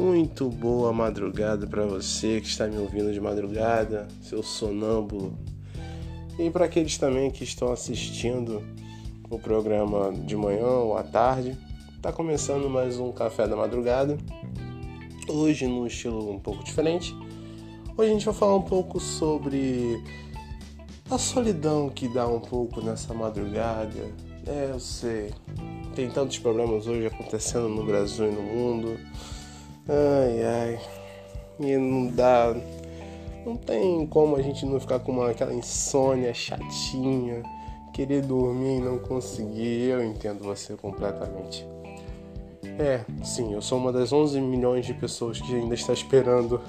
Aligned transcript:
Muito 0.00 0.48
boa 0.48 0.94
madrugada 0.94 1.66
para 1.66 1.84
você 1.84 2.40
que 2.40 2.46
está 2.46 2.66
me 2.66 2.78
ouvindo 2.78 3.12
de 3.12 3.20
madrugada, 3.20 4.08
seu 4.22 4.42
sonâmbulo. 4.42 5.38
E 6.38 6.50
para 6.50 6.64
aqueles 6.64 6.96
também 6.96 7.30
que 7.30 7.44
estão 7.44 7.70
assistindo 7.70 8.62
o 9.28 9.38
programa 9.38 10.10
de 10.10 10.34
manhã 10.34 10.66
ou 10.66 10.96
à 10.96 11.02
tarde. 11.02 11.54
Está 11.94 12.10
começando 12.10 12.70
mais 12.70 12.98
um 12.98 13.12
café 13.12 13.46
da 13.46 13.54
madrugada. 13.54 14.16
Hoje 15.28 15.66
num 15.66 15.86
estilo 15.86 16.32
um 16.32 16.40
pouco 16.40 16.64
diferente. 16.64 17.14
Hoje 17.94 18.10
a 18.10 18.12
gente 18.14 18.24
vai 18.24 18.34
falar 18.34 18.56
um 18.56 18.62
pouco 18.62 18.98
sobre 18.98 20.02
a 21.10 21.18
solidão 21.18 21.90
que 21.90 22.08
dá 22.08 22.26
um 22.26 22.40
pouco 22.40 22.80
nessa 22.80 23.12
madrugada. 23.12 24.10
É, 24.46 24.70
eu 24.72 24.80
sei. 24.80 25.30
Tem 25.94 26.08
tantos 26.08 26.38
problemas 26.38 26.86
hoje 26.86 27.06
acontecendo 27.06 27.68
no 27.68 27.84
Brasil 27.84 28.32
e 28.32 28.34
no 28.34 28.42
mundo. 28.42 28.98
Ai, 29.90 30.44
ai. 30.44 30.80
E 31.58 31.76
não 31.76 32.06
dá. 32.06 32.54
Não 33.44 33.56
tem 33.56 34.06
como 34.06 34.36
a 34.36 34.42
gente 34.42 34.64
não 34.64 34.78
ficar 34.78 35.00
com 35.00 35.10
uma, 35.10 35.30
aquela 35.30 35.52
insônia 35.52 36.32
chatinha, 36.32 37.42
querer 37.92 38.22
dormir 38.22 38.76
e 38.76 38.80
não 38.80 38.98
conseguir. 38.98 39.90
Eu 39.90 40.04
entendo 40.04 40.44
você 40.44 40.76
completamente. 40.76 41.66
É, 42.78 43.04
sim, 43.24 43.52
eu 43.52 43.60
sou 43.60 43.78
uma 43.78 43.92
das 43.92 44.12
11 44.12 44.40
milhões 44.40 44.86
de 44.86 44.94
pessoas 44.94 45.40
que 45.40 45.54
ainda 45.54 45.74
está 45.74 45.92
esperando 45.92 46.60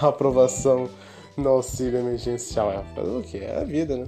a 0.00 0.08
aprovação 0.08 0.88
no 1.36 1.48
auxílio 1.48 1.98
emergencial. 1.98 2.70
É, 2.70 2.84
fazer 2.94 3.10
o 3.10 3.22
que? 3.22 3.38
É 3.38 3.60
a 3.60 3.64
vida, 3.64 3.96
né? 3.96 4.06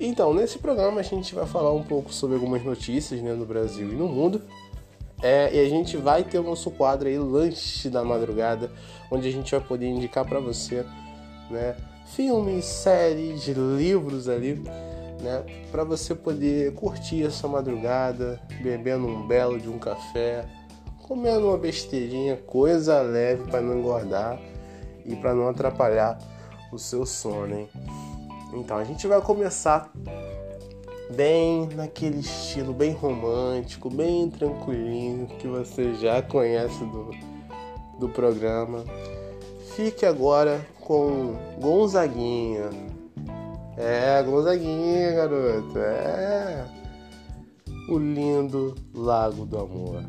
Então, 0.00 0.34
nesse 0.34 0.58
programa 0.58 0.98
a 0.98 1.04
gente 1.04 1.32
vai 1.32 1.46
falar 1.46 1.72
um 1.72 1.82
pouco 1.84 2.12
sobre 2.12 2.34
algumas 2.34 2.64
notícias 2.64 3.22
né, 3.22 3.32
no 3.32 3.46
Brasil 3.46 3.92
e 3.92 3.94
no 3.94 4.08
mundo. 4.08 4.42
É, 5.24 5.50
e 5.54 5.58
a 5.58 5.66
gente 5.70 5.96
vai 5.96 6.22
ter 6.22 6.38
o 6.38 6.42
nosso 6.42 6.70
quadro 6.70 7.08
aí, 7.08 7.18
Lanche 7.18 7.88
da 7.88 8.04
Madrugada, 8.04 8.70
onde 9.10 9.26
a 9.26 9.32
gente 9.32 9.52
vai 9.52 9.60
poder 9.66 9.86
indicar 9.86 10.22
para 10.22 10.38
você 10.38 10.84
né, 11.50 11.74
filmes, 12.14 12.66
séries, 12.66 13.48
livros 13.48 14.28
ali, 14.28 14.62
né, 15.22 15.42
para 15.72 15.82
você 15.82 16.14
poder 16.14 16.74
curtir 16.74 17.24
essa 17.24 17.48
madrugada, 17.48 18.38
bebendo 18.62 19.06
um 19.06 19.26
belo 19.26 19.58
de 19.58 19.66
um 19.66 19.78
café, 19.78 20.44
comendo 21.08 21.48
uma 21.48 21.56
besteirinha, 21.56 22.36
coisa 22.36 23.00
leve 23.00 23.50
para 23.50 23.62
não 23.62 23.78
engordar 23.78 24.38
e 25.06 25.16
para 25.16 25.34
não 25.34 25.48
atrapalhar 25.48 26.18
o 26.70 26.78
seu 26.78 27.06
sono, 27.06 27.60
hein? 27.60 27.68
Então 28.52 28.76
a 28.76 28.84
gente 28.84 29.06
vai 29.06 29.22
começar 29.22 29.90
bem 31.14 31.68
naquele 31.74 32.20
estilo 32.20 32.72
bem 32.72 32.92
romântico, 32.92 33.88
bem 33.88 34.28
tranquilinho 34.30 35.26
que 35.38 35.46
você 35.46 35.94
já 35.94 36.20
conhece 36.20 36.84
do, 36.86 37.10
do 37.98 38.08
programa. 38.08 38.84
Fique 39.74 40.04
agora 40.04 40.64
com 40.80 41.36
Gonzaguinha. 41.60 42.70
É, 43.76 44.22
Gonzaguinha, 44.22 45.12
garoto. 45.12 45.78
É. 45.78 46.64
O 47.88 47.98
lindo 47.98 48.74
Lago 48.94 49.44
do 49.44 49.58
Amor. 49.58 50.04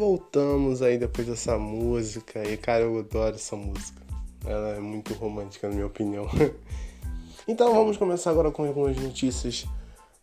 Voltamos 0.00 0.80
aí 0.80 0.96
depois 0.96 1.26
dessa 1.26 1.58
música. 1.58 2.42
E 2.48 2.56
cara, 2.56 2.84
eu 2.84 2.98
adoro 2.98 3.34
essa 3.34 3.54
música. 3.54 4.00
Ela 4.46 4.70
é 4.70 4.80
muito 4.80 5.12
romântica, 5.12 5.68
na 5.68 5.74
minha 5.74 5.86
opinião. 5.86 6.26
então 7.46 7.74
vamos 7.74 7.98
começar 7.98 8.30
agora 8.30 8.50
com 8.50 8.64
algumas 8.64 8.96
notícias 8.96 9.66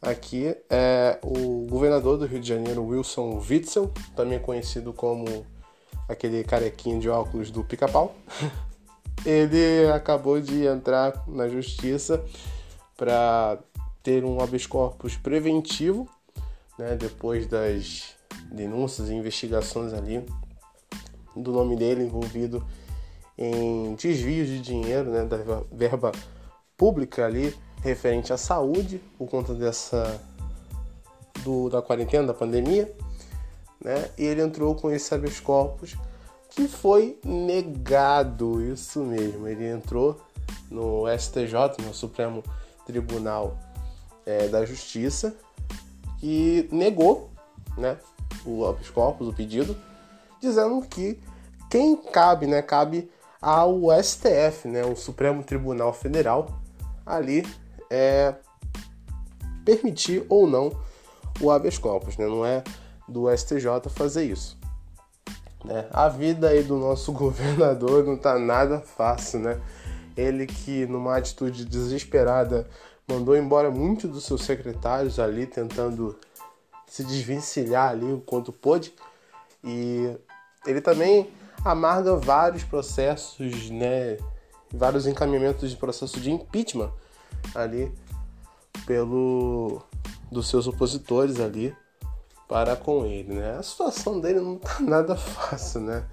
aqui. 0.02 0.56
É 0.68 1.20
o 1.22 1.68
governador 1.70 2.18
do 2.18 2.26
Rio 2.26 2.40
de 2.40 2.48
Janeiro, 2.48 2.84
Wilson 2.84 3.40
Witzel, 3.48 3.94
também 4.16 4.40
conhecido 4.40 4.92
como 4.92 5.46
aquele 6.10 6.44
carequinho 6.44 7.00
de 7.00 7.08
óculos 7.08 7.52
do 7.52 7.64
pica-pau. 7.64 8.16
Ele 9.24 9.92
acabou 9.92 10.42
de 10.42 10.66
entrar 10.66 11.24
na 11.28 11.48
justiça 11.48 12.26
para 12.96 13.60
ter 14.02 14.26
um 14.26 14.42
habeas 14.42 14.66
corpus 14.66 15.16
preventivo, 15.16 16.10
né, 16.80 16.96
depois 16.96 17.46
das 17.46 18.17
denúncias 18.52 19.10
e 19.10 19.14
investigações 19.14 19.94
ali 19.94 20.26
do 21.36 21.52
nome 21.52 21.76
dele 21.76 22.04
envolvido 22.04 22.66
em 23.38 23.94
desvios 23.96 24.48
de 24.48 24.60
dinheiro, 24.60 25.12
né, 25.12 25.26
da 25.26 25.38
verba 25.72 26.12
pública 26.76 27.26
ali 27.26 27.56
referente 27.82 28.34
à 28.34 28.38
saúde 28.38 29.00
por 29.18 29.30
conta 29.30 29.54
dessa 29.54 30.20
do, 31.44 31.70
da 31.70 31.82
quarentena, 31.82 32.28
da 32.28 32.34
pandemia, 32.34 32.92
né? 33.84 34.10
E 34.18 34.26
ele 34.26 34.42
entrou 34.42 34.76
com 34.76 34.92
esse 34.92 35.14
habeas 35.14 35.40
corpus 35.40 35.96
que 36.50 36.68
foi 36.68 37.20
negado, 37.24 38.62
isso 38.62 39.02
mesmo. 39.02 39.48
Ele 39.48 39.70
entrou 39.70 40.20
no 40.72 41.06
STJ, 41.18 41.86
no 41.86 41.94
Supremo 41.94 42.44
Tribunal 42.86 43.58
é, 44.26 44.48
da 44.48 44.66
Justiça, 44.66 45.36
e 46.22 46.68
negou, 46.72 47.30
né, 47.78 47.98
o 48.46 48.66
habeas 48.66 48.90
corpus, 48.90 49.28
o 49.28 49.34
pedido, 49.34 49.78
dizendo 50.42 50.82
que 50.82 51.20
quem 51.70 51.96
cabe, 51.96 52.48
né, 52.48 52.62
cabe 52.62 53.10
ao 53.42 53.82
STF, 54.02 54.68
né, 54.68 54.84
o 54.86 54.96
Supremo 54.96 55.44
Tribunal 55.44 55.94
Federal, 55.94 56.48
ali 57.06 57.46
é 57.90 58.36
permitir 59.66 60.26
ou 60.30 60.48
não 60.48 60.72
o 61.40 61.52
habeas 61.52 61.78
corpus, 61.78 62.18
né, 62.18 62.26
não 62.26 62.46
é 62.46 62.64
do 63.08 63.30
STJ 63.36 63.90
fazer 63.90 64.26
isso. 64.26 64.58
Né? 65.64 65.86
A 65.92 66.08
vida 66.08 66.50
aí 66.50 66.64
do 66.64 66.78
nosso 66.78 67.12
governador 67.14 68.04
não 68.06 68.18
tá 68.18 68.38
nada 68.38 68.80
fácil, 68.80 69.40
né? 69.40 69.60
Ele 70.16 70.48
que 70.48 70.86
numa 70.88 71.18
atitude 71.18 71.66
desesperada 71.66 72.68
mandou 73.08 73.38
embora 73.38 73.70
muitos 73.70 74.10
dos 74.10 74.26
seus 74.26 74.44
secretários 74.44 75.20
ali 75.20 75.46
tentando 75.46 76.18
se 76.88 77.04
desvencilhar 77.04 77.90
ali 77.92 78.12
o 78.12 78.22
quanto 78.22 78.52
pôde. 78.52 78.94
E 79.64 80.16
ele 80.66 80.82
também 80.82 81.30
amarga 81.64 82.16
vários 82.16 82.64
processos, 82.64 83.70
né, 83.70 84.18
vários 84.72 85.06
encaminhamentos 85.06 85.70
de 85.70 85.76
processo 85.76 86.20
de 86.20 86.32
impeachment 86.32 86.92
ali 87.54 87.92
pelo 88.86 89.82
dos 90.32 90.50
seus 90.50 90.68
opositores 90.68 91.40
ali 91.40 91.76
para 92.48 92.76
com 92.76 93.06
ele, 93.06 93.34
né? 93.34 93.58
A 93.58 93.64
situação 93.64 94.20
dele 94.20 94.40
não 94.40 94.58
tá 94.58 94.78
nada 94.82 95.16
fácil, 95.16 95.82
né? 95.82 96.06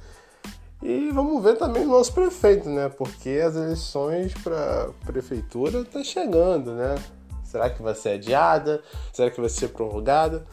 E 0.83 1.11
vamos 1.13 1.43
ver 1.43 1.57
também 1.57 1.85
o 1.85 1.89
nosso 1.89 2.13
prefeito, 2.13 2.69
né? 2.69 2.89
Porque 2.89 3.41
as 3.45 3.55
eleições 3.55 4.35
para 4.35 4.91
prefeitura 5.05 5.85
tá 5.85 6.03
chegando, 6.03 6.73
né? 6.73 6.97
Será 7.45 7.71
que 7.71 7.81
vai 7.83 7.95
ser 7.95 8.11
adiada? 8.11 8.83
Será 9.13 9.31
que 9.31 9.41
vai 9.41 9.49
ser 9.49 9.69
prorrogada? 9.69 10.45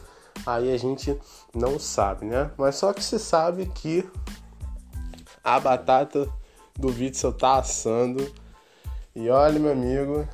Aí 0.46 0.72
a 0.72 0.76
gente 0.76 1.18
não 1.54 1.78
sabe, 1.78 2.26
né? 2.26 2.50
Mas 2.56 2.76
só 2.76 2.92
que 2.92 3.02
se 3.02 3.18
sabe 3.18 3.66
que 3.66 4.08
a 5.42 5.58
batata 5.58 6.28
do 6.78 6.88
Witzel 6.88 7.32
tá 7.32 7.58
assando. 7.58 8.32
E 9.14 9.28
olha, 9.28 9.58
meu 9.58 9.72
amigo, 9.72 10.26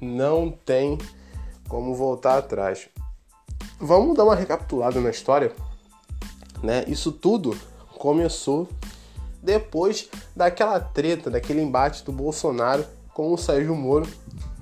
não 0.00 0.50
tem 0.50 0.98
como 1.68 1.94
voltar 1.94 2.38
atrás. 2.38 2.88
Vamos 3.80 4.16
dar 4.16 4.24
uma 4.24 4.34
recapitulada 4.34 5.00
na 5.00 5.10
história, 5.10 5.52
né? 6.62 6.84
Isso 6.86 7.12
tudo 7.12 7.56
começou 7.98 8.68
depois 9.42 10.08
daquela 10.34 10.78
treta, 10.78 11.30
daquele 11.30 11.60
embate 11.62 12.04
do 12.04 12.12
Bolsonaro 12.12 12.84
com 13.12 13.32
o 13.32 13.38
Sérgio 13.38 13.74
Moro, 13.74 14.06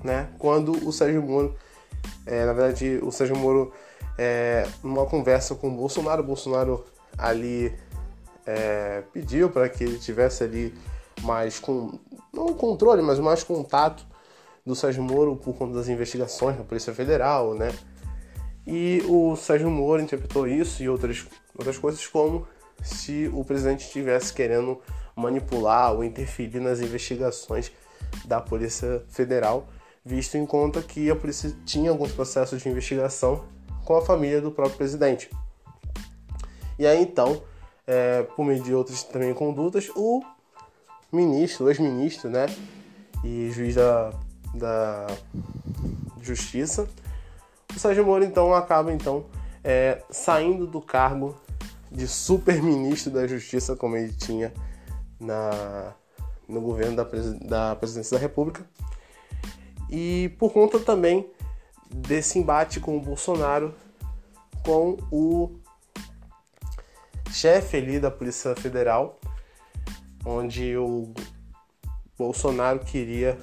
né? 0.03 0.29
Quando 0.39 0.71
o 0.87 0.91
Sérgio 0.91 1.21
Moro, 1.21 1.55
é, 2.25 2.45
na 2.45 2.53
verdade, 2.53 2.99
o 3.03 3.11
Sérgio 3.11 3.37
Moro 3.37 3.71
é, 4.23 4.67
numa 4.83 5.07
conversa 5.07 5.55
com 5.55 5.67
o 5.69 5.71
Bolsonaro. 5.71 6.21
O 6.21 6.25
Bolsonaro 6.25 6.85
ali 7.17 7.73
é, 8.45 9.01
pediu 9.11 9.49
para 9.49 9.67
que 9.67 9.83
ele 9.83 9.97
tivesse 9.97 10.43
ali 10.43 10.75
mais 11.23 11.59
com 11.59 11.97
não 12.31 12.53
controle, 12.53 13.01
mas 13.01 13.17
mais 13.17 13.43
contato 13.43 14.05
do 14.63 14.75
Sérgio 14.75 15.01
Moro 15.01 15.35
por 15.35 15.55
conta 15.55 15.73
das 15.73 15.87
investigações 15.87 16.55
da 16.55 16.63
Polícia 16.63 16.93
Federal, 16.93 17.55
né? 17.55 17.73
E 18.65 19.03
o 19.07 19.35
Sérgio 19.35 19.71
Moro 19.71 20.03
interpretou 20.03 20.47
isso 20.47 20.83
e 20.83 20.87
outras, 20.87 21.25
outras 21.57 21.79
coisas 21.79 22.05
como 22.05 22.47
se 22.83 23.27
o 23.33 23.43
presidente 23.43 23.87
estivesse 23.87 24.31
querendo 24.31 24.79
manipular 25.15 25.93
ou 25.93 26.03
interferir 26.03 26.59
nas 26.59 26.79
investigações 26.79 27.71
da 28.25 28.39
Polícia 28.39 29.03
Federal, 29.09 29.67
visto 30.05 30.37
em 30.37 30.45
conta 30.45 30.79
que 30.79 31.09
a 31.09 31.15
polícia 31.15 31.51
tinha 31.65 31.89
alguns 31.89 32.11
processos 32.11 32.61
de 32.61 32.69
investigação 32.69 33.43
com 33.91 33.97
a 33.97 34.01
família 34.01 34.39
do 34.39 34.51
próprio 34.51 34.77
presidente. 34.77 35.29
E 36.79 36.87
aí 36.87 37.01
então, 37.01 37.43
é, 37.85 38.23
por 38.23 38.45
meio 38.45 38.63
de 38.63 38.73
outras 38.73 39.03
também 39.03 39.33
condutas, 39.33 39.89
o 39.97 40.23
ministro, 41.11 41.65
o 41.65 41.69
ex-ministro, 41.69 42.29
né, 42.29 42.45
e 43.21 43.51
juiz 43.51 43.75
da, 43.75 44.13
da 44.53 45.07
Justiça, 46.21 46.87
o 47.75 47.79
Sérgio 47.79 48.05
Moro 48.05 48.23
então 48.23 48.53
acaba 48.53 48.93
então 48.93 49.25
é, 49.61 50.01
saindo 50.09 50.65
do 50.65 50.79
cargo 50.79 51.35
de 51.91 52.07
super-ministro 52.07 53.11
da 53.11 53.27
Justiça, 53.27 53.75
como 53.75 53.97
ele 53.97 54.13
tinha 54.13 54.53
na, 55.19 55.93
no 56.47 56.61
governo 56.61 56.95
da, 56.95 57.03
da 57.41 57.75
presidência 57.75 58.15
da 58.15 58.21
República, 58.21 58.65
e 59.89 60.33
por 60.39 60.53
conta 60.53 60.79
também 60.79 61.29
desse 61.93 62.39
embate 62.39 62.79
com 62.79 62.97
o 62.97 63.01
Bolsonaro, 63.01 63.73
com 64.63 64.97
o 65.11 65.51
chefe 67.31 67.77
ali 67.77 67.99
da 67.99 68.09
Polícia 68.09 68.55
Federal, 68.55 69.19
onde 70.25 70.77
o 70.77 71.13
Bolsonaro 72.17 72.79
queria 72.79 73.37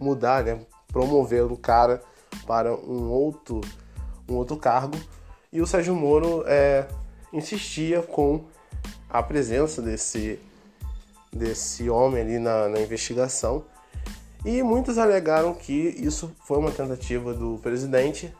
mudar, 0.00 0.44
né, 0.44 0.60
promover 0.88 1.44
o 1.44 1.56
cara 1.56 2.02
para 2.46 2.74
um 2.74 3.10
outro, 3.10 3.60
um 4.28 4.34
outro 4.34 4.56
cargo, 4.56 4.98
e 5.52 5.60
o 5.60 5.66
Sérgio 5.66 5.94
Moro 5.94 6.44
é, 6.46 6.86
insistia 7.32 8.02
com 8.02 8.44
a 9.08 9.22
presença 9.22 9.80
desse, 9.80 10.38
desse 11.32 11.88
homem 11.88 12.22
ali 12.22 12.38
na, 12.38 12.68
na 12.68 12.80
investigação 12.80 13.64
e 14.44 14.62
muitos 14.62 14.98
alegaram 14.98 15.54
que 15.54 15.72
isso 15.72 16.34
foi 16.44 16.58
uma 16.58 16.70
tentativa 16.70 17.32
do 17.32 17.58
presidente 17.62 18.34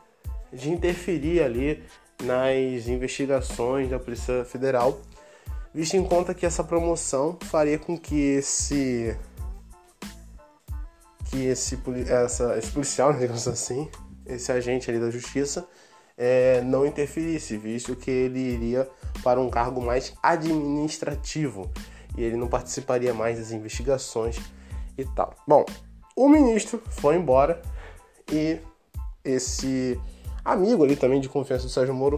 de 0.53 0.69
interferir 0.69 1.41
ali 1.41 1.83
nas 2.23 2.87
investigações 2.87 3.89
da 3.89 3.99
Polícia 3.99 4.45
Federal, 4.45 4.99
visto 5.73 5.95
em 5.95 6.03
conta 6.03 6.33
que 6.33 6.45
essa 6.45 6.63
promoção 6.63 7.37
faria 7.41 7.79
com 7.79 7.97
que 7.97 8.15
esse 8.15 9.17
que 11.25 11.45
esse, 11.45 11.77
essa, 12.07 12.57
esse 12.57 12.71
policial, 12.71 13.11
digamos 13.17 13.47
assim, 13.47 13.89
esse 14.25 14.51
agente 14.51 14.89
ali 14.89 14.99
da 14.99 15.09
justiça, 15.09 15.67
é, 16.17 16.61
não 16.61 16.85
interferisse, 16.85 17.57
visto 17.57 17.95
que 17.95 18.09
ele 18.09 18.39
iria 18.39 18.89
para 19.23 19.41
um 19.41 19.49
cargo 19.49 19.81
mais 19.81 20.13
administrativo 20.21 21.69
e 22.17 22.23
ele 22.23 22.37
não 22.37 22.47
participaria 22.47 23.13
mais 23.13 23.37
das 23.37 23.51
investigações 23.51 24.39
e 24.97 25.03
tal. 25.03 25.35
Bom, 25.45 25.65
o 26.15 26.29
ministro 26.29 26.81
foi 26.89 27.15
embora 27.15 27.61
e 28.31 28.59
esse 29.23 29.99
amigo 30.43 30.83
ali 30.83 30.95
também 30.95 31.19
de 31.19 31.27
confiança 31.27 31.65
do 31.65 31.69
Sérgio 31.69 31.93
Moro 31.93 32.17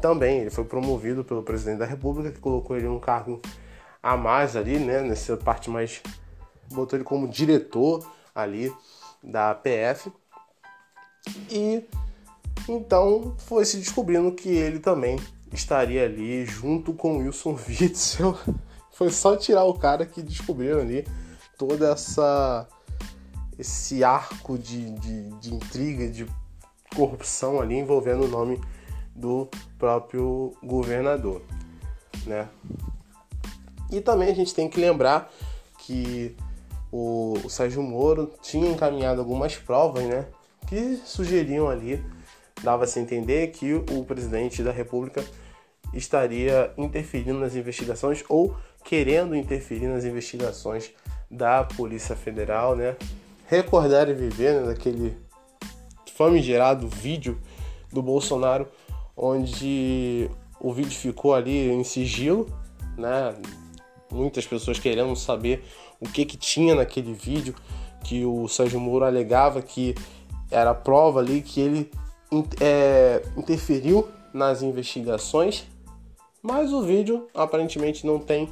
também, 0.00 0.40
ele 0.40 0.50
foi 0.50 0.64
promovido 0.64 1.24
pelo 1.24 1.42
presidente 1.42 1.78
da 1.78 1.86
República, 1.86 2.30
que 2.30 2.40
colocou 2.40 2.76
ele 2.76 2.86
num 2.86 3.00
cargo 3.00 3.40
a 4.02 4.16
mais 4.16 4.54
ali, 4.54 4.78
né, 4.78 5.00
nessa 5.00 5.36
parte 5.36 5.70
mais 5.70 6.00
botou 6.70 6.96
ele 6.96 7.04
como 7.04 7.26
diretor 7.26 8.06
ali 8.34 8.72
da 9.22 9.54
PF. 9.54 10.12
E 11.50 11.84
então 12.68 13.34
foi 13.38 13.64
se 13.64 13.78
descobrindo 13.78 14.32
que 14.32 14.48
ele 14.48 14.78
também 14.78 15.18
estaria 15.52 16.04
ali 16.04 16.44
junto 16.44 16.92
com 16.92 17.18
Wilson 17.18 17.58
Witzel. 17.68 18.36
Foi 18.92 19.10
só 19.10 19.36
tirar 19.36 19.62
o 19.64 19.74
cara 19.74 20.04
que 20.04 20.20
descobriram 20.20 20.80
ali 20.80 21.06
toda 21.56 21.92
essa 21.92 22.66
esse 23.58 24.04
arco 24.04 24.56
de, 24.56 24.90
de, 24.92 25.30
de 25.40 25.54
intriga, 25.54 26.08
de 26.08 26.26
corrupção 26.94 27.60
ali 27.60 27.76
envolvendo 27.76 28.24
o 28.24 28.28
nome 28.28 28.60
do 29.14 29.48
próprio 29.78 30.54
governador. 30.62 31.42
né? 32.26 32.48
E 33.90 34.00
também 34.00 34.30
a 34.30 34.34
gente 34.34 34.54
tem 34.54 34.68
que 34.68 34.80
lembrar 34.80 35.30
que 35.78 36.36
o, 36.92 37.34
o 37.44 37.50
Sérgio 37.50 37.82
Moro 37.82 38.32
tinha 38.42 38.70
encaminhado 38.70 39.20
algumas 39.20 39.56
provas, 39.56 40.04
né? 40.04 40.26
Que 40.66 40.96
sugeriam 41.04 41.68
ali, 41.68 42.04
dava-se 42.62 42.98
a 42.98 43.02
entender 43.02 43.48
que 43.48 43.74
o 43.74 44.04
presidente 44.04 44.62
da 44.62 44.70
República 44.70 45.24
estaria 45.94 46.72
interferindo 46.76 47.38
nas 47.38 47.54
investigações 47.54 48.22
ou 48.28 48.54
querendo 48.84 49.34
interferir 49.34 49.86
nas 49.86 50.04
investigações 50.04 50.90
da 51.30 51.64
Polícia 51.64 52.14
Federal, 52.14 52.76
né? 52.76 52.96
Recordar 53.48 54.10
e 54.10 54.12
viver 54.12 54.60
né, 54.60 54.66
daquele 54.66 55.16
famigerado 56.14 56.86
vídeo 56.86 57.40
do 57.90 58.02
Bolsonaro, 58.02 58.68
onde 59.16 60.30
o 60.60 60.70
vídeo 60.70 60.92
ficou 60.92 61.34
ali 61.34 61.70
em 61.70 61.82
sigilo, 61.82 62.46
né? 62.96 63.34
Muitas 64.12 64.46
pessoas 64.46 64.78
querendo 64.78 65.16
saber 65.16 65.64
o 65.98 66.06
que 66.06 66.26
que 66.26 66.36
tinha 66.36 66.74
naquele 66.74 67.14
vídeo 67.14 67.54
que 68.04 68.22
o 68.22 68.46
Sérgio 68.48 68.78
Moro 68.78 69.06
alegava 69.06 69.62
que 69.62 69.94
era 70.50 70.74
prova 70.74 71.20
ali 71.20 71.40
que 71.40 71.58
ele 71.58 71.90
é, 72.60 73.22
interferiu 73.34 74.08
nas 74.34 74.60
investigações, 74.60 75.64
mas 76.42 76.70
o 76.70 76.82
vídeo 76.82 77.28
aparentemente 77.34 78.06
não 78.06 78.18
tem 78.18 78.50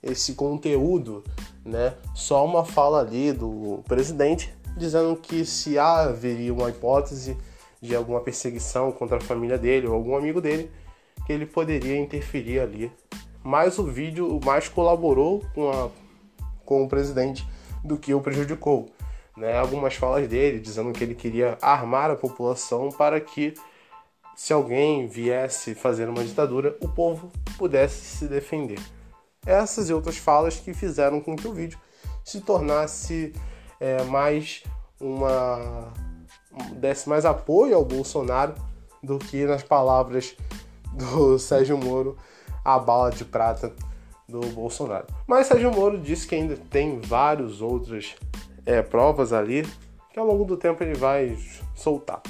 esse 0.00 0.34
conteúdo, 0.34 1.24
né? 1.66 1.94
Só 2.14 2.44
uma 2.44 2.64
fala 2.64 3.00
ali 3.00 3.32
do 3.32 3.82
presidente 3.86 4.54
dizendo 4.76 5.16
que 5.16 5.44
se 5.44 5.78
haveria 5.78 6.52
uma 6.52 6.70
hipótese 6.70 7.36
de 7.80 7.94
alguma 7.94 8.20
perseguição 8.20 8.92
contra 8.92 9.16
a 9.16 9.20
família 9.20 9.58
dele 9.58 9.86
ou 9.86 9.94
algum 9.94 10.16
amigo 10.16 10.40
dele, 10.40 10.70
que 11.26 11.32
ele 11.32 11.46
poderia 11.46 11.98
interferir 11.98 12.60
ali. 12.60 12.92
Mas 13.42 13.78
o 13.78 13.84
vídeo 13.84 14.40
mais 14.44 14.68
colaborou 14.68 15.44
com, 15.54 15.70
a, 15.70 15.88
com 16.64 16.84
o 16.84 16.88
presidente 16.88 17.46
do 17.82 17.96
que 17.96 18.12
o 18.12 18.20
prejudicou. 18.20 18.88
Né? 19.36 19.56
Algumas 19.56 19.94
falas 19.94 20.26
dele 20.28 20.58
dizendo 20.58 20.92
que 20.92 21.04
ele 21.04 21.14
queria 21.14 21.56
armar 21.60 22.10
a 22.10 22.16
população 22.16 22.90
para 22.90 23.20
que, 23.20 23.54
se 24.34 24.52
alguém 24.52 25.06
viesse 25.06 25.74
fazer 25.74 26.08
uma 26.08 26.24
ditadura, 26.24 26.76
o 26.80 26.88
povo 26.88 27.30
pudesse 27.56 28.16
se 28.16 28.26
defender. 28.26 28.78
Essas 29.46 29.88
e 29.88 29.94
outras 29.94 30.16
falas 30.16 30.56
que 30.56 30.74
fizeram 30.74 31.20
com 31.20 31.36
que 31.36 31.46
o 31.46 31.52
vídeo 31.52 31.78
se 32.24 32.40
tornasse 32.40 33.32
é, 33.78 34.02
mais 34.04 34.64
uma 35.00 35.92
desse 36.74 37.08
mais 37.08 37.24
apoio 37.24 37.76
ao 37.76 37.84
Bolsonaro 37.84 38.54
do 39.02 39.18
que 39.18 39.44
nas 39.44 39.62
palavras 39.62 40.34
do 40.92 41.38
Sérgio 41.38 41.78
Moro 41.78 42.16
a 42.64 42.78
bala 42.78 43.10
de 43.10 43.24
prata 43.24 43.72
do 44.28 44.40
Bolsonaro. 44.48 45.06
Mas 45.26 45.46
Sérgio 45.46 45.70
Moro 45.70 45.98
disse 45.98 46.26
que 46.26 46.34
ainda 46.34 46.56
tem 46.56 46.98
várias 47.00 47.60
outras 47.60 48.16
é, 48.64 48.82
provas 48.82 49.32
ali 49.32 49.64
que 50.12 50.18
ao 50.18 50.26
longo 50.26 50.44
do 50.44 50.56
tempo 50.56 50.82
ele 50.82 50.94
vai 50.94 51.38
soltar. 51.74 52.22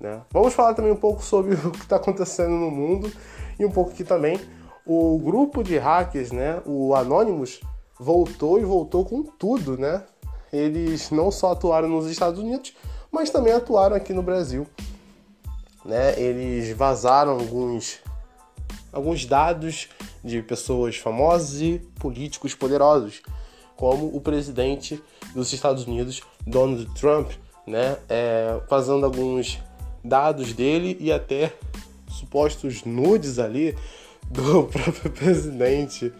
Né? 0.00 0.22
Vamos 0.32 0.54
falar 0.54 0.74
também 0.74 0.90
um 0.90 0.96
pouco 0.96 1.22
sobre 1.22 1.54
o 1.64 1.70
que 1.70 1.82
está 1.82 1.96
acontecendo 1.96 2.50
no 2.50 2.70
mundo 2.70 3.12
e 3.58 3.64
um 3.64 3.70
pouco 3.70 3.92
aqui 3.92 4.02
também 4.02 4.40
o 4.86 5.18
grupo 5.18 5.62
de 5.62 5.78
hackers, 5.78 6.30
né, 6.30 6.60
o 6.66 6.94
Anonymous, 6.94 7.60
voltou 7.98 8.58
e 8.58 8.64
voltou 8.64 9.04
com 9.04 9.22
tudo, 9.22 9.78
né? 9.78 10.02
Eles 10.52 11.10
não 11.10 11.30
só 11.30 11.52
atuaram 11.52 11.88
nos 11.88 12.06
Estados 12.06 12.38
Unidos, 12.38 12.74
mas 13.10 13.30
também 13.30 13.52
atuaram 13.52 13.96
aqui 13.96 14.12
no 14.12 14.22
Brasil. 14.22 14.66
Né? 15.84 16.18
Eles 16.18 16.76
vazaram 16.76 17.32
alguns, 17.32 18.00
alguns 18.92 19.24
dados 19.24 19.88
de 20.22 20.42
pessoas 20.42 20.96
famosas 20.96 21.60
e 21.60 21.78
políticos 21.98 22.54
poderosos, 22.54 23.22
como 23.76 24.06
o 24.14 24.20
presidente 24.20 25.02
dos 25.34 25.52
Estados 25.52 25.86
Unidos, 25.86 26.22
Donald 26.46 26.86
Trump, 26.94 27.32
né? 27.66 27.96
É, 28.08 28.60
vazando 28.68 29.04
alguns 29.06 29.58
dados 30.04 30.52
dele 30.52 30.96
e 31.00 31.10
até 31.10 31.52
supostos 32.08 32.84
nudes 32.84 33.38
ali 33.38 33.76
do 34.30 34.64
próprio 34.72 35.10
presidente. 35.10 36.12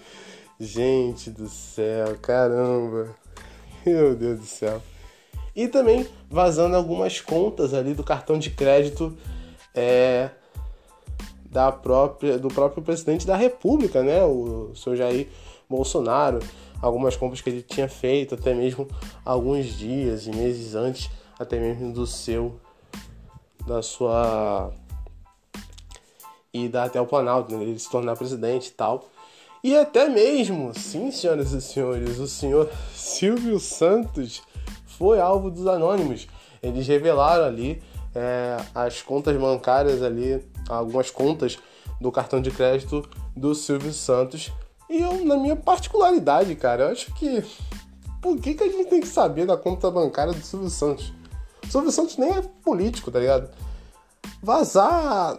Gente 0.58 1.30
do 1.30 1.48
céu, 1.48 2.16
caramba. 2.22 3.14
Meu 3.84 4.14
Deus 4.14 4.40
do 4.40 4.46
céu. 4.46 4.80
E 5.54 5.68
também 5.68 6.06
vazando 6.30 6.76
algumas 6.76 7.20
contas 7.20 7.74
ali 7.74 7.94
do 7.94 8.02
cartão 8.02 8.38
de 8.38 8.50
crédito 8.50 9.16
é, 9.74 10.30
da 11.50 11.70
própria, 11.70 12.38
do 12.38 12.48
próprio 12.48 12.82
presidente 12.82 13.26
da 13.26 13.36
República, 13.36 14.02
né? 14.02 14.24
O 14.24 14.72
senhor 14.74 14.96
Jair 14.96 15.28
Bolsonaro. 15.68 16.40
Algumas 16.80 17.16
compras 17.16 17.40
que 17.40 17.48
ele 17.48 17.62
tinha 17.62 17.88
feito, 17.88 18.34
até 18.34 18.52
mesmo 18.52 18.86
alguns 19.24 19.66
dias 19.66 20.26
e 20.26 20.30
meses 20.30 20.74
antes, 20.74 21.10
até 21.38 21.58
mesmo 21.58 21.92
do 21.92 22.06
seu, 22.06 22.60
da 23.66 23.80
sua 23.80 24.70
ida 26.54 26.84
até 26.84 27.00
o 27.00 27.06
Planalto, 27.06 27.54
né? 27.54 27.64
ele 27.64 27.78
se 27.78 27.90
tornar 27.90 28.16
presidente 28.16 28.68
e 28.68 28.72
tal. 28.72 29.10
E 29.62 29.76
até 29.76 30.08
mesmo, 30.08 30.72
sim, 30.74 31.10
senhoras 31.10 31.52
e 31.52 31.60
senhores, 31.60 32.18
o 32.18 32.28
senhor 32.28 32.70
Silvio 32.94 33.58
Santos 33.58 34.42
foi 34.86 35.20
alvo 35.20 35.50
dos 35.50 35.66
anônimos. 35.66 36.28
Eles 36.62 36.86
revelaram 36.86 37.44
ali 37.44 37.82
é, 38.14 38.56
as 38.74 39.02
contas 39.02 39.36
bancárias 39.36 40.02
ali, 40.02 40.42
algumas 40.68 41.10
contas 41.10 41.58
do 42.00 42.12
cartão 42.12 42.40
de 42.40 42.50
crédito 42.50 43.08
do 43.36 43.54
Silvio 43.54 43.92
Santos. 43.92 44.52
E 44.88 45.00
eu, 45.00 45.24
na 45.24 45.36
minha 45.36 45.56
particularidade, 45.56 46.54
cara, 46.54 46.84
eu 46.84 46.92
acho 46.92 47.12
que. 47.14 47.42
Por 48.20 48.38
que, 48.38 48.54
que 48.54 48.64
a 48.64 48.68
gente 48.68 48.88
tem 48.88 49.00
que 49.00 49.08
saber 49.08 49.46
da 49.46 49.56
conta 49.56 49.90
bancária 49.90 50.32
do 50.32 50.40
Silvio 50.40 50.70
Santos? 50.70 51.12
O 51.62 51.70
Silvio 51.70 51.90
Santos 51.90 52.16
nem 52.16 52.30
é 52.30 52.42
político, 52.62 53.10
tá 53.10 53.18
ligado? 53.18 53.50
Vazar 54.42 55.38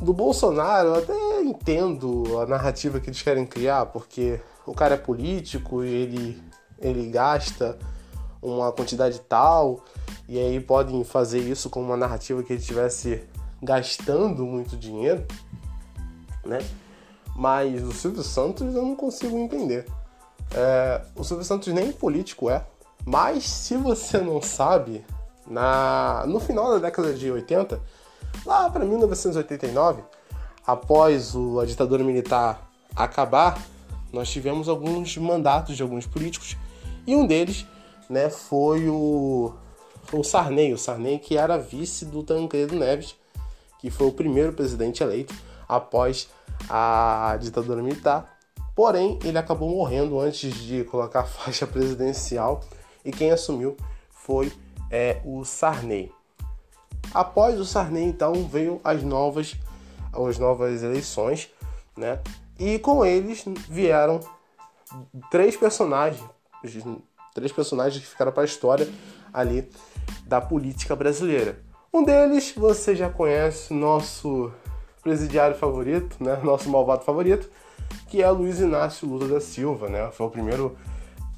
do 0.00 0.12
Bolsonaro, 0.12 0.88
eu 0.88 0.94
até 0.96 1.42
entendo 1.42 2.40
a 2.40 2.46
narrativa 2.46 3.00
que 3.00 3.08
eles 3.08 3.22
querem 3.22 3.46
criar, 3.46 3.86
porque 3.86 4.40
o 4.66 4.74
cara 4.74 4.94
é 4.94 4.98
político, 4.98 5.82
ele, 5.82 6.42
ele 6.78 7.10
gasta 7.10 7.78
uma 8.42 8.72
quantidade 8.72 9.20
tal, 9.20 9.84
e 10.28 10.38
aí 10.38 10.60
podem 10.60 11.04
fazer 11.04 11.40
isso 11.40 11.70
com 11.70 11.82
uma 11.82 11.96
narrativa 11.96 12.42
que 12.42 12.52
ele 12.52 12.60
estivesse 12.60 13.22
gastando 13.62 14.44
muito 14.44 14.76
dinheiro, 14.76 15.24
né? 16.44 16.58
Mas 17.34 17.82
o 17.82 17.92
Silvio 17.92 18.22
Santos 18.22 18.74
eu 18.74 18.82
não 18.82 18.94
consigo 18.94 19.36
entender. 19.36 19.86
É, 20.54 21.02
o 21.16 21.24
Silvio 21.24 21.44
Santos 21.44 21.72
nem 21.72 21.90
político 21.90 22.50
é, 22.50 22.64
mas 23.04 23.44
se 23.44 23.76
você 23.76 24.18
não 24.18 24.40
sabe, 24.40 25.04
na, 25.46 26.24
no 26.26 26.40
final 26.40 26.72
da 26.72 26.78
década 26.78 27.12
de 27.12 27.30
80, 27.30 27.80
lá 28.44 28.70
para 28.70 28.84
1989, 28.84 30.02
após 30.66 31.34
o, 31.34 31.60
a 31.60 31.66
ditadura 31.66 32.02
militar 32.02 32.70
acabar, 32.94 33.60
nós 34.12 34.30
tivemos 34.30 34.68
alguns 34.68 35.16
mandatos 35.16 35.76
de 35.76 35.82
alguns 35.82 36.06
políticos 36.06 36.56
e 37.06 37.14
um 37.14 37.26
deles 37.26 37.66
né, 38.08 38.30
foi 38.30 38.88
o, 38.88 39.52
o 40.12 40.22
Sarney, 40.22 40.72
o 40.72 40.78
Sarney 40.78 41.18
que 41.18 41.36
era 41.36 41.58
vice 41.58 42.04
do 42.04 42.22
Tancredo 42.22 42.74
Neves, 42.74 43.16
que 43.78 43.90
foi 43.90 44.06
o 44.06 44.12
primeiro 44.12 44.52
presidente 44.52 45.02
eleito 45.02 45.34
após 45.68 46.28
a 46.68 47.36
ditadura 47.40 47.82
militar. 47.82 48.38
Porém, 48.74 49.18
ele 49.22 49.38
acabou 49.38 49.68
morrendo 49.68 50.18
antes 50.18 50.54
de 50.54 50.84
colocar 50.84 51.20
a 51.20 51.24
faixa 51.24 51.66
presidencial 51.66 52.60
e 53.04 53.10
quem 53.10 53.30
assumiu 53.30 53.76
foi 54.10 54.52
é, 54.90 55.20
o 55.24 55.44
Sarney. 55.44 56.10
Após 57.14 57.60
o 57.60 57.64
Sarney, 57.64 58.02
então, 58.02 58.48
veio 58.48 58.80
as 58.82 59.04
novas, 59.04 59.54
as 60.12 60.36
novas 60.36 60.82
eleições, 60.82 61.48
né? 61.96 62.18
E 62.58 62.76
com 62.80 63.06
eles 63.06 63.44
vieram 63.68 64.18
três 65.30 65.56
personagens, 65.56 66.22
três 67.32 67.52
personagens 67.52 68.02
que 68.02 68.10
ficaram 68.10 68.32
para 68.32 68.42
a 68.42 68.46
história 68.46 68.88
ali 69.32 69.70
da 70.26 70.40
política 70.40 70.96
brasileira. 70.96 71.60
Um 71.92 72.02
deles 72.02 72.52
você 72.56 72.96
já 72.96 73.08
conhece, 73.08 73.72
nosso 73.72 74.52
presidiário 75.00 75.56
favorito, 75.56 76.16
né? 76.18 76.40
Nosso 76.42 76.68
malvado 76.68 77.04
favorito, 77.04 77.48
que 78.08 78.22
é 78.22 78.28
Luiz 78.28 78.58
Inácio 78.58 79.06
Lula 79.08 79.28
da 79.28 79.40
Silva, 79.40 79.88
né? 79.88 80.10
Foi 80.10 80.26
o 80.26 80.30
primeiro, 80.30 80.76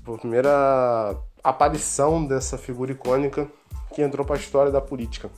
a 0.07 0.13
primeira 0.13 1.17
aparição 1.45 2.25
dessa 2.25 2.57
figura 2.57 2.93
icônica 2.93 3.47
que 3.95 4.01
entrou 4.01 4.25
para 4.25 4.37
a 4.37 4.39
história 4.39 4.73
da 4.73 4.81
política 4.81 5.31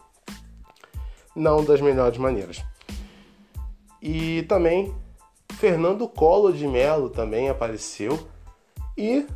não 1.38 1.64
das 1.64 1.80
melhores 1.80 2.18
maneiras. 2.18 2.62
E 4.02 4.42
também 4.42 4.94
Fernando 5.54 6.06
Collor 6.08 6.52
de 6.52 6.66
Mello 6.66 7.08
também 7.08 7.48
apareceu 7.48 8.18
e 8.96 9.26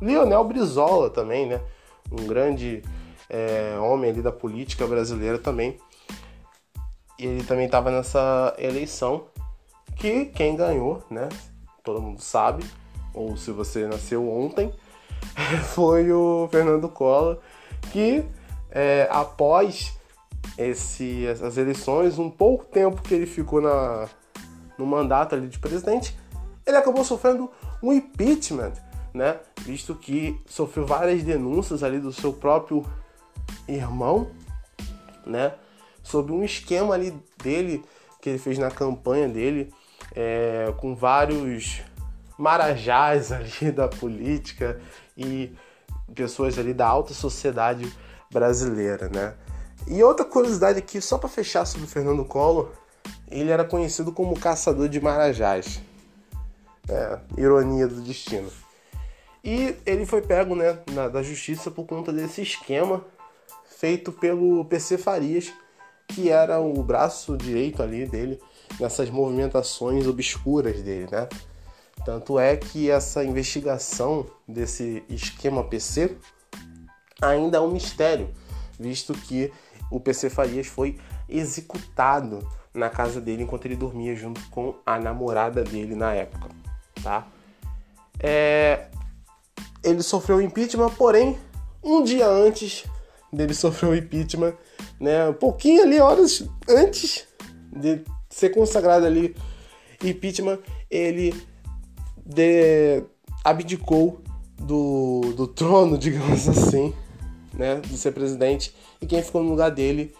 Lionel 0.00 0.44
Brizola 0.44 1.10
também, 1.10 1.46
né? 1.46 1.60
Um 2.10 2.26
grande 2.26 2.82
é, 3.28 3.76
homem 3.78 4.10
ali 4.10 4.20
da 4.20 4.32
política 4.32 4.86
brasileira 4.86 5.38
também. 5.38 5.78
Ele 7.18 7.42
também 7.44 7.66
estava 7.66 7.90
nessa 7.90 8.54
eleição 8.58 9.24
que 9.96 10.26
quem 10.26 10.56
ganhou, 10.56 11.02
né? 11.10 11.28
Todo 11.82 12.02
mundo 12.02 12.20
sabe, 12.20 12.64
ou 13.12 13.36
se 13.36 13.50
você 13.50 13.86
nasceu 13.86 14.28
ontem, 14.28 14.72
foi 15.74 16.12
o 16.12 16.48
Fernando 16.50 16.88
Collor, 16.88 17.38
que 17.92 18.24
é, 18.70 19.08
após 19.10 19.96
esse, 20.56 21.26
essas 21.26 21.56
eleições, 21.56 22.18
um 22.18 22.30
pouco 22.30 22.64
tempo 22.64 23.02
que 23.02 23.14
ele 23.14 23.26
ficou 23.26 23.60
na, 23.60 24.08
no 24.78 24.86
mandato 24.86 25.34
ali 25.34 25.48
de 25.48 25.58
presidente, 25.58 26.16
ele 26.66 26.76
acabou 26.76 27.04
sofrendo 27.04 27.50
um 27.82 27.92
impeachment, 27.92 28.72
né? 29.12 29.38
Visto 29.60 29.94
que 29.94 30.40
sofreu 30.46 30.86
várias 30.86 31.22
denúncias 31.22 31.82
ali 31.82 31.98
do 31.98 32.12
seu 32.12 32.32
próprio 32.32 32.84
irmão, 33.68 34.30
né? 35.26 35.54
Sobre 36.02 36.32
um 36.32 36.42
esquema 36.42 36.94
ali 36.94 37.14
dele 37.42 37.84
que 38.20 38.30
ele 38.30 38.38
fez 38.38 38.58
na 38.58 38.70
campanha 38.70 39.28
dele, 39.28 39.72
é, 40.14 40.72
com 40.78 40.94
vários 40.94 41.82
marajás 42.38 43.30
ali 43.32 43.70
da 43.70 43.88
política 43.88 44.80
e 45.16 45.52
pessoas 46.14 46.58
ali 46.58 46.72
da 46.72 46.86
alta 46.86 47.12
sociedade 47.14 47.90
brasileira, 48.30 49.08
né? 49.08 49.34
E 49.86 50.02
outra 50.02 50.24
curiosidade 50.24 50.78
aqui, 50.78 51.00
só 51.00 51.18
para 51.18 51.28
fechar 51.28 51.64
sobre 51.66 51.86
o 51.86 51.88
Fernando 51.88 52.24
Collor, 52.24 52.70
ele 53.30 53.50
era 53.50 53.64
conhecido 53.64 54.12
como 54.12 54.38
caçador 54.38 54.88
de 54.88 55.00
marajás. 55.00 55.80
É, 56.88 57.18
ironia 57.36 57.88
do 57.88 58.00
destino. 58.00 58.50
E 59.42 59.76
ele 59.84 60.06
foi 60.06 60.22
pego 60.22 60.54
né, 60.54 60.78
na, 60.92 61.08
da 61.08 61.22
justiça 61.22 61.70
por 61.70 61.84
conta 61.86 62.12
desse 62.12 62.42
esquema 62.42 63.04
feito 63.78 64.12
pelo 64.12 64.64
PC 64.64 64.96
Farias, 64.96 65.52
que 66.08 66.30
era 66.30 66.60
o 66.60 66.82
braço 66.82 67.36
direito 67.36 67.82
ali 67.82 68.06
dele 68.06 68.40
nessas 68.78 69.10
movimentações 69.10 70.06
obscuras 70.06 70.80
dele, 70.82 71.08
né? 71.10 71.28
Tanto 72.04 72.38
é 72.38 72.56
que 72.56 72.90
essa 72.90 73.24
investigação 73.24 74.26
desse 74.46 75.02
esquema 75.08 75.64
PC 75.64 76.16
ainda 77.20 77.58
é 77.58 77.60
um 77.60 77.70
mistério, 77.70 78.30
visto 78.78 79.14
que 79.14 79.52
o 79.90 80.00
PC 80.00 80.30
Farias 80.30 80.66
foi 80.66 80.98
executado 81.28 82.46
na 82.72 82.90
casa 82.90 83.20
dele 83.20 83.44
enquanto 83.44 83.66
ele 83.66 83.76
dormia 83.76 84.14
junto 84.16 84.40
com 84.50 84.74
a 84.84 84.98
namorada 84.98 85.62
dele 85.62 85.94
na 85.94 86.12
época, 86.12 86.48
tá? 87.02 87.26
É... 88.18 88.88
Ele 89.82 90.02
sofreu 90.02 90.40
impeachment, 90.40 90.90
porém, 90.90 91.38
um 91.82 92.02
dia 92.02 92.26
antes 92.26 92.84
dele 93.32 93.52
sofrer 93.54 93.90
o 93.90 93.94
impeachment, 93.94 94.54
né? 94.98 95.28
Um 95.28 95.34
pouquinho 95.34 95.82
ali, 95.82 96.00
horas 96.00 96.48
antes 96.68 97.26
de 97.70 98.02
ser 98.30 98.50
consagrado 98.50 99.06
ali 99.06 99.36
impeachment, 100.02 100.58
ele 100.90 101.34
de... 102.24 103.04
abdicou 103.44 104.20
do, 104.58 105.32
do 105.36 105.46
trono, 105.46 105.96
digamos 105.98 106.48
assim, 106.48 106.94
né? 107.56 107.80
De 107.80 107.96
ser 107.96 108.12
presidente. 108.12 108.74
E 109.00 109.06
quem 109.06 109.22
ficou 109.22 109.42
no 109.42 109.50
lugar 109.50 109.70
dele 109.70 110.14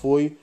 foi 0.00 0.38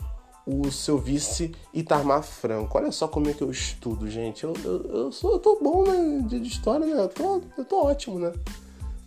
o 0.45 0.69
seu 0.71 0.97
vice 0.97 1.53
Itamar 1.73 2.23
Franco. 2.23 2.77
Olha 2.77 2.91
só 2.91 3.07
como 3.07 3.29
é 3.29 3.33
que 3.33 3.41
eu 3.41 3.49
estudo, 3.49 4.09
gente. 4.09 4.43
Eu, 4.43 4.53
eu, 4.63 4.81
eu, 4.83 5.11
sou, 5.11 5.33
eu 5.33 5.39
tô 5.39 5.59
bom 5.61 5.83
né, 5.83 6.21
de, 6.27 6.41
história, 6.41 6.85
né? 6.85 7.01
Eu 7.01 7.09
tô, 7.09 7.41
eu 7.57 7.65
tô 7.65 7.85
ótimo, 7.85 8.19
né? 8.19 8.33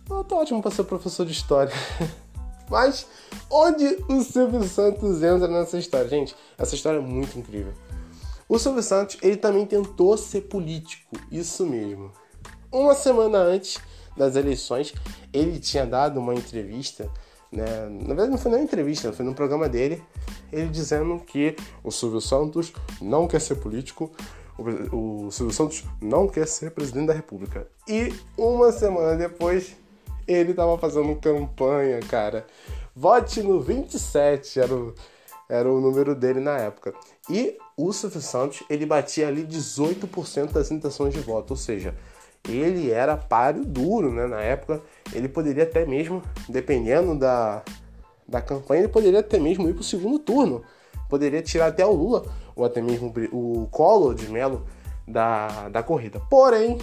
Eu 0.09 0.23
tô 0.23 0.37
ótimo 0.37 0.61
para 0.61 0.71
ser 0.71 0.83
professor 0.83 1.25
de 1.25 1.31
história. 1.31 1.73
Mas 2.69 3.07
onde 3.49 3.85
o 4.09 4.21
Silvio 4.23 4.63
Santos 4.63 5.23
entra 5.23 5.47
nessa 5.47 5.77
história? 5.77 6.09
Gente, 6.09 6.35
essa 6.57 6.75
história 6.75 6.97
é 6.97 7.01
muito 7.01 7.37
incrível. 7.37 7.73
O 8.49 8.57
Silvio 8.57 8.81
Santos, 8.81 9.17
ele 9.21 9.37
também 9.37 9.65
tentou 9.65 10.17
ser 10.17 10.41
político, 10.41 11.17
isso 11.31 11.65
mesmo. 11.65 12.11
Uma 12.71 12.95
semana 12.95 13.37
antes 13.37 13.77
das 14.15 14.35
eleições, 14.35 14.93
ele 15.31 15.59
tinha 15.59 15.85
dado 15.85 16.19
uma 16.19 16.33
entrevista 16.33 17.09
né? 17.51 17.87
Na 17.89 18.07
verdade, 18.07 18.31
não 18.31 18.37
foi 18.37 18.51
nem 18.51 18.63
entrevista, 18.63 19.13
foi 19.13 19.25
num 19.25 19.33
programa 19.33 19.69
dele, 19.69 20.03
ele 20.51 20.67
dizendo 20.67 21.19
que 21.19 21.55
o 21.83 21.91
Silvio 21.91 22.21
Santos 22.21 22.73
não 23.01 23.27
quer 23.27 23.41
ser 23.41 23.55
político, 23.55 24.11
o, 24.57 25.27
o 25.27 25.31
Silvio 25.31 25.53
Santos 25.53 25.83
não 26.01 26.27
quer 26.27 26.47
ser 26.47 26.71
presidente 26.71 27.07
da 27.07 27.13
República. 27.13 27.67
E 27.87 28.13
uma 28.37 28.71
semana 28.71 29.15
depois, 29.15 29.75
ele 30.27 30.53
tava 30.53 30.77
fazendo 30.77 31.15
campanha, 31.15 31.99
cara. 32.01 32.45
Vote 32.95 33.41
no 33.43 33.61
27, 33.61 34.59
era 34.59 34.73
o, 34.73 34.93
era 35.47 35.71
o 35.71 35.79
número 35.79 36.15
dele 36.15 36.39
na 36.39 36.57
época. 36.57 36.93
E 37.29 37.57
o 37.77 37.93
Silvio 37.93 38.21
Santos, 38.21 38.63
ele 38.69 38.85
batia 38.85 39.27
ali 39.27 39.45
18% 39.45 40.51
das 40.51 40.71
intenções 40.71 41.13
de 41.13 41.19
voto, 41.19 41.51
ou 41.51 41.57
seja, 41.57 41.95
ele 42.47 42.91
era 42.91 43.17
páreo 43.17 43.65
duro, 43.65 44.11
né? 44.11 44.27
Na 44.27 44.41
época, 44.41 44.81
ele 45.13 45.27
poderia 45.27 45.63
até 45.63 45.85
mesmo, 45.85 46.21
dependendo 46.47 47.17
da, 47.17 47.61
da 48.27 48.41
campanha, 48.41 48.81
ele 48.81 48.87
poderia 48.87 49.19
até 49.19 49.39
mesmo 49.39 49.69
ir 49.69 49.73
para 49.73 49.81
o 49.81 49.83
segundo 49.83 50.19
turno. 50.19 50.63
Poderia 51.09 51.41
tirar 51.41 51.67
até 51.67 51.85
o 51.85 51.91
Lula, 51.91 52.25
ou 52.55 52.65
até 52.65 52.81
mesmo 52.81 53.13
o 53.31 53.67
Collor 53.71 54.13
de 54.13 54.29
Mello 54.29 54.65
da, 55.07 55.69
da 55.69 55.81
corrida. 55.81 56.21
Porém, 56.29 56.77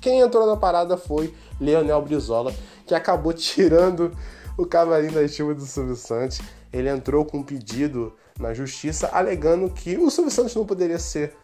quem 0.00 0.20
entrou 0.20 0.46
na 0.46 0.56
parada 0.56 0.96
foi 0.96 1.32
Leonel 1.60 2.02
Brizola, 2.02 2.52
que 2.86 2.94
acabou 2.94 3.32
tirando 3.34 4.12
o 4.56 4.66
cavalinho 4.66 5.12
da 5.12 5.22
estima 5.22 5.54
do 5.54 5.64
Silvio 5.64 5.96
Santos. 5.96 6.40
Ele 6.72 6.88
entrou 6.88 7.24
com 7.24 7.38
um 7.38 7.42
pedido 7.42 8.12
na 8.38 8.52
justiça 8.52 9.08
alegando 9.12 9.70
que 9.70 9.96
o 9.96 10.10
Silvio 10.10 10.30
Santos 10.30 10.54
não 10.54 10.66
poderia 10.66 10.98
ser 10.98 11.34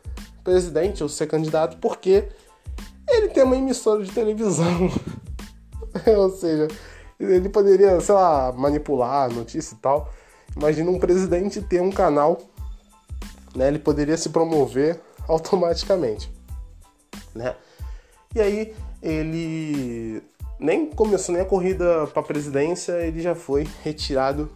presidente 0.43 1.03
ou 1.03 1.09
ser 1.09 1.27
candidato 1.27 1.77
porque 1.79 2.29
ele 3.17 3.29
tem 3.29 3.43
uma 3.43 3.57
emissora 3.57 4.03
de 4.03 4.13
televisão. 4.13 4.91
Ou 6.17 6.31
seja, 6.31 6.69
ele 7.19 7.49
poderia, 7.49 8.01
sei 8.01 8.15
lá, 8.15 8.53
manipular 8.53 9.31
a 9.31 9.35
notícia 9.35 9.75
e 9.75 9.79
tal. 9.79 10.13
Imagina 10.57 10.91
um 10.91 10.99
presidente 10.99 11.61
ter 11.61 11.81
um 11.81 11.91
canal, 11.91 12.39
né? 13.55 13.69
Ele 13.69 13.79
poderia 13.79 14.17
se 14.17 14.31
promover 14.31 15.01
automaticamente, 15.29 16.33
né? 17.35 17.55
E 18.35 18.41
aí 18.41 18.75
ele 19.03 20.23
nem 20.59 20.87
começou 20.87 21.35
nem 21.35 21.43
a 21.43 21.47
corrida 21.47 22.07
para 22.09 22.21
a 22.21 22.25
presidência, 22.25 22.93
ele 23.05 23.21
já 23.21 23.35
foi 23.35 23.67
retirado 23.83 24.51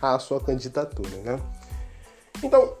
a 0.00 0.18
sua 0.18 0.40
candidatura, 0.40 1.16
né? 1.24 1.40
Então, 2.42 2.74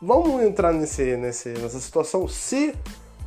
vamos 0.00 0.42
entrar 0.42 0.72
nesse, 0.72 1.16
nesse, 1.16 1.50
nessa 1.50 1.78
situação. 1.80 2.26
Se 2.28 2.74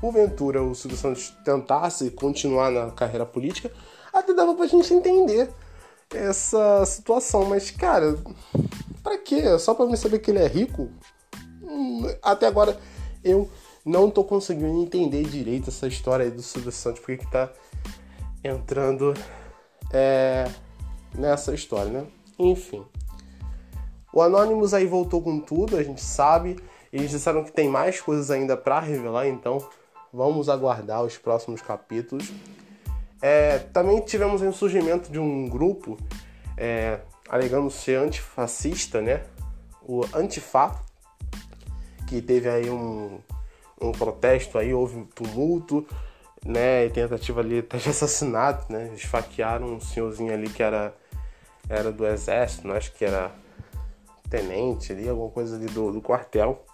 porventura 0.01 0.63
o 0.63 0.73
Silvio 0.73 0.97
Santos 0.97 1.29
tentasse 1.45 2.09
continuar 2.09 2.71
na 2.71 2.89
carreira 2.89 3.25
política, 3.25 3.71
até 4.11 4.33
dava 4.33 4.55
pra 4.55 4.65
gente 4.65 4.91
entender 4.91 5.47
essa 6.09 6.83
situação. 6.87 7.45
Mas, 7.45 7.69
cara, 7.69 8.17
pra 9.03 9.19
quê? 9.19 9.57
Só 9.59 9.75
pra 9.75 9.85
me 9.85 9.95
saber 9.95 10.19
que 10.19 10.31
ele 10.31 10.39
é 10.39 10.47
rico? 10.47 10.89
Hum, 11.61 12.03
até 12.23 12.47
agora 12.47 12.77
eu 13.23 13.47
não 13.85 14.09
tô 14.09 14.23
conseguindo 14.23 14.81
entender 14.81 15.23
direito 15.23 15.69
essa 15.69 15.87
história 15.87 16.25
aí 16.25 16.31
do 16.31 16.41
Silvio 16.41 16.71
Santos, 16.71 16.99
porque 16.99 17.23
que 17.23 17.31
tá 17.31 17.51
entrando 18.43 19.13
é, 19.93 20.49
nessa 21.13 21.53
história, 21.53 21.91
né? 21.91 22.07
Enfim. 22.39 22.83
O 24.11 24.21
Anonymous 24.21 24.73
aí 24.73 24.87
voltou 24.87 25.21
com 25.21 25.39
tudo, 25.39 25.77
a 25.77 25.83
gente 25.83 26.01
sabe. 26.01 26.57
Eles 26.91 27.11
disseram 27.11 27.43
que 27.43 27.51
tem 27.51 27.69
mais 27.69 28.01
coisas 28.01 28.29
ainda 28.29 28.57
para 28.57 28.79
revelar, 28.79 29.27
então 29.27 29.65
Vamos 30.13 30.49
aguardar 30.49 31.03
os 31.03 31.17
próximos 31.17 31.61
capítulos. 31.61 32.31
É, 33.21 33.59
também 33.59 34.01
tivemos 34.01 34.41
o 34.41 34.51
surgimento 34.51 35.11
de 35.11 35.19
um 35.19 35.47
grupo 35.47 35.97
é, 36.57 36.99
alegando 37.29 37.71
ser 37.71 37.97
antifascista, 37.97 39.01
né? 39.01 39.23
O 39.81 40.01
Antifa, 40.13 40.75
que 42.07 42.21
teve 42.21 42.49
aí 42.49 42.69
um, 42.69 43.19
um 43.79 43.91
protesto 43.93 44.57
aí, 44.57 44.73
houve 44.73 44.97
um 44.97 45.05
tumulto, 45.05 45.87
né? 46.45 46.85
E 46.85 46.89
tentativa 46.89 47.39
ali 47.39 47.59
até 47.59 47.77
de 47.77 47.89
assassinato, 47.89 48.71
né? 48.71 48.91
Esfaquearam 48.93 49.75
um 49.75 49.79
senhorzinho 49.79 50.33
ali 50.33 50.49
que 50.49 50.61
era, 50.61 50.93
era 51.69 51.89
do 51.89 52.05
exército, 52.05 52.67
né? 52.67 52.75
acho 52.75 52.91
que 52.93 53.05
era 53.05 53.31
tenente 54.29 54.91
ali, 54.91 55.07
alguma 55.07 55.29
coisa 55.29 55.55
ali 55.55 55.67
do, 55.67 55.91
do 55.91 56.01
quartel 56.01 56.65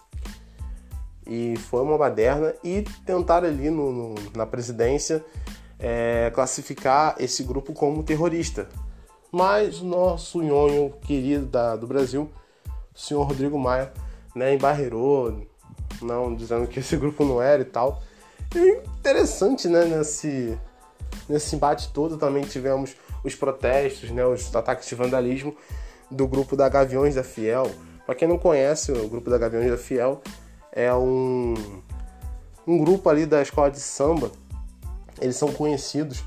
e 1.28 1.56
foi 1.56 1.82
uma 1.82 1.98
baderna 1.98 2.54
e 2.64 2.82
tentaram 3.04 3.46
ali 3.46 3.68
no, 3.68 3.92
no 3.92 4.14
na 4.34 4.46
presidência 4.46 5.22
é, 5.78 6.30
classificar 6.34 7.14
esse 7.18 7.42
grupo 7.42 7.72
como 7.72 8.02
terrorista. 8.02 8.68
Mas 9.30 9.80
nosso 9.82 10.42
nhonho 10.42 10.90
querido 11.02 11.44
da, 11.44 11.76
do 11.76 11.86
Brasil, 11.86 12.30
o 12.94 12.98
senhor 12.98 13.22
Rodrigo 13.24 13.58
Maia, 13.58 13.92
né, 14.34 14.54
embarreirou, 14.54 15.46
não, 16.00 16.34
dizendo 16.34 16.66
que 16.66 16.80
esse 16.80 16.96
grupo 16.96 17.24
não 17.24 17.40
era 17.42 17.60
e 17.60 17.66
tal. 17.66 18.02
E 18.54 18.80
interessante, 18.98 19.68
né, 19.68 19.84
nesse, 19.84 20.58
nesse 21.28 21.54
embate 21.54 21.92
todo 21.92 22.16
também 22.16 22.42
tivemos 22.44 22.96
os 23.22 23.34
protestos, 23.34 24.10
né, 24.10 24.24
os 24.24 24.54
ataques 24.56 24.88
de 24.88 24.94
vandalismo 24.94 25.54
do 26.10 26.26
grupo 26.26 26.56
da 26.56 26.68
Gaviões 26.68 27.14
da 27.14 27.22
Fiel. 27.22 27.70
Para 28.06 28.14
quem 28.14 28.26
não 28.26 28.38
conhece 28.38 28.90
o 28.90 29.08
grupo 29.08 29.28
da 29.28 29.36
Gaviões 29.36 29.70
da 29.70 29.76
Fiel, 29.76 30.22
é 30.78 30.94
um, 30.94 31.54
um 32.64 32.78
grupo 32.78 33.08
ali 33.08 33.26
da 33.26 33.42
escola 33.42 33.68
de 33.68 33.80
samba. 33.80 34.30
Eles 35.20 35.34
são 35.34 35.52
conhecidos 35.52 36.22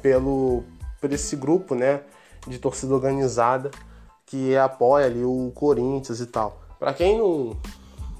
pelo 0.00 0.62
por 1.00 1.12
esse 1.12 1.34
grupo, 1.34 1.74
né, 1.74 2.02
de 2.46 2.60
torcida 2.60 2.94
organizada 2.94 3.72
que 4.24 4.56
apoia 4.56 5.06
ali 5.06 5.24
o 5.24 5.50
Corinthians 5.52 6.20
e 6.20 6.26
tal. 6.26 6.62
Para 6.78 6.94
quem 6.94 7.18
não, 7.18 7.56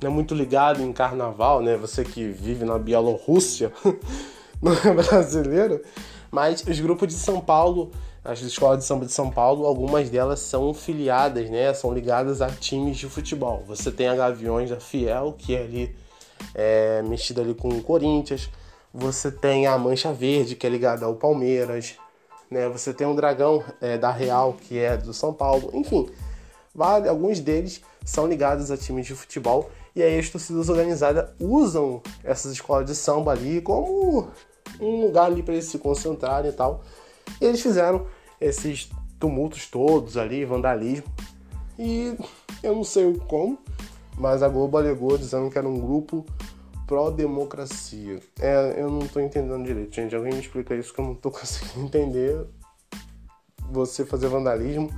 não 0.03 0.11
é 0.11 0.12
muito 0.12 0.35
ligado 0.35 0.83
em 0.83 0.92
carnaval, 0.92 1.62
né, 1.62 1.77
você 1.77 2.03
que 2.03 2.27
vive 2.27 2.64
na 2.64 2.77
Bielorrússia, 2.77 3.72
não 4.61 4.72
é 4.72 4.92
brasileiro, 4.92 5.81
mas 6.29 6.64
os 6.66 6.81
grupos 6.81 7.07
de 7.07 7.14
São 7.14 7.40
Paulo, 7.40 7.92
as 8.24 8.40
escolas 8.40 8.78
de 8.78 8.85
samba 8.85 9.06
de 9.06 9.12
São 9.12 9.30
Paulo, 9.30 9.66
algumas 9.66 10.08
delas 10.08 10.40
são 10.40 10.72
filiadas, 10.72 11.50
né, 11.50 11.72
são 11.74 11.92
ligadas 11.92 12.40
a 12.40 12.48
times 12.48 12.96
de 12.96 13.08
futebol. 13.08 13.62
Você 13.66 13.90
tem 13.90 14.08
a 14.08 14.14
Gaviões 14.14 14.70
da 14.70 14.78
Fiel, 14.78 15.35
que 15.37 15.56
é 15.56 15.62
ali 15.62 15.96
é, 16.54 17.02
mexida 17.02 17.42
ali 17.42 17.54
com 17.54 17.68
o 17.68 17.82
Corinthians. 17.82 18.48
Você 18.94 19.30
tem 19.30 19.66
a 19.66 19.76
Mancha 19.78 20.12
Verde, 20.12 20.54
que 20.54 20.66
é 20.66 20.70
ligada 20.70 21.06
ao 21.06 21.14
Palmeiras 21.14 21.96
né? 22.52 22.68
Você 22.68 22.92
tem 22.92 23.06
um 23.06 23.16
dragão 23.16 23.64
é, 23.80 23.96
da 23.96 24.11
Real, 24.11 24.52
que 24.52 24.78
é 24.78 24.96
do 24.96 25.14
São 25.14 25.32
Paulo, 25.32 25.70
enfim. 25.72 26.08
Vale, 26.74 27.08
alguns 27.08 27.40
deles 27.40 27.80
são 28.04 28.26
ligados 28.26 28.70
a 28.70 28.76
times 28.76 29.06
de 29.06 29.14
futebol 29.14 29.70
e 29.96 30.02
aí 30.02 30.18
as 30.18 30.28
torcidas 30.28 30.68
organizadas 30.68 31.30
usam 31.40 32.02
essas 32.22 32.52
escolas 32.52 32.87
de 32.87 32.94
samba 32.94 33.32
ali 33.32 33.61
como 33.61 34.28
um 34.80 35.02
lugar 35.02 35.26
ali 35.26 35.42
para 35.42 35.54
eles 35.54 35.66
se 35.66 35.78
concentrarem 35.78 36.50
e 36.50 36.54
tal. 36.54 36.82
E 37.40 37.44
eles 37.44 37.61
fizeram 37.61 38.06
esses 38.40 38.90
tumultos 39.18 39.66
todos 39.68 40.16
ali, 40.16 40.44
vandalismo. 40.44 41.06
E 41.78 42.16
eu 42.62 42.74
não 42.74 42.85
sei 42.85 43.12
como, 43.28 43.58
mas 44.16 44.42
a 44.42 44.48
Globo 44.48 44.76
alegou 44.76 45.16
dizendo 45.16 45.50
que 45.50 45.58
era 45.58 45.68
um 45.68 45.78
grupo 45.78 46.24
pró-democracia. 46.87 48.20
É, 48.40 48.74
eu 48.76 48.90
não 48.90 49.06
tô 49.06 49.20
entendendo 49.20 49.64
direito, 49.64 49.94
gente. 49.94 50.14
Alguém 50.14 50.35
me 50.35 50.40
explica 50.40 50.74
isso 50.74 50.92
que 50.92 51.00
eu 51.00 51.04
não 51.04 51.14
tô 51.14 51.30
conseguindo 51.32 51.87
entender. 51.87 52.46
Você 53.70 54.04
fazer 54.04 54.28
vandalismo 54.28 54.90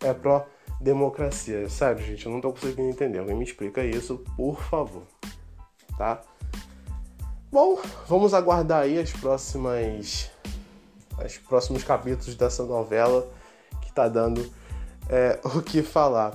é 0.00 0.12
pró-democracia. 0.12 1.68
Sério, 1.68 2.04
gente, 2.04 2.26
eu 2.26 2.32
não 2.32 2.40
tô 2.40 2.52
conseguindo 2.52 2.90
entender. 2.90 3.18
Alguém 3.18 3.36
me 3.36 3.44
explica 3.44 3.82
isso, 3.82 4.22
por 4.36 4.60
favor. 4.62 5.04
Tá? 5.96 6.20
Bom, 7.50 7.80
vamos 8.06 8.34
aguardar 8.34 8.82
aí 8.82 8.98
as 8.98 9.10
próximas. 9.12 10.29
Os 11.24 11.38
próximos 11.38 11.84
capítulos 11.84 12.34
dessa 12.34 12.64
novela 12.64 13.26
que 13.82 13.92
tá 13.92 14.08
dando 14.08 14.50
é, 15.08 15.38
o 15.56 15.62
que 15.62 15.82
falar. 15.82 16.32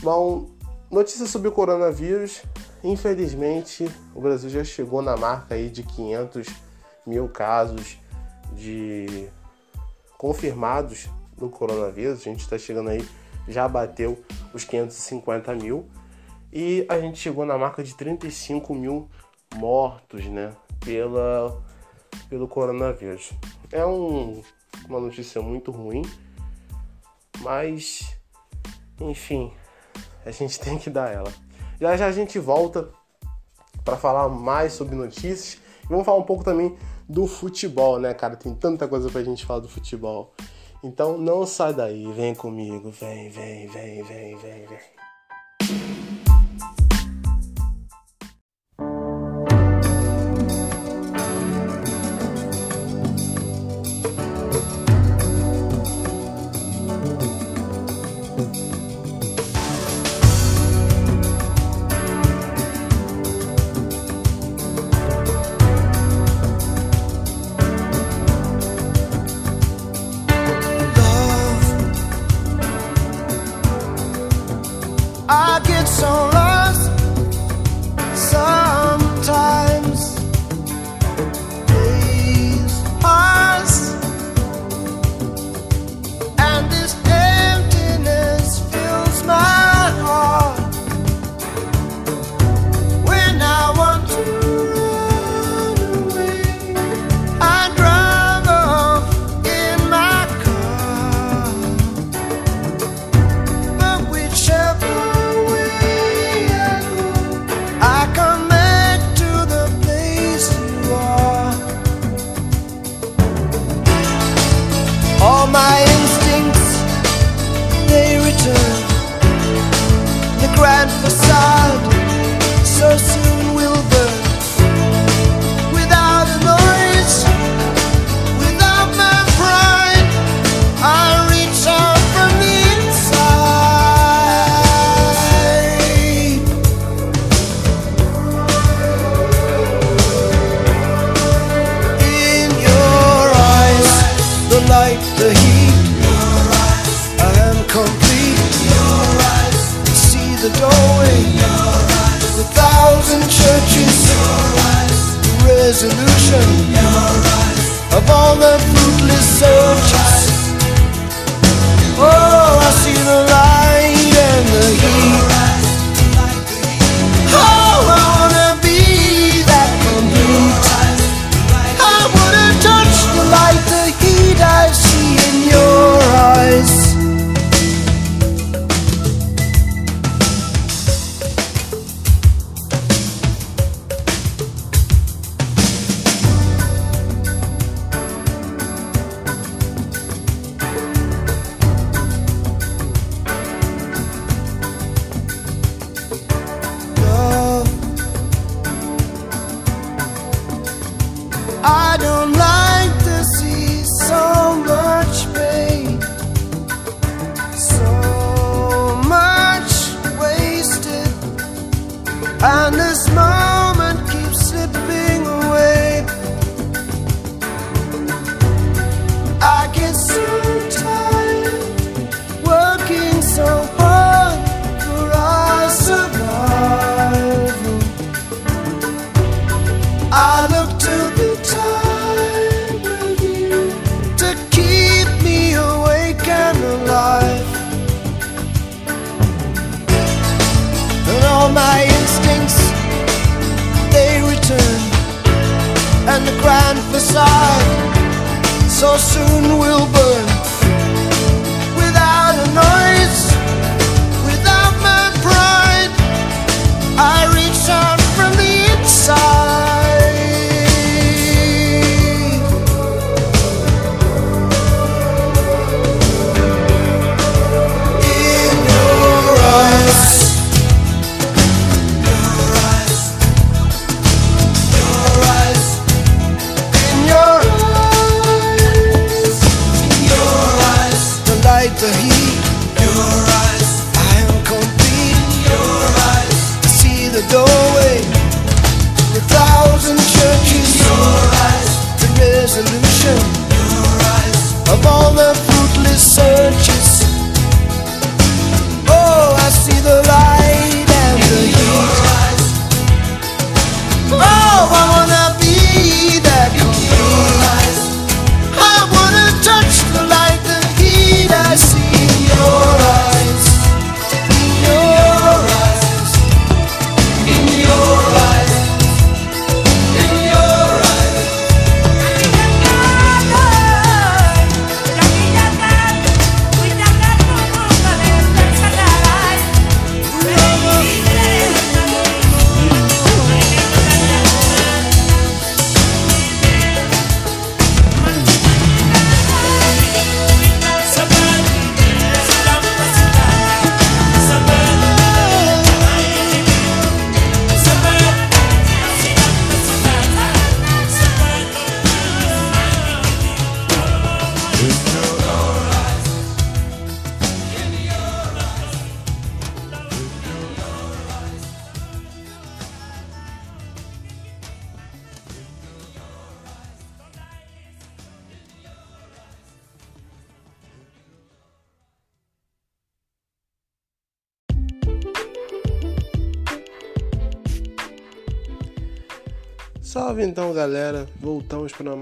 Bom, 0.00 0.48
notícias 0.90 1.30
sobre 1.30 1.48
o 1.48 1.52
coronavírus. 1.52 2.42
Infelizmente, 2.82 3.90
o 4.14 4.20
Brasil 4.20 4.48
já 4.48 4.62
chegou 4.62 5.02
na 5.02 5.16
marca 5.16 5.54
aí 5.54 5.68
de 5.68 5.82
500 5.82 6.46
mil 7.06 7.28
casos 7.28 7.98
de 8.52 9.28
confirmados 10.16 11.08
do 11.36 11.48
coronavírus. 11.48 12.20
A 12.20 12.24
gente 12.24 12.40
está 12.40 12.58
chegando 12.58 12.90
aí, 12.90 13.06
já 13.48 13.66
bateu 13.68 14.22
os 14.52 14.64
550 14.64 15.54
mil 15.54 15.88
e 16.52 16.86
a 16.88 16.98
gente 16.98 17.18
chegou 17.18 17.44
na 17.44 17.58
marca 17.58 17.82
de 17.82 17.94
35 17.94 18.74
mil 18.74 19.08
mortos, 19.56 20.24
né, 20.26 20.52
pela 20.80 21.60
pelo 22.28 22.46
coronavírus. 22.46 23.32
É 23.72 23.84
um, 23.84 24.42
uma 24.88 25.00
notícia 25.00 25.42
muito 25.42 25.70
ruim, 25.70 26.02
mas 27.40 28.16
enfim, 29.00 29.52
a 30.24 30.30
gente 30.30 30.58
tem 30.60 30.78
que 30.78 30.90
dar 30.90 31.12
ela. 31.12 31.32
Já 31.80 31.96
já 31.96 32.06
a 32.06 32.12
gente 32.12 32.38
volta 32.38 32.88
para 33.84 33.96
falar 33.96 34.28
mais 34.28 34.72
sobre 34.72 34.94
notícias. 34.94 35.58
E 35.84 35.88
vamos 35.88 36.04
falar 36.04 36.18
um 36.18 36.24
pouco 36.24 36.44
também 36.44 36.76
do 37.08 37.26
futebol, 37.26 37.98
né, 37.98 38.12
cara? 38.12 38.36
Tem 38.36 38.54
tanta 38.54 38.86
coisa 38.86 39.08
pra 39.10 39.22
gente 39.22 39.46
falar 39.46 39.60
do 39.60 39.68
futebol. 39.68 40.34
Então 40.82 41.18
não 41.18 41.46
sai 41.46 41.72
daí, 41.74 42.10
vem 42.12 42.34
comigo, 42.34 42.90
vem, 42.90 43.30
vem, 43.30 43.66
vem, 43.68 44.02
vem, 44.02 44.36
vem, 44.36 44.66
vem. 44.66 44.97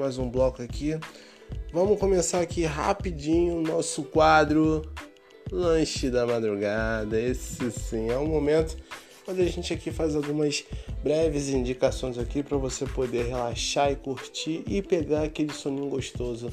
Mais 0.06 0.18
um 0.18 0.30
bloco 0.30 0.62
aqui. 0.62 0.96
Vamos 1.72 1.98
começar 1.98 2.40
aqui 2.40 2.62
rapidinho 2.64 3.60
nosso 3.60 4.04
quadro 4.04 4.82
Lanche 5.50 6.08
da 6.10 6.24
Madrugada. 6.24 7.20
Esse 7.20 7.72
sim 7.72 8.08
é 8.08 8.16
um 8.16 8.28
momento 8.28 8.76
onde 9.26 9.42
a 9.42 9.46
gente 9.46 9.74
aqui 9.74 9.90
faz 9.90 10.14
algumas 10.14 10.64
breves 11.02 11.48
indicações 11.48 12.18
aqui 12.18 12.40
para 12.40 12.56
você 12.56 12.86
poder 12.86 13.24
relaxar 13.24 13.90
e 13.90 13.96
curtir 13.96 14.62
e 14.68 14.80
pegar 14.80 15.24
aquele 15.24 15.52
soninho 15.52 15.88
gostoso 15.88 16.52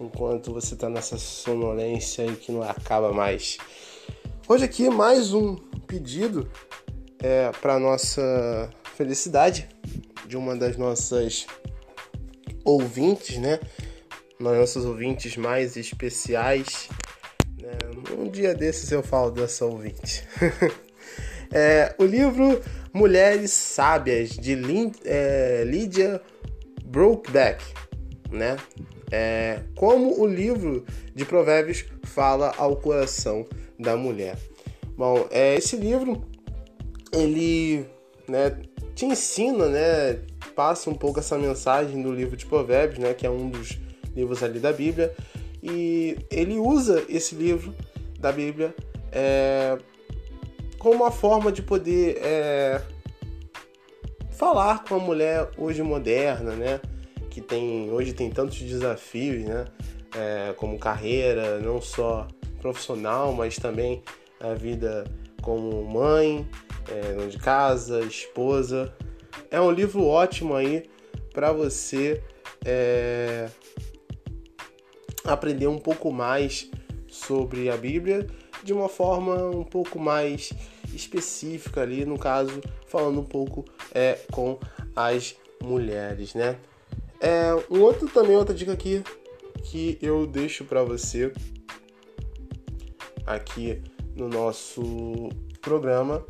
enquanto 0.00 0.52
você 0.52 0.74
está 0.74 0.90
nessa 0.90 1.16
sonolência 1.16 2.24
aí 2.24 2.34
que 2.34 2.50
não 2.50 2.64
acaba 2.64 3.12
mais. 3.12 3.56
Hoje 4.48 4.64
aqui 4.64 4.90
mais 4.90 5.32
um 5.32 5.54
pedido 5.86 6.50
é, 7.20 7.52
para 7.52 7.78
nossa 7.78 8.68
felicidade 8.96 9.68
de 10.26 10.36
uma 10.36 10.56
das 10.56 10.76
nossas 10.76 11.46
ouvintes, 12.64 13.38
né? 13.38 13.58
Nossos 14.38 14.84
ouvintes 14.84 15.36
mais 15.36 15.76
especiais. 15.76 16.88
Né? 17.60 17.72
Um 18.16 18.28
dia 18.28 18.54
desses 18.54 18.90
eu 18.90 19.02
falo 19.02 19.30
dessa 19.30 19.66
ouvinte. 19.66 20.24
é, 21.52 21.94
o 21.98 22.04
livro 22.04 22.60
Mulheres 22.92 23.52
Sábias, 23.52 24.30
de 24.30 24.54
Lin, 24.54 24.92
é, 25.04 25.62
Lydia 25.66 26.20
Brokeback, 26.84 27.62
né? 28.30 28.56
É, 29.12 29.60
como 29.74 30.20
o 30.20 30.26
livro 30.26 30.84
de 31.14 31.24
Provérbios 31.24 31.84
fala 32.04 32.54
ao 32.56 32.76
coração 32.76 33.46
da 33.78 33.96
mulher. 33.96 34.36
Bom, 34.96 35.26
é, 35.30 35.56
esse 35.56 35.76
livro 35.76 36.24
ele 37.12 37.86
né, 38.28 38.56
te 38.94 39.06
ensina, 39.06 39.66
né, 39.68 40.20
passa 40.54 40.90
um 40.90 40.94
pouco 40.94 41.20
essa 41.20 41.38
mensagem 41.38 42.02
do 42.02 42.12
livro 42.12 42.36
de 42.36 42.46
Provérbios, 42.46 42.98
né, 42.98 43.14
que 43.14 43.26
é 43.26 43.30
um 43.30 43.48
dos 43.48 43.78
livros 44.14 44.42
ali 44.42 44.58
da 44.58 44.72
Bíblia, 44.72 45.14
e 45.62 46.16
ele 46.30 46.58
usa 46.58 47.04
esse 47.08 47.34
livro 47.34 47.74
da 48.18 48.32
Bíblia 48.32 48.74
é, 49.12 49.78
como 50.78 50.96
uma 50.96 51.10
forma 51.10 51.52
de 51.52 51.62
poder 51.62 52.18
é, 52.22 52.82
falar 54.30 54.84
com 54.84 54.96
a 54.96 54.98
mulher 54.98 55.50
hoje 55.56 55.82
moderna, 55.82 56.52
né, 56.52 56.80
que 57.30 57.40
tem 57.40 57.90
hoje 57.90 58.12
tem 58.12 58.30
tantos 58.30 58.58
desafios, 58.60 59.44
né, 59.44 59.66
é, 60.16 60.52
como 60.54 60.78
carreira, 60.78 61.58
não 61.60 61.80
só 61.80 62.26
profissional, 62.60 63.32
mas 63.32 63.56
também 63.56 64.02
a 64.40 64.54
vida 64.54 65.04
como 65.40 65.82
mãe, 65.84 66.48
é, 66.88 67.12
dona 67.14 67.28
de 67.28 67.38
casa, 67.38 68.00
esposa. 68.00 68.92
É 69.50 69.60
um 69.60 69.70
livro 69.70 70.04
ótimo 70.04 70.54
aí 70.54 70.88
para 71.32 71.52
você 71.52 72.22
é, 72.64 73.48
aprender 75.24 75.66
um 75.66 75.78
pouco 75.78 76.12
mais 76.12 76.70
sobre 77.08 77.70
a 77.70 77.76
Bíblia 77.76 78.26
de 78.62 78.72
uma 78.72 78.88
forma 78.88 79.46
um 79.46 79.64
pouco 79.64 79.98
mais 79.98 80.52
específica 80.92 81.82
ali, 81.82 82.04
no 82.04 82.18
caso, 82.18 82.60
falando 82.86 83.20
um 83.20 83.24
pouco 83.24 83.64
é, 83.94 84.18
com 84.30 84.58
as 84.94 85.36
mulheres, 85.62 86.34
né? 86.34 86.56
É, 87.20 87.54
um 87.70 87.80
outro 87.80 88.08
também, 88.08 88.36
outra 88.36 88.54
dica 88.54 88.72
aqui 88.72 89.02
que 89.62 89.98
eu 90.00 90.26
deixo 90.26 90.64
para 90.64 90.82
você 90.82 91.32
aqui 93.26 93.82
no 94.16 94.28
nosso 94.28 95.28
programa 95.60 96.24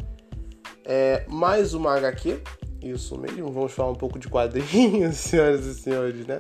é 0.85 1.25
mais 1.29 1.73
uma 1.73 1.97
HQ, 1.97 2.43
isso 2.83 3.19
mesmo, 3.19 3.51
vamos 3.51 3.73
falar 3.73 3.91
um 3.91 3.97
pouco 3.97 4.19
de 4.19 4.29
quadrinhos, 4.29 5.17
senhoras 5.19 5.67
e 5.67 5.75
senhores, 5.75 6.27
né? 6.27 6.39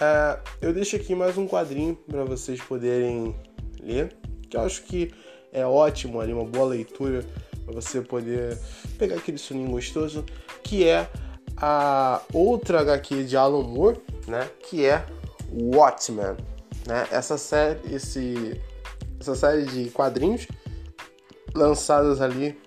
É, 0.00 0.38
eu 0.60 0.72
deixo 0.72 0.96
aqui 0.96 1.14
mais 1.14 1.38
um 1.38 1.46
quadrinho 1.46 1.94
para 1.94 2.24
vocês 2.24 2.60
poderem 2.60 3.34
ler, 3.80 4.16
que 4.50 4.56
eu 4.56 4.62
acho 4.62 4.82
que 4.82 5.12
é 5.52 5.64
ótimo 5.64 6.20
ali, 6.20 6.32
uma 6.32 6.44
boa 6.44 6.66
leitura 6.66 7.24
para 7.64 7.74
você 7.74 8.00
poder 8.00 8.58
pegar 8.98 9.16
aquele 9.16 9.38
soninho 9.38 9.70
gostoso, 9.70 10.24
que 10.62 10.86
é 10.86 11.08
a 11.56 12.20
outra 12.32 12.80
HQ 12.80 13.24
de 13.24 13.36
Alan 13.36 13.62
Moore, 13.62 14.00
né? 14.26 14.50
Que 14.68 14.84
é 14.84 15.06
Watchmen, 15.52 16.36
né? 16.86 17.06
Essa 17.10 17.38
série, 17.38 17.94
esse, 17.94 18.60
essa 19.20 19.34
série 19.36 19.64
de 19.64 19.90
quadrinhos 19.90 20.48
lançadas 21.54 22.20
ali 22.20 22.58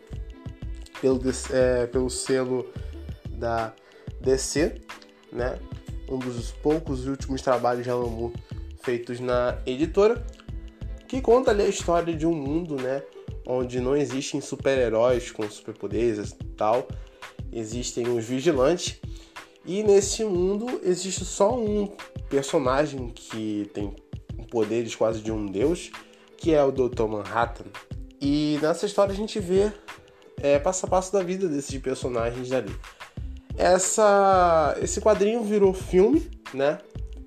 pelo, 1.02 1.22
é, 1.52 1.88
pelo 1.88 2.10
selo 2.10 2.70
da 3.30 3.74
DC, 4.22 4.82
né? 5.32 5.60
Um 6.10 6.20
dos 6.20 6.52
poucos 6.52 7.06
e 7.06 7.10
últimos 7.10 7.42
trabalhos 7.42 7.84
de 7.84 7.90
Moore 7.92 8.34
feitos 8.82 9.20
na 9.20 9.58
editora, 9.66 10.26
que 11.08 11.22
conta 11.22 11.52
ali 11.52 11.64
a 11.64 11.68
história 11.68 12.16
de 12.16 12.26
um 12.26 12.34
mundo, 12.34 12.76
né? 12.76 13.04
Onde 13.46 13.80
não 13.80 13.96
existem 13.96 14.40
super-heróis 14.40 15.32
com 15.32 15.50
superpoderes 15.50 16.32
e 16.32 16.44
tal, 16.56 16.88
existem 17.52 18.08
os 18.08 18.26
vigilantes, 18.26 19.00
e 19.66 19.84
nesse 19.84 20.24
mundo 20.24 20.80
existe 20.84 21.26
só 21.26 21.58
um 21.58 21.92
personagem 22.30 23.10
que 23.10 23.70
tem 23.74 23.94
poderes 24.50 24.96
quase 24.96 25.22
de 25.22 25.32
um 25.32 25.46
deus, 25.46 25.92
que 26.38 26.54
é 26.54 26.64
o 26.64 26.72
Dr. 26.72 27.04
Manhattan. 27.04 27.66
E 28.22 28.58
nessa 28.62 28.86
história 28.86 29.12
a 29.12 29.16
gente 29.16 29.40
vê 29.40 29.72
é, 30.42 30.60
passo 30.60 30.86
a 30.86 30.90
passo 30.90 31.12
da 31.12 31.24
vida 31.24 31.48
desses 31.48 31.80
personagens 31.82 32.52
ali. 32.52 32.74
Essa, 33.58 34.78
esse 34.82 35.02
quadrinho 35.02 35.44
virou 35.44 35.74
filme, 35.74 36.30
né? 36.54 36.78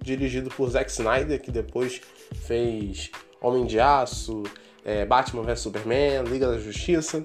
Dirigido 0.03 0.49
por 0.51 0.71
Zack 0.71 0.91
Snyder, 0.91 1.41
que 1.41 1.51
depois 1.51 2.01
fez 2.47 3.11
Homem 3.41 3.67
de 3.67 3.81
Aço, 3.81 4.45
é, 4.85 5.05
Batman 5.05 5.43
vs 5.43 5.61
Superman, 5.61 6.25
Liga 6.25 6.47
da 6.47 6.59
Justiça. 6.59 7.25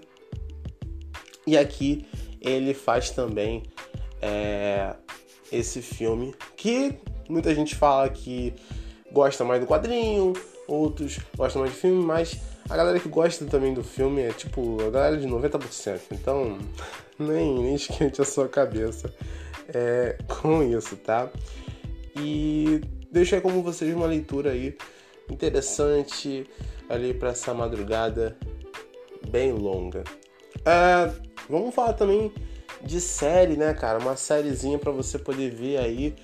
E 1.45 1.57
aqui 1.57 2.05
ele 2.41 2.73
faz 2.73 3.11
também 3.11 3.63
é, 4.21 4.95
esse 5.51 5.81
filme 5.81 6.33
que 6.57 6.97
muita 7.29 7.53
gente 7.53 7.75
fala 7.75 8.09
que 8.09 8.53
gosta 9.11 9.43
mais 9.43 9.61
do 9.61 9.67
quadrinho, 9.67 10.33
outros 10.67 11.19
gostam 11.37 11.61
mais 11.61 11.73
do 11.73 11.79
filme, 11.79 12.03
mas 12.03 12.39
a 12.69 12.75
galera 12.75 12.99
que 12.99 13.09
gosta 13.09 13.45
também 13.45 13.73
do 13.73 13.83
filme 13.83 14.21
é 14.21 14.31
tipo 14.31 14.81
a 14.81 14.89
galera 14.89 15.17
de 15.17 15.27
90%. 15.27 15.99
Então 16.11 16.57
nem, 17.19 17.61
nem 17.61 17.75
esquente 17.75 18.21
a 18.21 18.25
sua 18.25 18.47
cabeça 18.47 19.13
é, 19.73 20.17
com 20.27 20.63
isso, 20.63 20.95
tá? 20.97 21.29
E 22.15 22.81
deixa 23.11 23.41
como 23.41 23.61
vocês 23.61 23.93
uma 23.93 24.05
leitura 24.05 24.51
aí 24.51 24.77
interessante 25.29 26.49
ali 26.89 27.13
para 27.13 27.29
essa 27.29 27.53
madrugada 27.53 28.37
bem 29.29 29.51
longa. 29.51 30.03
É, 30.65 31.11
vamos 31.49 31.73
falar 31.73 31.93
também 31.93 32.31
de 32.83 33.01
série, 33.01 33.57
né, 33.57 33.73
cara? 33.73 33.99
Uma 33.99 34.15
sériezinha 34.15 34.77
para 34.77 34.91
você 34.91 35.17
poder 35.17 35.51
ver 35.51 35.77
aí 35.77 36.15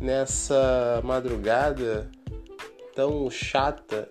nessa 0.00 1.00
madrugada 1.04 2.10
tão 2.94 3.30
chata, 3.30 4.08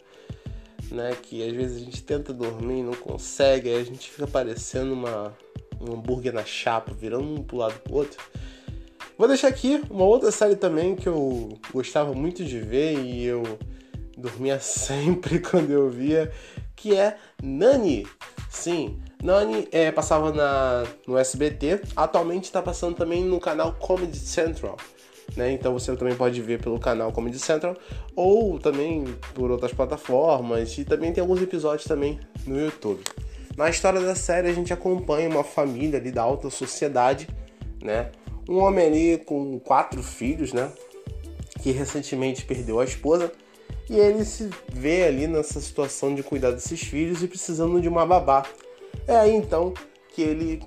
né? 0.92 1.16
Que 1.22 1.48
às 1.48 1.56
vezes 1.56 1.82
a 1.82 1.86
gente 1.86 2.04
tenta 2.04 2.34
dormir 2.34 2.80
e 2.80 2.84
não 2.84 2.94
consegue, 2.94 3.70
aí 3.70 3.82
a 3.82 3.84
gente 3.84 4.10
fica 4.10 4.28
parecendo 4.28 4.94
uma, 4.94 5.36
um 5.80 5.94
hambúrguer 5.94 6.34
na 6.34 6.46
chapa, 6.46 6.94
virando 6.94 7.26
um 7.26 7.44
pro 7.44 7.58
lado 7.58 7.80
pro 7.80 7.96
outro. 7.96 8.18
Vou 9.18 9.28
deixar 9.28 9.48
aqui 9.48 9.82
uma 9.90 10.06
outra 10.06 10.32
série 10.32 10.56
também 10.56 10.96
que 10.96 11.08
eu 11.08 11.58
gostava 11.74 12.14
muito 12.14 12.44
de 12.44 12.60
ver 12.60 13.00
e 13.00 13.26
eu 13.26 13.44
dormia 14.16 14.60
sempre 14.62 15.40
quando 15.40 15.72
eu 15.72 15.90
via, 15.90 16.32
que 16.76 16.96
é 16.96 17.18
Nani. 17.42 18.06
Sim, 18.50 19.00
Nani 19.22 19.68
é, 19.72 19.92
passava 19.92 20.32
na, 20.32 20.86
no 21.08 21.18
SBT, 21.18 21.82
atualmente 21.96 22.46
está 22.46 22.62
passando 22.62 22.96
também 22.96 23.24
no 23.24 23.40
canal 23.40 23.74
Comedy 23.74 24.18
Central. 24.18 24.78
Né? 25.36 25.52
Então 25.52 25.74
você 25.74 25.96
também 25.96 26.16
pode 26.16 26.42
ver 26.42 26.62
pelo 26.62 26.80
canal 26.80 27.12
Comedy 27.12 27.38
Central 27.38 27.76
ou 28.16 28.58
também 28.58 29.06
por 29.34 29.52
outras 29.52 29.72
plataformas 29.74 30.78
e 30.78 30.86
também 30.86 31.12
tem 31.12 31.22
alguns 31.22 31.42
episódios 31.42 31.88
também 31.88 32.20
no 32.46 32.60
YouTube. 32.60 33.04
Na 33.56 33.70
história 33.70 34.00
da 34.00 34.16
série 34.16 34.48
a 34.48 34.54
gente 34.54 34.72
acompanha 34.72 35.30
uma 35.30 35.44
família 35.44 36.00
ali 36.00 36.12
da 36.12 36.22
alta 36.22 36.50
sociedade, 36.50 37.28
né? 37.82 38.12
Um 38.48 38.60
homem 38.60 38.86
ali 38.86 39.18
com 39.18 39.60
quatro 39.60 40.02
filhos, 40.02 40.54
né? 40.54 40.72
Que 41.62 41.72
recentemente 41.72 42.46
perdeu 42.46 42.80
a 42.80 42.86
esposa 42.86 43.32
e 43.90 43.98
ele 43.98 44.24
se 44.26 44.50
vê 44.72 45.04
ali 45.04 45.28
nessa 45.28 45.60
situação 45.60 46.14
de 46.14 46.22
cuidar 46.22 46.52
desses 46.52 46.82
filhos 46.82 47.24
e 47.24 47.28
precisando 47.28 47.82
de 47.82 47.88
uma 47.88 48.06
babá. 48.06 48.44
É 49.08 49.16
aí 49.16 49.34
então 49.34 49.74
que 50.14 50.22
ele 50.22 50.62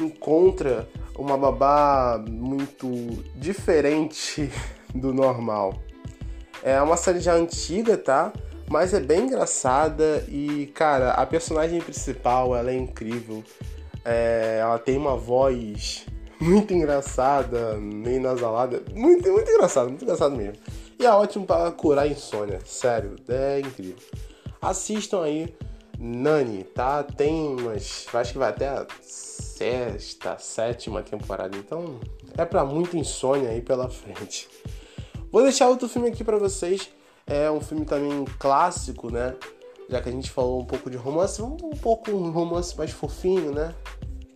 encontra 0.00 0.88
uma 1.18 1.36
babá 1.36 2.22
muito 2.28 2.88
diferente 3.34 4.50
do 4.94 5.12
normal. 5.12 5.74
É 6.62 6.80
uma 6.80 6.96
série 6.96 7.20
já 7.20 7.34
antiga, 7.34 7.96
tá? 7.96 8.32
Mas 8.68 8.92
é 8.92 9.00
bem 9.00 9.26
engraçada 9.26 10.24
e, 10.28 10.66
cara, 10.74 11.12
a 11.12 11.24
personagem 11.24 11.80
principal, 11.80 12.56
ela 12.56 12.70
é 12.70 12.74
incrível. 12.74 13.44
É, 14.04 14.58
ela 14.60 14.78
tem 14.78 14.96
uma 14.96 15.16
voz 15.16 16.04
muito 16.40 16.74
engraçada, 16.74 17.76
meio 17.76 18.20
nasalada. 18.20 18.82
Muito, 18.92 19.30
muito 19.30 19.50
engraçado, 19.50 19.88
muito 19.88 20.02
engraçado 20.02 20.34
mesmo. 20.34 20.54
E 20.98 21.04
é 21.04 21.10
ótimo 21.10 21.46
para 21.46 21.70
curar 21.70 22.08
insônia, 22.08 22.58
sério, 22.64 23.16
é 23.28 23.60
incrível. 23.60 23.96
Assistam 24.60 25.22
aí 25.22 25.54
Nani, 25.98 26.64
tá? 26.64 27.02
Tem 27.02 27.48
umas. 27.48 28.06
Acho 28.12 28.32
que 28.32 28.38
vai 28.38 28.50
até 28.50 28.86
sexta, 29.56 30.38
sétima 30.38 31.02
temporada. 31.02 31.56
Então 31.56 31.98
é 32.36 32.44
para 32.44 32.64
muita 32.64 32.98
insônia 32.98 33.48
aí 33.48 33.62
pela 33.62 33.88
frente. 33.88 34.48
Vou 35.32 35.42
deixar 35.42 35.68
outro 35.68 35.88
filme 35.88 36.08
aqui 36.08 36.22
para 36.22 36.36
vocês. 36.36 36.90
É 37.26 37.50
um 37.50 37.60
filme 37.60 37.84
também 37.84 38.24
clássico, 38.38 39.10
né? 39.10 39.34
Já 39.88 40.00
que 40.00 40.08
a 40.08 40.12
gente 40.12 40.30
falou 40.30 40.60
um 40.60 40.64
pouco 40.64 40.90
de 40.90 40.96
romance, 40.96 41.40
um 41.40 41.56
pouco 41.56 42.10
um 42.10 42.30
romance 42.30 42.76
mais 42.76 42.90
fofinho, 42.90 43.52
né? 43.52 43.74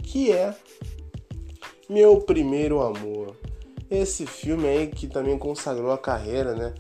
Que 0.03 0.33
é 0.33 0.55
Meu 1.89 2.21
Primeiro 2.21 2.81
Amor. 2.81 3.37
Esse 3.91 4.25
filme 4.25 4.69
aí 4.69 4.87
que 4.87 5.07
também 5.07 5.37
consagrou 5.37 5.91
a 5.91 5.99
carreira, 5.99 6.55
né, 6.55 6.75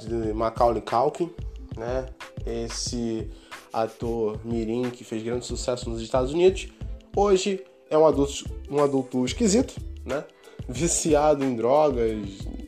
de 0.00 0.32
Macaulay 0.32 0.82
Culkin, 0.82 1.30
né? 1.76 2.06
Esse 2.44 3.30
ator 3.72 4.40
mirim 4.44 4.90
que 4.90 5.04
fez 5.04 5.22
grande 5.22 5.46
sucesso 5.46 5.88
nos 5.88 6.02
Estados 6.02 6.32
Unidos, 6.32 6.68
hoje 7.14 7.64
é 7.90 7.96
um 7.96 8.06
adulto, 8.06 8.44
um 8.70 8.82
adulto 8.82 9.24
esquisito, 9.24 9.74
né? 10.04 10.24
Viciado 10.68 11.44
em 11.44 11.56
drogas, 11.56 12.18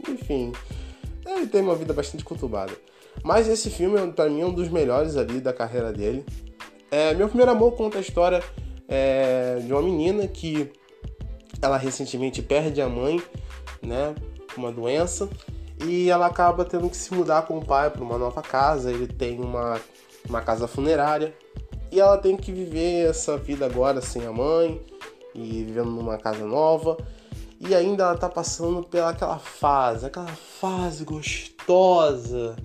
enfim, 0.09 0.53
ele 1.27 1.47
tem 1.47 1.61
uma 1.61 1.75
vida 1.75 1.93
bastante 1.93 2.25
conturbada. 2.25 2.73
Mas 3.23 3.49
esse 3.49 3.69
filme, 3.69 4.13
para 4.13 4.31
mim, 4.31 4.41
é 4.41 4.47
um 4.47 4.53
dos 4.53 4.69
melhores 4.69 5.17
ali 5.17 5.41
da 5.41 5.53
carreira 5.53 5.93
dele. 5.93 6.25
É, 6.91 7.13
Meu 7.15 7.29
Primeiro 7.29 7.51
Amor 7.51 7.73
conta 7.73 7.99
a 7.99 8.01
história 8.01 8.43
é, 8.89 9.59
de 9.65 9.73
uma 9.73 9.83
menina 9.83 10.27
que 10.27 10.71
ela 11.61 11.77
recentemente 11.77 12.41
perde 12.41 12.81
a 12.81 12.89
mãe 12.89 13.23
né, 13.83 14.15
uma 14.57 14.73
doença, 14.73 15.29
e 15.85 16.11
ela 16.11 16.27
acaba 16.27 16.65
tendo 16.65 16.89
que 16.89 16.97
se 16.97 17.13
mudar 17.15 17.43
com 17.43 17.59
o 17.59 17.65
pai 17.65 17.91
para 17.91 18.03
uma 18.03 18.19
nova 18.19 18.43
casa. 18.43 18.91
Ele 18.91 19.07
tem 19.07 19.41
uma, 19.41 19.81
uma 20.29 20.41
casa 20.43 20.67
funerária 20.69 21.35
e 21.91 21.99
ela 21.99 22.19
tem 22.19 22.37
que 22.37 22.53
viver 22.53 23.09
essa 23.09 23.37
vida 23.37 23.65
agora 23.65 24.01
sem 24.01 24.27
a 24.27 24.33
mãe 24.33 24.81
e 25.35 25.65
vivendo 25.65 25.91
numa 25.91 26.19
casa 26.19 26.45
nova. 26.45 26.97
E 27.61 27.75
ainda 27.75 28.05
ela 28.05 28.17
tá 28.17 28.29
passando 28.29 28.83
pela 28.83 29.11
aquela 29.11 29.39
fase, 29.39 30.07
aquela 30.07 30.27
fase 30.27 31.05
gostosa 31.05 32.57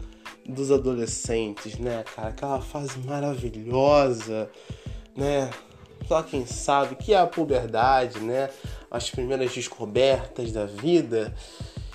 dos 0.48 0.72
adolescentes, 0.72 1.78
né, 1.78 2.04
cara? 2.16 2.30
Aquela 2.30 2.62
fase 2.62 2.98
maravilhosa, 3.00 4.50
né? 5.16 5.50
Só 6.08 6.22
quem 6.22 6.46
sabe 6.46 6.96
que 6.96 7.14
é 7.14 7.18
a 7.18 7.26
puberdade, 7.26 8.20
né? 8.20 8.50
as 8.96 9.10
primeiras 9.10 9.54
descobertas 9.54 10.52
da 10.52 10.66
vida. 10.66 11.34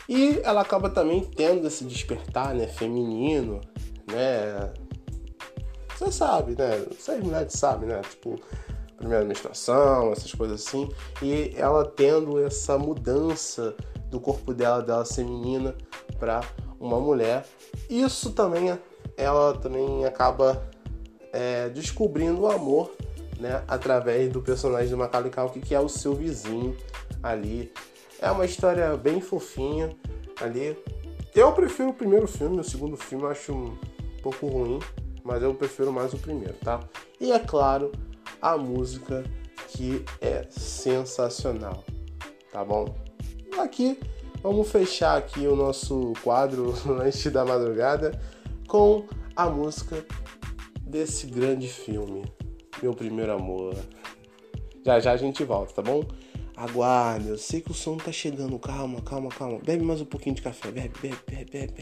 E 0.08 0.40
ela 0.42 0.60
acaba 0.60 0.90
também 0.90 1.20
tendo 1.20 1.66
esse 1.66 1.84
despertar, 1.84 2.54
né, 2.54 2.66
feminino, 2.66 3.60
né? 4.10 4.72
Você 5.96 6.10
sabe, 6.10 6.56
né? 6.56 6.84
Vocês 6.90 7.22
mulheres 7.22 7.52
sabem, 7.52 7.88
né? 7.88 8.00
Tipo, 8.02 8.40
primeira 9.00 9.24
menstruação, 9.24 10.12
essas 10.12 10.32
coisas 10.32 10.64
assim. 10.64 10.88
E 11.22 11.52
ela 11.56 11.84
tendo 11.84 12.38
essa 12.44 12.78
mudança 12.78 13.74
do 14.10 14.20
corpo 14.20 14.52
dela, 14.52 14.82
dela 14.82 15.04
ser 15.04 15.24
menina 15.24 15.74
para 16.18 16.42
uma 16.78 17.00
mulher. 17.00 17.46
Isso 17.88 18.32
também, 18.32 18.78
ela 19.16 19.54
também 19.54 20.04
acaba 20.04 20.62
é, 21.32 21.68
descobrindo 21.70 22.42
o 22.42 22.50
amor 22.50 22.92
né, 23.38 23.64
através 23.66 24.30
do 24.30 24.42
personagem 24.42 24.90
do 24.90 24.98
Macaulay 24.98 25.30
Culkin, 25.30 25.60
que 25.60 25.74
é 25.74 25.80
o 25.80 25.88
seu 25.88 26.14
vizinho 26.14 26.76
ali. 27.22 27.72
É 28.20 28.30
uma 28.30 28.44
história 28.44 28.96
bem 28.96 29.20
fofinha 29.20 29.96
ali. 30.40 30.76
Eu 31.34 31.52
prefiro 31.52 31.90
o 31.90 31.94
primeiro 31.94 32.26
filme, 32.26 32.60
o 32.60 32.64
segundo 32.64 32.96
filme 32.96 33.24
eu 33.24 33.30
acho 33.30 33.52
um 33.52 33.78
pouco 34.22 34.46
ruim, 34.46 34.78
mas 35.24 35.42
eu 35.42 35.54
prefiro 35.54 35.92
mais 35.92 36.12
o 36.12 36.18
primeiro, 36.18 36.54
tá? 36.54 36.80
E 37.20 37.30
é 37.32 37.38
claro, 37.38 37.92
a 38.40 38.56
música 38.56 39.24
que 39.68 40.04
é 40.20 40.46
sensacional, 40.50 41.84
tá 42.52 42.64
bom? 42.64 42.94
Aqui 43.58 43.98
vamos 44.42 44.70
fechar 44.70 45.16
aqui 45.18 45.46
o 45.46 45.54
nosso 45.54 46.12
quadro 46.22 46.74
Lanche 46.86 47.30
da 47.30 47.44
Madrugada 47.44 48.20
com 48.66 49.06
a 49.36 49.48
música 49.48 50.04
desse 50.80 51.26
grande 51.26 51.68
filme 51.68 52.22
meu 52.82 52.94
primeiro 52.94 53.32
amor. 53.32 53.76
Já 54.84 54.98
já 55.00 55.12
a 55.12 55.16
gente 55.16 55.44
volta, 55.44 55.74
tá 55.74 55.82
bom? 55.82 56.04
Aguarde, 56.56 57.28
eu 57.28 57.38
sei 57.38 57.60
que 57.60 57.70
o 57.70 57.74
som 57.74 57.96
tá 57.96 58.12
chegando. 58.12 58.58
Calma, 58.58 59.00
calma, 59.00 59.28
calma. 59.30 59.58
Bebe 59.58 59.84
mais 59.84 60.00
um 60.00 60.04
pouquinho 60.04 60.34
de 60.34 60.42
café. 60.42 60.70
Bebe, 60.70 60.92
bebe, 61.00 61.18
bebe, 61.26 61.50
bebe, 61.52 61.72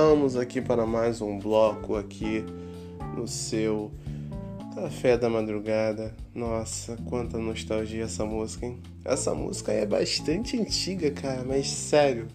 Voltamos 0.00 0.34
aqui 0.34 0.62
para 0.62 0.86
mais 0.86 1.20
um 1.20 1.38
bloco 1.38 1.94
aqui 1.94 2.42
no 3.14 3.28
seu 3.28 3.92
Café 4.74 5.18
da 5.18 5.28
Madrugada. 5.28 6.16
Nossa, 6.34 6.96
quanta 7.04 7.36
nostalgia 7.36 8.04
essa 8.04 8.24
música, 8.24 8.64
hein? 8.64 8.80
Essa 9.04 9.34
música 9.34 9.72
é 9.72 9.84
bastante 9.84 10.58
antiga, 10.58 11.10
cara, 11.10 11.44
mas 11.46 11.68
sério. 11.68 12.28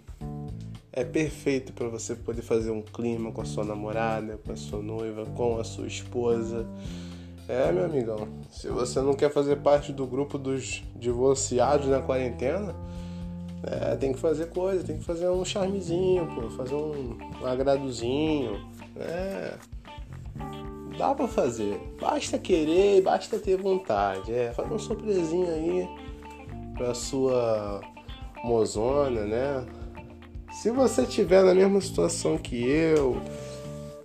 É 0.94 1.04
perfeito 1.04 1.74
para 1.74 1.88
você 1.88 2.14
poder 2.14 2.44
fazer 2.44 2.70
um 2.70 2.84
clima 2.84 3.32
com 3.32 3.42
a 3.42 3.46
sua 3.46 3.66
namorada, 3.66 4.40
com 4.46 4.52
a 4.52 4.56
sua 4.56 4.84
noiva, 4.84 5.26
com 5.36 5.58
a 5.60 5.64
sua 5.64 5.88
esposa. 5.88 6.68
É, 7.48 7.72
meu 7.72 7.86
amigão, 7.86 8.28
se 8.52 8.68
você 8.68 9.02
não 9.02 9.16
quer 9.16 9.32
fazer 9.32 9.56
parte 9.58 9.92
do 9.92 10.06
grupo 10.06 10.38
dos 10.38 10.84
divorciados 10.96 11.88
na 11.88 12.00
quarentena, 12.00 12.76
é, 13.68 13.96
tem 13.96 14.14
que 14.14 14.20
fazer 14.20 14.48
coisa, 14.50 14.84
tem 14.84 14.98
que 14.98 15.04
fazer 15.04 15.28
um 15.30 15.44
charmezinho, 15.44 16.28
pô, 16.36 16.50
fazer 16.52 16.76
um, 16.76 17.18
um 17.42 17.46
agradozinho, 17.46 18.62
né? 18.96 19.54
Dá 20.98 21.14
pra 21.14 21.28
fazer, 21.28 21.80
basta 22.00 22.38
querer, 22.38 23.02
basta 23.02 23.40
ter 23.40 23.58
vontade, 23.58 24.32
é, 24.32 24.54
faz 24.54 24.70
uma 24.70 24.80
surpresinha 24.80 25.52
aí 25.52 25.88
pra 26.78 26.94
sua 26.94 27.82
mozona, 28.44 29.26
né? 29.26 29.66
Se 30.52 30.72
você 30.72 31.06
tiver 31.06 31.44
na 31.44 31.54
mesma 31.54 31.82
situação 31.82 32.38
que 32.38 32.64
eu, 32.64 33.18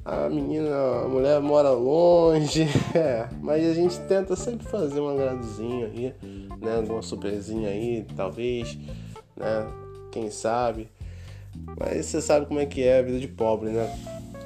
a 0.04 0.28
menina, 0.28 0.74
a 1.04 1.08
mulher 1.08 1.40
mora 1.40 1.70
longe, 1.70 2.66
é, 2.94 3.28
mas 3.40 3.64
a 3.64 3.74
gente 3.74 4.00
tenta 4.08 4.34
sempre 4.34 4.66
fazer 4.66 5.00
um 5.00 5.08
agradozinho 5.08 5.86
aí, 5.86 6.14
né? 6.60 6.76
Alguma 6.76 7.02
surpresinha 7.02 7.68
aí, 7.68 8.04
talvez, 8.16 8.76
né? 9.40 9.66
Quem 10.12 10.30
sabe. 10.30 10.88
Mas 11.78 12.06
você 12.06 12.20
sabe 12.20 12.46
como 12.46 12.60
é 12.60 12.66
que 12.66 12.82
é 12.82 12.98
a 12.98 13.02
vida 13.02 13.18
de 13.18 13.28
pobre, 13.28 13.70
né? 13.70 13.92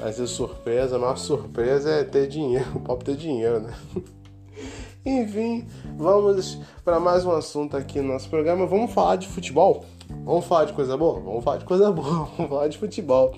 Às 0.01 0.19
vezes 0.19 0.31
surpresa, 0.31 0.97
a 0.97 0.99
maior 0.99 1.17
surpresa 1.17 1.91
é 1.91 2.05
ter 2.05 2.27
dinheiro, 2.27 2.67
o 2.75 2.81
pobre 2.81 3.05
ter 3.05 3.17
dinheiro, 3.17 3.61
né? 3.61 3.75
Enfim, 5.07 5.67
vamos 5.99 6.59
para 6.83 6.99
mais 6.99 7.27
um 7.27 7.31
assunto 7.33 7.77
aqui 7.77 8.01
no 8.01 8.15
nosso 8.15 8.29
programa. 8.31 8.67
Vamos 8.67 8.91
falar 8.93 9.17
de 9.17 9.29
futebol? 9.29 9.85
Vamos 10.25 10.47
falar 10.47 10.65
de 10.65 10.73
coisa 10.73 10.97
boa? 10.97 11.21
Vamos 11.21 11.45
falar 11.45 11.59
de 11.59 11.65
coisa 11.67 11.91
boa, 11.93 12.29
vamos 12.37 12.49
falar 12.49 12.69
de 12.69 12.79
futebol. 12.79 13.35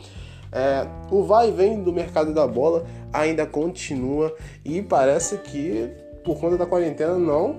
É, 0.52 0.86
o 1.11 1.24
vai 1.24 1.48
e 1.48 1.52
vem 1.52 1.82
do 1.82 1.92
mercado 1.92 2.32
da 2.32 2.46
bola 2.46 2.86
ainda 3.12 3.44
continua 3.44 4.34
e 4.64 4.80
parece 4.80 5.38
que 5.38 5.90
por 6.24 6.38
conta 6.38 6.57
da 6.57 6.64
quarentena 6.64 7.18
não 7.18 7.57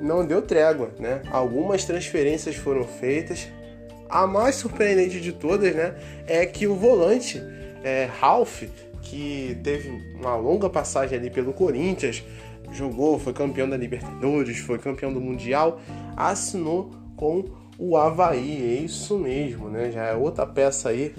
não 0.00 0.24
deu 0.24 0.42
trégua, 0.42 0.90
né? 0.98 1.22
Algumas 1.30 1.84
transferências 1.84 2.56
foram 2.56 2.84
feitas. 2.84 3.48
A 4.08 4.26
mais 4.26 4.56
surpreendente 4.56 5.20
de 5.20 5.32
todas, 5.32 5.74
né, 5.74 5.94
é 6.26 6.46
que 6.46 6.66
o 6.66 6.74
volante 6.74 7.42
é, 7.82 8.08
Ralph, 8.18 8.64
que 9.02 9.58
teve 9.62 9.88
uma 10.18 10.36
longa 10.36 10.68
passagem 10.68 11.18
ali 11.18 11.30
pelo 11.30 11.52
Corinthians, 11.52 12.22
jogou, 12.72 13.18
foi 13.18 13.32
campeão 13.32 13.68
da 13.68 13.76
Libertadores, 13.76 14.58
foi 14.58 14.78
campeão 14.78 15.12
do 15.12 15.20
Mundial, 15.20 15.80
assinou 16.16 16.90
com 17.16 17.44
o 17.78 17.96
Havaí, 17.96 18.78
é 18.78 18.82
isso 18.82 19.18
mesmo, 19.18 19.68
né? 19.68 19.90
Já 19.90 20.04
é 20.04 20.14
outra 20.14 20.46
peça 20.46 20.88
aí 20.88 21.14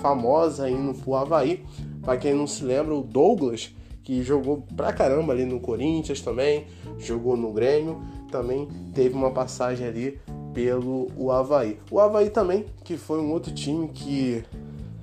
famosa 0.00 0.68
indo 0.70 0.94
pro 0.94 1.14
Havaí. 1.14 1.64
Para 2.02 2.16
quem 2.16 2.34
não 2.34 2.46
se 2.46 2.64
lembra, 2.64 2.94
o 2.94 3.02
Douglas, 3.02 3.74
que 4.08 4.22
jogou 4.22 4.64
pra 4.74 4.90
caramba 4.90 5.34
ali 5.34 5.44
no 5.44 5.60
Corinthians 5.60 6.22
também, 6.22 6.64
jogou 6.98 7.36
no 7.36 7.52
Grêmio, 7.52 8.00
também 8.32 8.66
teve 8.94 9.14
uma 9.14 9.30
passagem 9.32 9.86
ali 9.86 10.18
pelo 10.54 11.12
o 11.14 11.30
Havaí. 11.30 11.78
O 11.90 12.00
Havaí 12.00 12.30
também, 12.30 12.64
que 12.82 12.96
foi 12.96 13.20
um 13.20 13.30
outro 13.30 13.52
time 13.52 13.86
que 13.88 14.42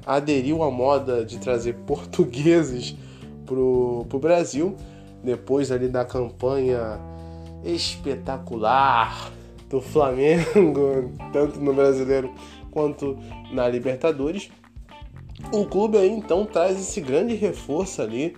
aderiu 0.04 0.64
à 0.64 0.72
moda 0.72 1.24
de 1.24 1.38
trazer 1.38 1.76
portugueses 1.86 2.96
pro, 3.46 4.08
pro 4.10 4.18
Brasil, 4.18 4.76
depois 5.24 5.72
ali 5.72 5.88
da 5.88 6.04
campanha 6.04 7.00
espetacular 7.64 9.32
do 9.70 9.82
Flamengo, 9.82 11.12
tanto 11.32 11.60
no 11.60 11.76
Brasileiro 11.76 12.34
quanto 12.72 13.16
na 13.52 13.70
Libertadores. 13.70 14.50
O 15.52 15.64
clube 15.66 15.96
aí 15.96 16.10
então 16.10 16.44
traz 16.44 16.80
esse 16.80 17.00
grande 17.00 17.36
reforço 17.36 18.02
ali 18.02 18.36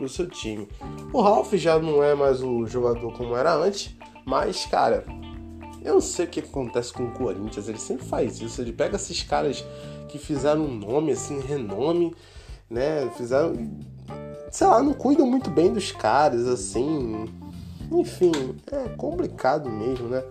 pro 0.00 0.08
seu 0.08 0.26
time. 0.26 0.66
O 1.12 1.20
Ralph 1.20 1.52
já 1.54 1.78
não 1.78 2.02
é 2.02 2.14
mais 2.14 2.42
o 2.42 2.66
jogador 2.66 3.12
como 3.12 3.36
era 3.36 3.54
antes, 3.54 3.94
mas 4.24 4.64
cara, 4.64 5.04
eu 5.84 5.94
não 5.94 6.00
sei 6.00 6.24
o 6.24 6.28
que 6.28 6.40
acontece 6.40 6.92
com 6.92 7.04
o 7.04 7.12
Corinthians, 7.12 7.68
ele 7.68 7.78
sempre 7.78 8.06
faz 8.06 8.40
isso, 8.40 8.60
ele 8.62 8.72
pega 8.72 8.96
esses 8.96 9.22
caras 9.22 9.62
que 10.08 10.18
fizeram 10.18 10.62
um 10.62 10.74
nome 10.74 11.12
assim, 11.12 11.38
renome, 11.40 12.14
né? 12.68 13.10
Fizeram 13.16 13.54
sei 14.50 14.66
lá, 14.66 14.82
não 14.82 14.94
cuidam 14.94 15.26
muito 15.26 15.50
bem 15.50 15.72
dos 15.72 15.92
caras 15.92 16.46
assim. 16.46 17.26
Enfim, 17.92 18.32
é 18.70 18.88
complicado 18.96 19.68
mesmo, 19.68 20.08
né? 20.08 20.24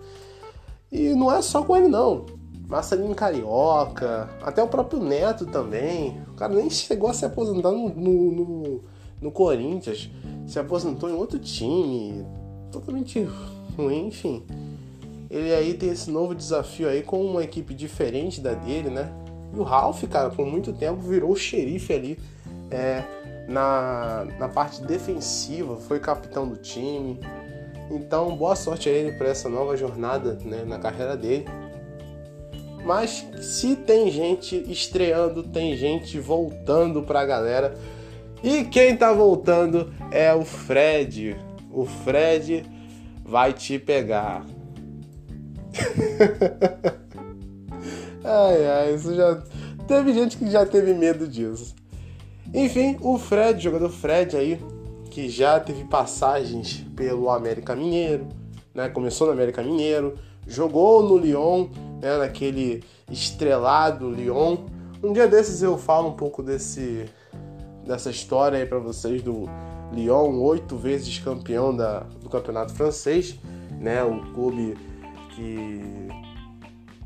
E 0.90 1.14
não 1.14 1.32
é 1.32 1.40
só 1.40 1.62
com 1.62 1.76
ele 1.76 1.88
não. 1.88 2.26
Marcelinho 2.68 3.14
Carioca, 3.14 4.30
até 4.42 4.62
o 4.62 4.68
próprio 4.68 5.02
Neto 5.02 5.44
também. 5.46 6.22
O 6.28 6.34
cara 6.34 6.54
nem 6.54 6.70
chegou 6.70 7.10
a 7.10 7.14
se 7.14 7.24
aposentar 7.24 7.70
no, 7.70 7.88
no, 7.88 8.32
no, 8.32 8.84
no 9.20 9.30
Corinthians. 9.30 10.10
Se 10.46 10.58
aposentou 10.58 11.08
em 11.08 11.14
outro 11.14 11.38
time. 11.38 12.24
Totalmente 12.70 13.26
ruim, 13.76 14.06
enfim. 14.08 14.44
Ele 15.30 15.54
aí 15.54 15.74
tem 15.74 15.90
esse 15.90 16.10
novo 16.10 16.34
desafio 16.34 16.88
aí 16.88 17.02
com 17.02 17.24
uma 17.24 17.44
equipe 17.44 17.72
diferente 17.72 18.40
da 18.40 18.52
dele, 18.52 18.90
né? 18.90 19.12
E 19.54 19.58
o 19.58 19.62
Ralph, 19.62 20.02
cara, 20.04 20.30
por 20.30 20.46
muito 20.46 20.72
tempo 20.72 21.00
virou 21.00 21.34
xerife 21.36 21.92
ali 21.92 22.18
é, 22.70 23.04
na, 23.48 24.26
na 24.38 24.48
parte 24.48 24.82
defensiva, 24.82 25.76
foi 25.76 26.00
capitão 26.00 26.48
do 26.48 26.56
time. 26.56 27.18
Então, 27.90 28.36
boa 28.36 28.54
sorte 28.54 28.88
a 28.88 28.92
ele 28.92 29.12
para 29.12 29.28
essa 29.28 29.48
nova 29.48 29.76
jornada 29.76 30.38
né, 30.44 30.64
na 30.64 30.78
carreira 30.78 31.16
dele. 31.16 31.46
Mas 32.84 33.26
se 33.40 33.76
tem 33.76 34.10
gente 34.10 34.56
estreando, 34.70 35.42
tem 35.42 35.76
gente 35.76 36.18
voltando 36.18 37.02
pra 37.02 37.26
galera. 37.26 37.74
E 38.42 38.64
quem 38.64 38.96
tá 38.96 39.12
voltando 39.12 39.92
é 40.10 40.34
o 40.34 40.44
Fred. 40.44 41.36
O 41.70 41.84
Fred 41.84 42.64
vai 43.24 43.52
te 43.52 43.78
pegar. 43.78 44.44
ai, 48.24 48.66
ai, 48.66 48.94
isso 48.94 49.14
já. 49.14 49.42
Teve 49.86 50.12
gente 50.12 50.38
que 50.38 50.50
já 50.50 50.64
teve 50.64 50.94
medo 50.94 51.28
disso. 51.28 51.74
Enfim, 52.52 52.96
o 53.00 53.18
Fred, 53.18 53.62
jogador 53.62 53.90
Fred 53.90 54.36
aí, 54.36 54.60
que 55.10 55.28
já 55.28 55.60
teve 55.60 55.84
passagens 55.84 56.84
pelo 56.96 57.30
América 57.30 57.76
Mineiro, 57.76 58.26
né? 58.74 58.88
Começou 58.88 59.26
no 59.26 59.32
América 59.32 59.62
Mineiro, 59.62 60.18
jogou 60.46 61.02
no 61.02 61.18
Lyon, 61.18 61.68
né? 62.00 62.18
Naquele 62.18 62.82
estrelado 63.10 64.10
Lyon. 64.10 64.56
Um 65.02 65.12
dia 65.12 65.28
desses 65.28 65.62
eu 65.62 65.78
falo 65.78 66.08
um 66.08 66.14
pouco 66.14 66.42
desse 66.42 67.06
dessa 67.90 68.08
história 68.08 68.56
aí 68.56 68.66
para 68.66 68.78
vocês 68.78 69.20
do 69.20 69.48
Lyon, 69.92 70.40
oito 70.42 70.76
vezes 70.76 71.18
campeão 71.18 71.76
da, 71.76 72.00
do 72.22 72.28
campeonato 72.28 72.72
francês, 72.72 73.36
né? 73.80 74.04
O 74.04 74.32
clube 74.32 74.76
que 75.34 75.80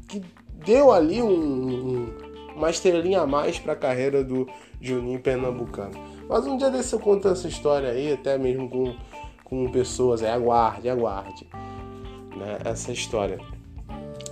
que 0.06 0.22
deu 0.64 0.92
ali 0.92 1.22
um, 1.22 1.28
um, 1.28 2.14
uma 2.54 2.68
estrelinha 2.68 3.22
a 3.22 3.26
mais 3.26 3.58
para 3.58 3.72
a 3.72 3.76
carreira 3.76 4.22
do 4.22 4.46
Juninho 4.78 5.20
Pernambucano. 5.20 5.98
Mas 6.28 6.46
um 6.46 6.58
dia 6.58 6.70
desse 6.70 6.92
eu 6.92 7.00
conto 7.00 7.28
essa 7.28 7.48
história 7.48 7.88
aí, 7.88 8.12
até 8.12 8.36
mesmo 8.36 8.68
com, 8.68 8.94
com 9.42 9.70
pessoas, 9.70 10.22
é, 10.22 10.30
aguarde, 10.30 10.88
aguarde, 10.88 11.48
né, 12.36 12.58
essa 12.64 12.92
história. 12.92 13.38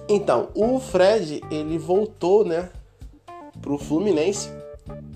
Então, 0.09 0.51
o 0.55 0.79
Fred, 0.79 1.41
ele 1.51 1.79
voltou, 1.79 2.45
né, 2.45 2.71
pro 3.63 3.79
Fluminense. 3.79 4.62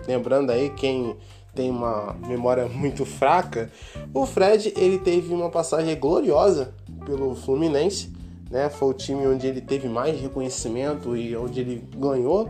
Lembrando 0.06 0.50
aí, 0.50 0.70
quem 0.70 1.16
tem 1.54 1.70
uma 1.70 2.14
memória 2.26 2.66
muito 2.68 3.04
fraca, 3.04 3.70
o 4.12 4.26
Fred, 4.26 4.72
ele 4.76 4.98
teve 4.98 5.32
uma 5.32 5.50
passagem 5.50 5.98
gloriosa 5.98 6.74
pelo 7.04 7.34
Fluminense, 7.34 8.12
né, 8.50 8.68
foi 8.70 8.90
o 8.90 8.92
time 8.92 9.26
onde 9.26 9.46
ele 9.46 9.60
teve 9.60 9.88
mais 9.88 10.20
reconhecimento 10.20 11.16
e 11.16 11.36
onde 11.36 11.60
ele 11.60 11.88
ganhou 11.96 12.48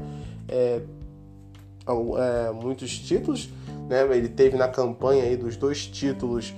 é, 0.49 0.81
é, 1.87 2.53
muitos 2.53 2.99
títulos, 2.99 3.49
né? 3.89 4.03
Ele 4.17 4.29
teve 4.29 4.57
na 4.57 4.69
campanha 4.69 5.25
aí 5.25 5.37
dos 5.37 5.57
dois 5.57 5.87
títulos 5.87 6.53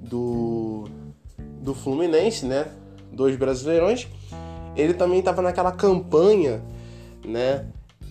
do, 0.00 0.88
do 1.62 1.72
Fluminense, 1.72 2.46
né? 2.46 2.66
dois 3.12 3.36
brasileirões. 3.36 4.08
Ele 4.76 4.94
também 4.94 5.18
estava 5.18 5.42
naquela 5.42 5.72
campanha, 5.72 6.62
né, 7.24 7.66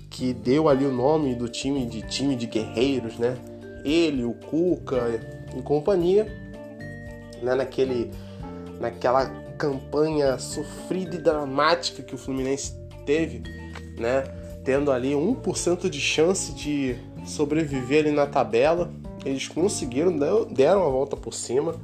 que 0.10 0.34
deu 0.34 0.68
ali 0.68 0.86
o 0.86 0.92
nome 0.92 1.36
do 1.36 1.48
time 1.48 1.86
de 1.86 2.02
time 2.02 2.36
de 2.36 2.48
guerreiros, 2.48 3.18
né? 3.18 3.38
Ele, 3.86 4.24
o 4.24 4.34
Cuca 4.34 5.22
e 5.58 5.62
companhia, 5.62 6.26
né, 7.42 7.56
naquele 7.56 8.12
naquela 8.80 9.26
campanha 9.58 10.40
sofrida 10.40 11.16
e 11.16 11.20
dramática 11.20 12.02
que 12.02 12.16
o 12.16 12.18
Fluminense 12.18 12.74
teve, 13.06 13.44
né? 13.98 14.24
Tendo 14.64 14.92
ali 14.92 15.14
1% 15.14 15.90
de 15.90 16.00
chance 16.00 16.54
de 16.54 16.96
sobreviver 17.26 18.06
ali 18.06 18.16
na 18.16 18.26
tabela. 18.26 18.92
Eles 19.26 19.48
conseguiram, 19.48 20.16
deram 20.50 20.86
a 20.86 20.90
volta 20.90 21.18
por 21.18 21.34
cima, 21.34 21.76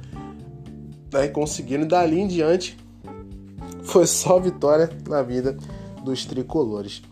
né? 1.12 1.28
conseguiram 1.28 1.86
dali 1.86 2.20
em 2.20 2.26
diante. 2.26 2.78
Foi 3.82 4.06
só 4.06 4.38
vitória 4.40 4.90
na 5.06 5.22
vida 5.22 5.56
dos 6.02 6.24
tricolores. 6.24 7.02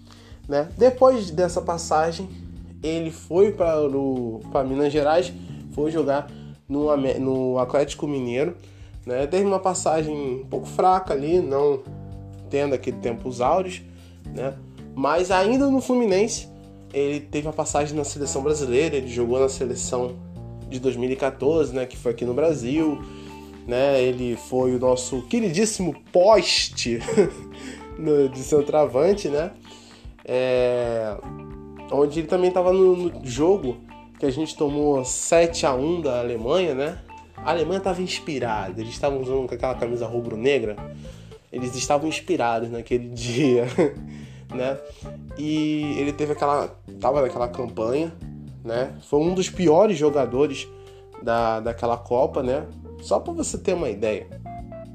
Né? 0.49 0.69
Depois 0.77 1.31
dessa 1.31 1.61
passagem, 1.61 2.29
ele 2.83 3.11
foi 3.11 3.53
para 3.53 4.65
Minas 4.65 4.93
Gerais, 4.93 5.33
foi 5.73 5.91
jogar 5.91 6.31
no, 6.69 6.95
no 7.19 7.59
Atlético 7.59 8.07
Mineiro. 8.07 8.57
Né? 9.07 9.27
Teve 9.27 9.45
uma 9.45 9.61
passagem 9.61 10.15
um 10.15 10.47
pouco 10.47 10.67
fraca 10.67 11.15
ali, 11.15 11.41
não 11.41 11.83
tendo 12.51 12.75
aquele 12.75 12.99
tempo 12.99 13.29
os 13.29 13.41
áureos, 13.41 13.83
né? 14.27 14.55
mas 14.95 15.31
ainda 15.31 15.67
no 15.69 15.81
Fluminense 15.81 16.49
ele 16.93 17.19
teve 17.19 17.49
uma 17.49 17.53
passagem 17.53 17.97
na 17.97 18.05
seleção 18.05 18.43
brasileira, 18.43 18.97
ele 18.97 19.09
jogou 19.09 19.41
na 19.41 19.49
seleção 19.49 20.17
de 20.71 20.79
2014, 20.79 21.75
né, 21.75 21.87
que 21.87 21.97
foi 21.97 22.13
aqui 22.13 22.25
no 22.25 22.33
Brasil, 22.33 23.03
né? 23.67 24.01
Ele 24.01 24.37
foi 24.37 24.77
o 24.77 24.79
nosso 24.79 25.23
queridíssimo 25.23 25.95
poste 26.13 27.01
de 28.33 28.39
centroavante, 28.39 29.29
né? 29.29 29.51
É, 30.25 31.17
onde 31.91 32.21
ele 32.21 32.29
também 32.29 32.49
estava 32.49 32.73
no, 32.73 32.97
no, 32.97 33.27
jogo 33.27 33.77
que 34.19 34.25
a 34.25 34.31
gente 34.31 34.57
tomou 34.57 35.05
7 35.05 35.67
a 35.67 35.75
1 35.75 36.01
da 36.01 36.21
Alemanha, 36.21 36.75
né? 36.75 36.99
A 37.37 37.51
Alemanha 37.51 37.79
estava 37.79 38.01
inspirada, 38.01 38.81
eles 38.81 38.95
estavam 38.95 39.21
usando 39.21 39.53
aquela 39.53 39.75
camisa 39.75 40.07
rubro-negra, 40.07 40.77
eles 41.53 41.75
estavam 41.75 42.09
inspirados 42.09 42.71
naquele 42.71 43.09
dia, 43.13 43.67
né? 44.55 44.79
E 45.37 45.95
ele 45.99 46.13
teve 46.13 46.33
aquela, 46.33 46.69
tava 46.99 47.21
naquela 47.21 47.49
campanha, 47.49 48.15
né? 48.65 48.95
Foi 49.03 49.21
um 49.21 49.35
dos 49.35 49.51
piores 49.51 49.99
jogadores 49.99 50.67
da, 51.23 51.61
daquela 51.61 51.99
Copa, 51.99 52.43
né? 52.43 52.67
Só 53.03 53.21
para 53.21 53.35
você 53.35 53.59
ter 53.59 53.75
uma 53.75 53.91
ideia, 53.91 54.27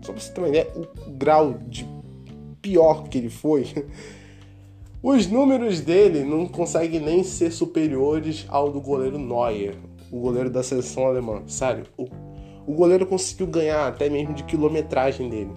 só 0.01 0.11
para 0.11 0.21
você 0.21 0.31
ter 0.31 0.41
uma 0.41 0.49
ideia, 0.49 0.67
o 0.75 1.11
grau 1.11 1.53
de 1.67 1.87
pior 2.61 3.07
que 3.07 3.19
ele 3.19 3.29
foi 3.29 3.65
Os 5.01 5.27
números 5.27 5.79
dele 5.79 6.25
não 6.25 6.45
conseguem 6.45 6.99
nem 6.99 7.23
ser 7.23 7.51
superiores 7.51 8.45
ao 8.49 8.69
do 8.69 8.81
goleiro 8.81 9.17
Neuer, 9.17 9.75
o 10.11 10.19
goleiro 10.19 10.49
da 10.49 10.61
seleção 10.61 11.05
alemã. 11.05 11.41
Sério, 11.47 11.85
o, 11.97 12.05
o 12.67 12.73
goleiro 12.73 13.05
conseguiu 13.05 13.47
ganhar 13.47 13.87
até 13.87 14.09
mesmo 14.09 14.33
de 14.33 14.43
quilometragem 14.43 15.29
dele. 15.29 15.51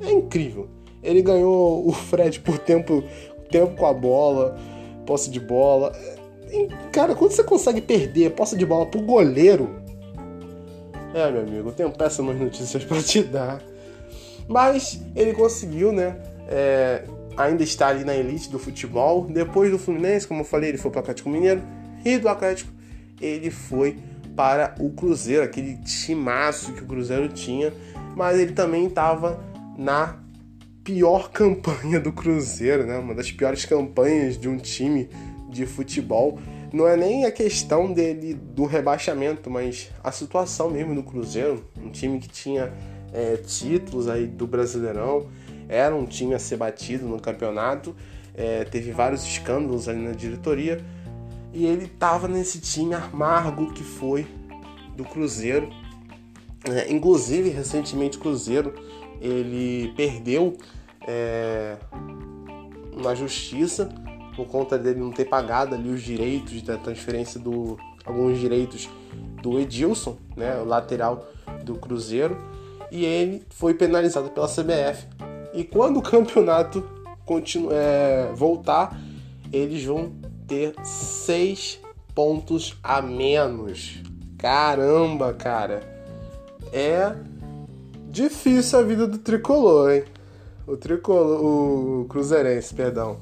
É 0.00 0.12
incrível. 0.12 0.68
Ele 1.02 1.20
ganhou 1.20 1.84
o 1.84 1.92
Fred 1.92 2.38
por 2.40 2.58
tempo, 2.58 3.02
tempo 3.50 3.74
com 3.74 3.86
a 3.86 3.92
bola, 3.92 4.56
posse 5.04 5.30
de 5.30 5.40
bola. 5.40 5.92
É, 6.48 6.68
cara, 6.92 7.16
quando 7.16 7.32
você 7.32 7.42
consegue 7.42 7.80
perder 7.80 8.30
posse 8.30 8.56
de 8.56 8.64
bola 8.64 8.86
pro 8.86 9.02
goleiro. 9.02 9.68
É, 11.12 11.28
meu 11.28 11.42
amigo, 11.42 11.70
eu 11.70 11.72
tenho 11.72 11.90
péssimas 11.90 12.38
notícias 12.38 12.84
para 12.84 13.02
te 13.02 13.20
dar. 13.20 13.60
Mas 14.46 15.00
ele 15.16 15.32
conseguiu, 15.32 15.90
né? 15.90 16.16
É, 16.46 17.02
ainda 17.36 17.62
está 17.62 17.88
ali 17.88 18.04
na 18.04 18.14
elite 18.14 18.50
do 18.50 18.58
futebol. 18.58 19.26
Depois 19.26 19.70
do 19.70 19.78
Fluminense, 19.78 20.26
como 20.26 20.40
eu 20.40 20.44
falei, 20.44 20.70
ele 20.70 20.78
foi 20.78 20.90
para 20.90 20.98
o 20.98 21.02
Atlético 21.02 21.30
Mineiro. 21.30 21.62
E 22.04 22.18
do 22.18 22.28
Atlético, 22.28 22.72
ele 23.20 23.50
foi 23.50 23.98
para 24.34 24.74
o 24.78 24.90
Cruzeiro, 24.90 25.42
aquele 25.42 25.76
timaço 25.78 26.72
que 26.72 26.82
o 26.82 26.86
Cruzeiro 26.86 27.28
tinha. 27.28 27.72
Mas 28.16 28.38
ele 28.38 28.52
também 28.52 28.86
estava 28.86 29.42
na 29.76 30.16
pior 30.82 31.30
campanha 31.30 32.00
do 32.00 32.12
Cruzeiro, 32.12 32.86
né? 32.86 32.98
Uma 32.98 33.14
das 33.14 33.30
piores 33.30 33.64
campanhas 33.64 34.38
de 34.38 34.48
um 34.48 34.56
time 34.56 35.08
de 35.48 35.66
futebol. 35.66 36.38
Não 36.72 36.86
é 36.86 36.96
nem 36.96 37.24
a 37.24 37.32
questão 37.32 37.92
dele 37.92 38.34
do 38.34 38.64
rebaixamento, 38.64 39.50
mas 39.50 39.90
a 40.02 40.12
situação 40.12 40.70
mesmo 40.70 40.94
do 40.94 41.02
Cruzeiro, 41.02 41.64
um 41.76 41.90
time 41.90 42.20
que 42.20 42.28
tinha 42.28 42.72
é, 43.12 43.36
títulos 43.36 44.08
aí 44.08 44.26
do 44.26 44.46
Brasileirão, 44.46 45.26
era 45.70 45.94
um 45.94 46.04
time 46.04 46.34
a 46.34 46.38
ser 46.38 46.56
batido 46.56 47.06
no 47.06 47.20
campeonato, 47.20 47.94
é, 48.34 48.64
teve 48.64 48.90
vários 48.90 49.24
escândalos 49.24 49.88
ali 49.88 50.00
na 50.00 50.12
diretoria 50.12 50.84
e 51.52 51.64
ele 51.64 51.84
estava 51.84 52.26
nesse 52.26 52.60
time 52.60 52.94
amargo 52.94 53.72
que 53.72 53.84
foi 53.84 54.26
do 54.96 55.04
Cruzeiro. 55.04 55.70
É, 56.68 56.92
inclusive, 56.92 57.50
recentemente 57.50 58.18
o 58.18 58.20
Cruzeiro 58.20 58.74
ele 59.20 59.92
perdeu 59.96 60.56
é, 61.06 61.76
na 62.96 63.14
justiça 63.14 63.88
por 64.34 64.46
conta 64.46 64.76
dele 64.76 64.98
não 64.98 65.12
ter 65.12 65.26
pagado 65.26 65.74
ali 65.74 65.88
os 65.88 66.02
direitos 66.02 66.62
da 66.62 66.76
transferência 66.76 67.38
do 67.38 67.78
alguns 68.04 68.38
direitos 68.38 68.88
do 69.42 69.60
Edilson, 69.60 70.16
né, 70.36 70.58
o 70.58 70.64
lateral 70.64 71.28
do 71.64 71.74
Cruzeiro, 71.76 72.36
e 72.90 73.04
ele 73.04 73.44
foi 73.50 73.74
penalizado 73.74 74.30
pela 74.30 74.48
CBF 74.48 75.06
e 75.52 75.64
quando 75.64 75.98
o 75.98 76.02
campeonato 76.02 76.84
é, 77.70 78.30
voltar, 78.34 78.98
eles 79.52 79.84
vão 79.84 80.12
ter 80.46 80.74
seis 80.84 81.80
pontos 82.14 82.76
a 82.82 83.00
menos. 83.00 84.02
Caramba, 84.36 85.32
cara. 85.32 85.82
É 86.72 87.14
difícil 88.08 88.78
a 88.78 88.82
vida 88.82 89.06
do 89.06 89.18
tricolor, 89.18 89.92
hein? 89.92 90.04
O 90.66 90.76
tricolor, 90.76 91.44
o 91.44 92.04
cruzeirense, 92.08 92.74
perdão. 92.74 93.18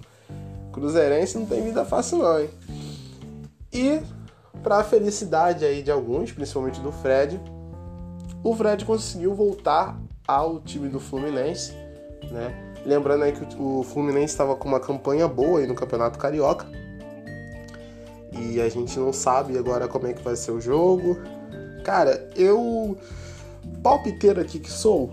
Cruzeirense 0.73 1.39
não 1.39 1.47
tem 1.47 1.63
vida 1.63 1.85
fácil 1.85 2.19
não, 2.19 2.41
hein? 2.41 2.51
E 3.73 4.01
para 4.63 4.79
a 4.79 4.85
felicidade 4.85 5.65
aí 5.65 5.83
de 5.83 5.91
alguns, 5.91 6.33
principalmente 6.33 6.81
do 6.81 6.93
Fred, 6.93 7.41
o 8.43 8.55
Fred 8.55 8.85
conseguiu 8.85 9.35
voltar 9.35 9.99
ao 10.27 10.61
time 10.61 10.89
do 10.89 11.01
Fluminense 11.01 11.73
né? 12.31 12.55
Lembrando 12.85 13.25
aí 13.25 13.33
que 13.33 13.45
o 13.61 13.83
Fluminense 13.83 14.33
estava 14.33 14.55
com 14.57 14.69
uma 14.69 14.81
campanha 14.81 15.27
boa 15.29 15.61
aí 15.61 15.67
no 15.67 15.75
Campeonato 15.75 16.19
Carioca. 16.19 16.67
E 18.33 18.61
a 18.61 18.69
gente 18.69 18.99
não 18.99 19.13
sabe 19.13 19.59
agora 19.59 19.89
como 19.89 20.07
é 20.07 20.13
que 20.13 20.23
vai 20.23 20.37
ser 20.37 20.53
o 20.53 20.61
jogo. 20.61 21.19
Cara, 21.85 22.31
eu 22.37 22.97
palpiteiro 23.83 24.41
aqui 24.41 24.59
que 24.59 24.71
sou, 24.71 25.13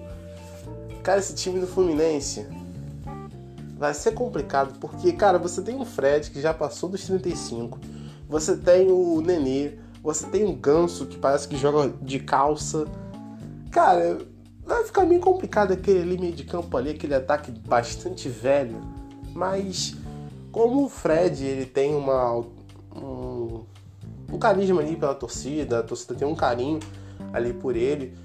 cara, 1.03 1.19
esse 1.19 1.33
time 1.33 1.59
do 1.59 1.67
Fluminense 1.67 2.45
vai 3.77 3.93
ser 3.93 4.13
complicado, 4.13 4.79
porque, 4.79 5.11
cara, 5.11 5.37
você 5.37 5.61
tem 5.61 5.79
o 5.79 5.85
Fred 5.85 6.31
que 6.31 6.41
já 6.41 6.53
passou 6.53 6.89
dos 6.89 7.05
35, 7.05 7.79
você 8.27 8.55
tem 8.55 8.89
o 8.89 9.21
Nenê, 9.21 9.73
você 10.01 10.25
tem 10.27 10.45
o 10.45 10.53
Ganso 10.53 11.05
que 11.05 11.17
parece 11.17 11.47
que 11.47 11.57
joga 11.57 11.93
de 12.01 12.19
calça. 12.19 12.85
Cara, 13.71 14.19
Vai 14.65 14.83
ficar 14.83 15.05
meio 15.05 15.21
complicado 15.21 15.71
aquele 15.71 16.17
meio 16.17 16.33
de 16.33 16.43
campo 16.43 16.75
ali, 16.75 16.89
aquele 16.89 17.13
ataque 17.13 17.51
bastante 17.51 18.27
velho. 18.27 18.81
Mas 19.33 19.95
como 20.51 20.85
o 20.85 20.89
Fred 20.89 21.45
ele 21.45 21.65
tem 21.65 21.93
uma, 21.93 22.43
um, 22.95 23.63
um 24.31 24.39
carisma 24.39 24.81
ali 24.81 24.95
pela 24.95 25.13
torcida, 25.13 25.79
a 25.79 25.83
torcida 25.83 26.15
tem 26.15 26.27
um 26.27 26.35
carinho 26.35 26.79
ali 27.31 27.53
por 27.53 27.75
ele. 27.75 28.17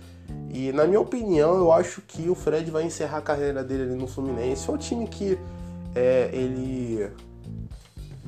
E 0.53 0.73
na 0.73 0.87
minha 0.87 1.01
opinião, 1.01 1.57
eu 1.57 1.73
acho 1.73 2.01
que 2.03 2.29
o 2.31 2.35
Fred 2.35 2.71
vai 2.71 2.85
encerrar 2.85 3.19
a 3.19 3.23
carreira 3.23 3.63
dele 3.63 3.83
ali 3.83 3.95
no 3.95 4.07
Fluminense. 4.07 4.69
É 4.69 4.73
um 4.73 4.79
time 4.79 5.07
que 5.07 5.39
é, 5.95 6.31
ele. 6.33 7.11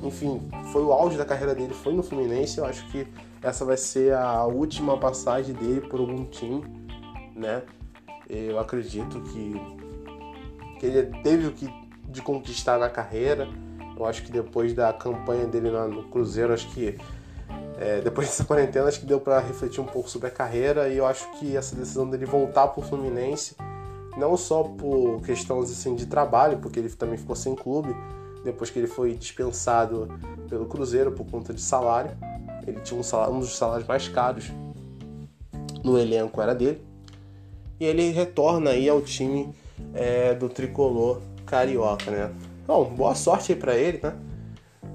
Enfim, 0.01 0.41
foi 0.71 0.83
o 0.83 0.91
auge 0.91 1.17
da 1.17 1.25
carreira 1.25 1.55
dele, 1.55 1.73
foi 1.73 1.93
no 1.93 2.03
Fluminense. 2.03 2.57
Eu 2.57 2.65
acho 2.65 2.85
que 2.91 3.07
essa 3.41 3.65
vai 3.65 3.77
ser 3.77 4.13
a 4.13 4.45
última 4.45 4.97
passagem 4.97 5.55
dele 5.55 5.81
por 5.81 5.99
algum 5.99 6.25
time, 6.25 6.63
né? 7.35 7.63
Eu 8.29 8.59
acredito 8.59 9.21
que, 9.21 9.53
que 10.79 10.85
ele 10.85 11.03
teve 11.21 11.47
o 11.47 11.51
que 11.51 11.67
de 12.07 12.21
conquistar 12.21 12.77
na 12.77 12.89
carreira. 12.89 13.47
Eu 13.97 14.05
acho 14.05 14.23
que 14.23 14.31
depois 14.31 14.73
da 14.73 14.93
campanha 14.93 15.45
dele 15.45 15.69
no 15.69 16.03
Cruzeiro, 16.03 16.53
acho 16.53 16.69
que 16.69 16.97
é, 17.77 18.01
depois 18.01 18.27
dessa 18.29 18.45
quarentena, 18.45 18.87
acho 18.87 18.99
que 18.99 19.05
deu 19.05 19.19
para 19.19 19.39
refletir 19.39 19.81
um 19.81 19.85
pouco 19.85 20.09
sobre 20.09 20.27
a 20.27 20.31
carreira 20.31 20.87
e 20.87 20.97
eu 20.97 21.05
acho 21.05 21.29
que 21.39 21.57
essa 21.57 21.75
decisão 21.75 22.09
dele 22.09 22.25
voltar 22.25 22.67
para 22.67 22.79
o 22.79 22.83
Fluminense, 22.83 23.55
não 24.17 24.37
só 24.37 24.63
por 24.63 25.21
questões 25.21 25.71
assim, 25.71 25.95
de 25.95 26.05
trabalho, 26.05 26.59
porque 26.59 26.79
ele 26.79 26.89
também 26.89 27.17
ficou 27.17 27.35
sem 27.35 27.55
clube 27.55 27.95
depois 28.43 28.69
que 28.69 28.77
ele 28.77 28.87
foi 28.87 29.13
dispensado 29.13 30.07
pelo 30.49 30.65
Cruzeiro 30.65 31.11
por 31.11 31.25
conta 31.25 31.53
de 31.53 31.61
salário. 31.61 32.11
Ele 32.67 32.79
tinha 32.81 32.99
um, 32.99 33.03
salário, 33.03 33.33
um 33.33 33.39
dos 33.39 33.57
salários 33.57 33.87
mais 33.87 34.07
caros 34.07 34.51
no 35.83 35.97
elenco 35.97 36.41
era 36.41 36.53
dele 36.53 36.92
e 37.79 37.85
ele 37.85 38.11
retorna 38.11 38.71
aí 38.71 38.87
ao 38.87 39.01
time 39.01 39.53
é, 39.93 40.33
do 40.33 40.49
tricolor 40.49 41.21
carioca, 41.45 42.09
né? 42.09 42.31
Bom, 42.65 42.85
boa 42.85 43.15
sorte 43.15 43.51
aí 43.51 43.57
para 43.57 43.75
ele, 43.75 43.99
né? 44.01 44.13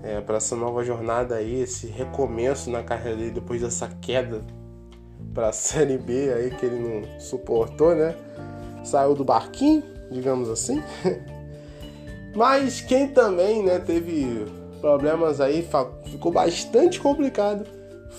É, 0.02 0.20
para 0.20 0.36
essa 0.36 0.54
nova 0.56 0.84
jornada 0.84 1.34
aí, 1.34 1.60
esse 1.60 1.86
recomeço 1.86 2.70
na 2.70 2.82
carreira 2.82 3.16
dele 3.16 3.30
depois 3.32 3.60
dessa 3.60 3.88
queda 4.00 4.42
para 5.34 5.48
a 5.48 5.52
Série 5.52 5.98
B 5.98 6.32
aí 6.32 6.50
que 6.50 6.66
ele 6.66 6.78
não 6.78 7.20
suportou, 7.20 7.94
né? 7.94 8.14
Saiu 8.84 9.14
do 9.14 9.24
barquinho, 9.24 9.82
digamos 10.10 10.48
assim. 10.48 10.82
Mas 12.34 12.80
quem 12.80 13.08
também, 13.08 13.64
né, 13.64 13.78
teve 13.80 14.46
problemas 14.80 15.40
aí, 15.40 15.66
ficou 16.04 16.30
bastante 16.30 17.00
complicado, 17.00 17.66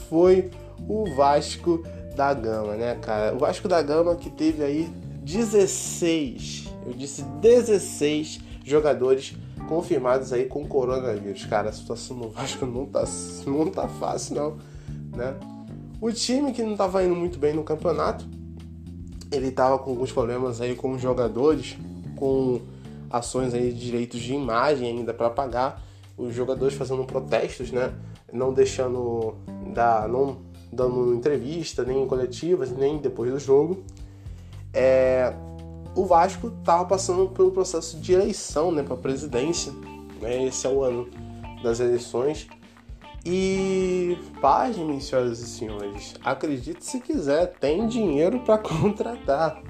foi 0.10 0.52
o 0.88 1.06
Vasco 1.16 1.84
da 2.20 2.34
Gama, 2.34 2.76
né, 2.76 2.96
cara? 2.96 3.34
O 3.34 3.40
Vasco 3.40 3.66
da 3.70 3.82
Gama 3.82 4.14
que 4.14 4.30
teve 4.30 4.62
aí 4.62 4.90
16, 5.24 6.70
eu 6.86 6.92
disse 6.92 7.24
16 7.24 8.42
jogadores 8.66 9.38
confirmados 9.70 10.34
aí 10.34 10.44
com 10.44 10.68
coronavírus. 10.68 11.46
Cara, 11.46 11.70
a 11.70 11.72
situação 11.72 12.18
no 12.18 12.30
Vasco 12.30 12.66
não 12.66 12.86
tá, 12.86 13.06
não 13.48 13.72
tá 13.72 13.88
fácil, 13.88 14.36
não, 14.36 14.58
né? 15.16 15.34
O 16.02 16.12
time 16.12 16.52
que 16.52 16.62
não 16.62 16.74
estava 16.74 17.02
indo 17.06 17.16
muito 17.16 17.40
bem 17.40 17.54
no 17.54 17.64
campeonato, 17.64 18.26
ele 19.32 19.48
estava 19.48 19.80
com 19.80 19.92
alguns 19.92 20.12
problemas 20.12 20.60
aí 20.60 20.76
com 20.76 20.92
os 20.92 21.02
jogadores, 21.02 21.78
com 22.18 22.60
ações 23.10 23.54
aí 23.54 23.72
de 23.72 23.80
direitos 23.80 24.20
de 24.20 24.34
imagem 24.34 24.90
ainda 24.90 25.14
para 25.14 25.30
pagar, 25.30 25.82
os 26.18 26.36
jogadores 26.36 26.76
fazendo 26.76 27.06
protestos, 27.06 27.72
né? 27.72 27.94
Não 28.34 28.54
deixando 28.54 29.36
dar, 29.74 30.06
não 30.10 30.49
dando 30.72 31.14
entrevista, 31.14 31.84
nem 31.84 32.04
em 32.04 32.08
coletivas, 32.08 32.72
nem 32.72 32.98
depois 32.98 33.32
do 33.32 33.40
jogo. 33.40 33.84
É, 34.74 35.34
o 35.96 36.06
Vasco 36.06 36.54
estava 36.60 36.86
passando 36.86 37.30
pelo 37.30 37.52
processo 37.52 37.98
de 38.00 38.14
eleição, 38.14 38.72
né, 38.72 38.84
para 38.84 38.96
presidência. 38.96 39.72
Né? 40.22 40.46
Esse 40.46 40.68
é 40.68 40.70
o 40.70 40.84
ano 40.84 41.08
das 41.64 41.80
eleições 41.80 42.48
e 43.26 44.18
pasmem, 44.42 45.00
senhoras 45.00 45.40
e 45.40 45.48
senhores, 45.48 46.16
acredite 46.24 46.86
se 46.86 47.00
quiser, 47.00 47.48
tem 47.60 47.88
dinheiro 47.88 48.40
para 48.40 48.58
contratar. 48.60 49.62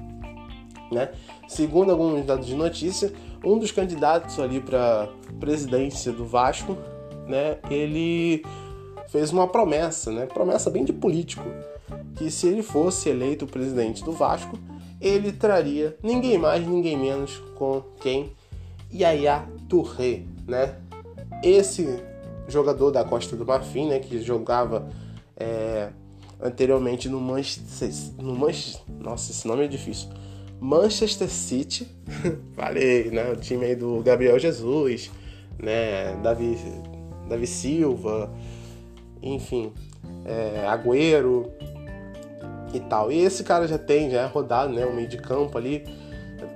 Né? 0.92 1.12
Segundo 1.48 1.92
alguns 1.92 2.26
dados 2.26 2.48
de 2.48 2.56
notícia, 2.56 3.14
um 3.44 3.58
dos 3.58 3.72
candidatos 3.72 4.40
ali 4.40 4.60
para 4.60 5.10
presidência 5.40 6.12
do 6.12 6.26
Vasco, 6.26 6.78
né, 7.28 7.58
ele 7.70 8.44
fez 9.12 9.32
uma 9.32 9.48
promessa, 9.48 10.12
né, 10.12 10.26
promessa 10.26 10.70
bem 10.70 10.86
de 10.86 10.94
político, 10.94 11.44
que 12.16 12.30
se 12.30 12.48
ele 12.48 12.62
fosse 12.62 13.10
eleito 13.10 13.48
presidente 13.48 14.04
do 14.04 14.12
Vasco, 14.12 14.58
ele 15.02 15.32
traria 15.32 15.98
ninguém 16.04 16.38
mais, 16.38 16.66
ninguém 16.66 16.98
menos 16.98 17.38
com 17.56 17.82
quem? 18.00 18.34
Yaya 18.94 19.48
Touré, 19.68 20.24
né? 20.48 20.76
Esse 21.44 22.04
jogador 22.48 22.92
da 22.92 23.04
Costa 23.04 23.36
do 23.36 23.46
Marfim, 23.46 23.88
né, 23.88 24.00
que 24.00 24.22
jogava 24.22 24.90
é, 25.38 25.90
anteriormente 26.42 27.08
no 27.08 27.20
Manchester, 27.20 27.90
no 28.18 28.36
Manchester, 28.36 28.82
nossa, 29.00 29.32
esse 29.32 29.48
nome 29.48 29.66
é 29.66 29.68
difícil. 29.68 30.10
Manchester 30.60 31.30
City, 31.30 31.88
falei, 32.54 33.10
né, 33.12 33.32
o 33.32 33.36
time 33.36 33.66
aí 33.66 33.76
do 33.76 34.02
Gabriel 34.02 34.38
Jesus, 34.38 35.10
né, 35.58 36.16
Davi, 36.22 36.58
Davi 37.30 37.48
Silva, 37.48 38.30
enfim, 39.22 39.74
é, 40.26 40.66
Agüero 40.68 41.52
e 42.74 42.80
tal. 42.80 43.12
E 43.12 43.20
esse 43.20 43.44
cara 43.44 43.68
já 43.68 43.78
tem, 43.78 44.10
já 44.10 44.22
é 44.22 44.26
rodado, 44.26 44.74
né, 44.74 44.86
o 44.86 44.94
meio 44.94 45.08
de 45.08 45.18
campo 45.18 45.58
ali, 45.58 45.84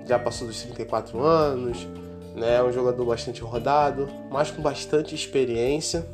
já 0.08 0.20
passou 0.20 0.48
dos 0.48 0.62
34 0.62 1.20
anos, 1.22 1.88
né? 2.36 2.56
É 2.56 2.64
um 2.64 2.72
jogador 2.72 3.06
bastante 3.06 3.42
rodado, 3.42 4.08
mas 4.32 4.52
com 4.52 4.62
bastante 4.62 5.16
experiência. 5.16 6.06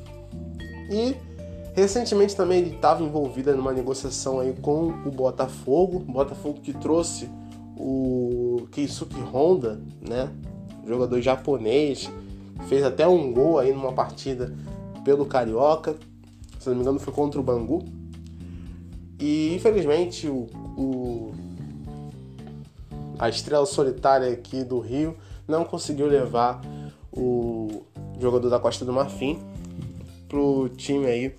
E 0.90 1.16
recentemente 1.74 2.36
também 2.36 2.60
ele 2.60 2.76
estava 2.76 3.04
envolvido 3.04 3.56
numa 3.56 3.72
negociação 3.72 4.40
aí 4.40 4.54
com 4.62 4.88
o 5.06 5.12
Botafogo, 5.12 6.00
Botafogo 6.00 6.60
que 6.62 6.74
trouxe 6.74 7.30
o 7.78 8.68
Keisuke 8.72 9.20
Honda, 9.22 9.80
né? 10.02 10.30
Jogador 10.86 11.22
japonês, 11.22 12.10
fez 12.68 12.84
até 12.84 13.08
um 13.08 13.32
gol 13.32 13.60
aí 13.60 13.72
numa 13.72 13.94
partida 13.94 14.54
pelo 15.06 15.26
Carioca, 15.26 15.96
se 16.60 16.70
não 16.70 16.76
me 16.76 16.82
engano 16.82 17.00
foi 17.00 17.14
contra 17.14 17.40
o 17.40 17.44
Bangu. 17.44 17.84
E 19.20 19.54
infelizmente 19.56 20.28
o, 20.28 20.48
o 20.78 21.34
a 23.18 23.28
estrela 23.28 23.66
solitária 23.66 24.30
aqui 24.32 24.64
do 24.64 24.80
Rio 24.80 25.18
não 25.48 25.66
conseguiu 25.66 26.08
levar 26.08 26.62
o 27.12 27.84
jogador 28.20 28.50
da 28.50 28.60
Costa 28.60 28.86
do 28.86 28.94
Marfim 28.94 29.40
pro 30.28 30.70
time 30.70 31.06
aí 31.08 31.36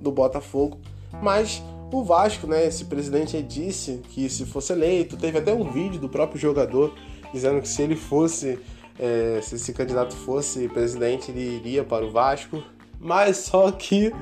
do 0.00 0.12
Botafogo, 0.12 0.78
mas 1.22 1.62
o 1.90 2.04
Vasco, 2.04 2.46
né, 2.46 2.66
esse 2.66 2.84
presidente 2.84 3.42
disse 3.42 4.02
que 4.10 4.28
se 4.28 4.44
fosse 4.44 4.72
eleito, 4.72 5.16
teve 5.16 5.38
até 5.38 5.52
um 5.52 5.70
vídeo 5.70 5.98
do 5.98 6.08
próprio 6.08 6.38
jogador 6.38 6.94
dizendo 7.32 7.60
que 7.60 7.68
se 7.68 7.82
ele 7.82 7.96
fosse, 7.96 8.58
é, 8.98 9.40
se 9.42 9.56
esse 9.56 9.72
candidato 9.72 10.14
fosse 10.14 10.68
presidente, 10.68 11.30
ele 11.30 11.56
iria 11.56 11.82
para 11.82 12.04
o 12.04 12.10
Vasco, 12.10 12.62
mas 13.00 13.36
só 13.38 13.70
que 13.70 14.12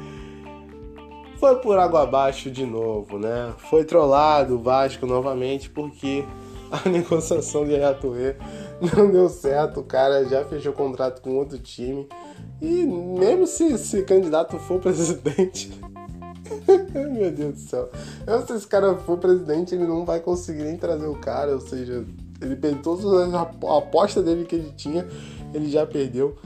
foi 1.38 1.56
por 1.56 1.78
água 1.78 2.02
abaixo 2.02 2.50
de 2.50 2.64
novo, 2.64 3.18
né? 3.18 3.52
Foi 3.70 3.84
trollado 3.84 4.56
o 4.56 4.58
Vasco 4.58 5.06
novamente 5.06 5.68
porque 5.68 6.24
a 6.70 6.86
negociação 6.88 7.64
de 7.64 7.74
Ayatoê 7.74 8.36
não 8.94 9.10
deu 9.10 9.28
certo, 9.28 9.80
o 9.80 9.84
cara 9.84 10.24
já 10.24 10.44
fechou 10.44 10.72
contrato 10.72 11.20
com 11.20 11.36
outro 11.36 11.58
time. 11.58 12.08
E 12.60 12.84
mesmo 12.84 13.46
se 13.46 13.64
esse 13.64 14.02
candidato 14.02 14.58
for 14.58 14.80
presidente. 14.80 15.78
Meu 17.12 17.30
Deus 17.30 17.54
do 17.54 17.60
céu. 17.60 17.90
Eu, 18.26 18.46
se 18.46 18.52
esse 18.54 18.66
cara 18.66 18.94
for 18.96 19.18
presidente, 19.18 19.74
ele 19.74 19.86
não 19.86 20.04
vai 20.04 20.20
conseguir 20.20 20.62
nem 20.62 20.76
trazer 20.76 21.06
o 21.06 21.16
cara. 21.16 21.52
Ou 21.52 21.60
seja, 21.60 22.04
ele 22.40 22.56
perdeu 22.56 22.82
todas 22.82 23.04
as 23.04 23.34
aposta 23.34 24.22
dele 24.22 24.44
que 24.44 24.54
ele 24.54 24.72
tinha, 24.76 25.06
ele 25.52 25.68
já 25.68 25.86
perdeu 25.86 26.36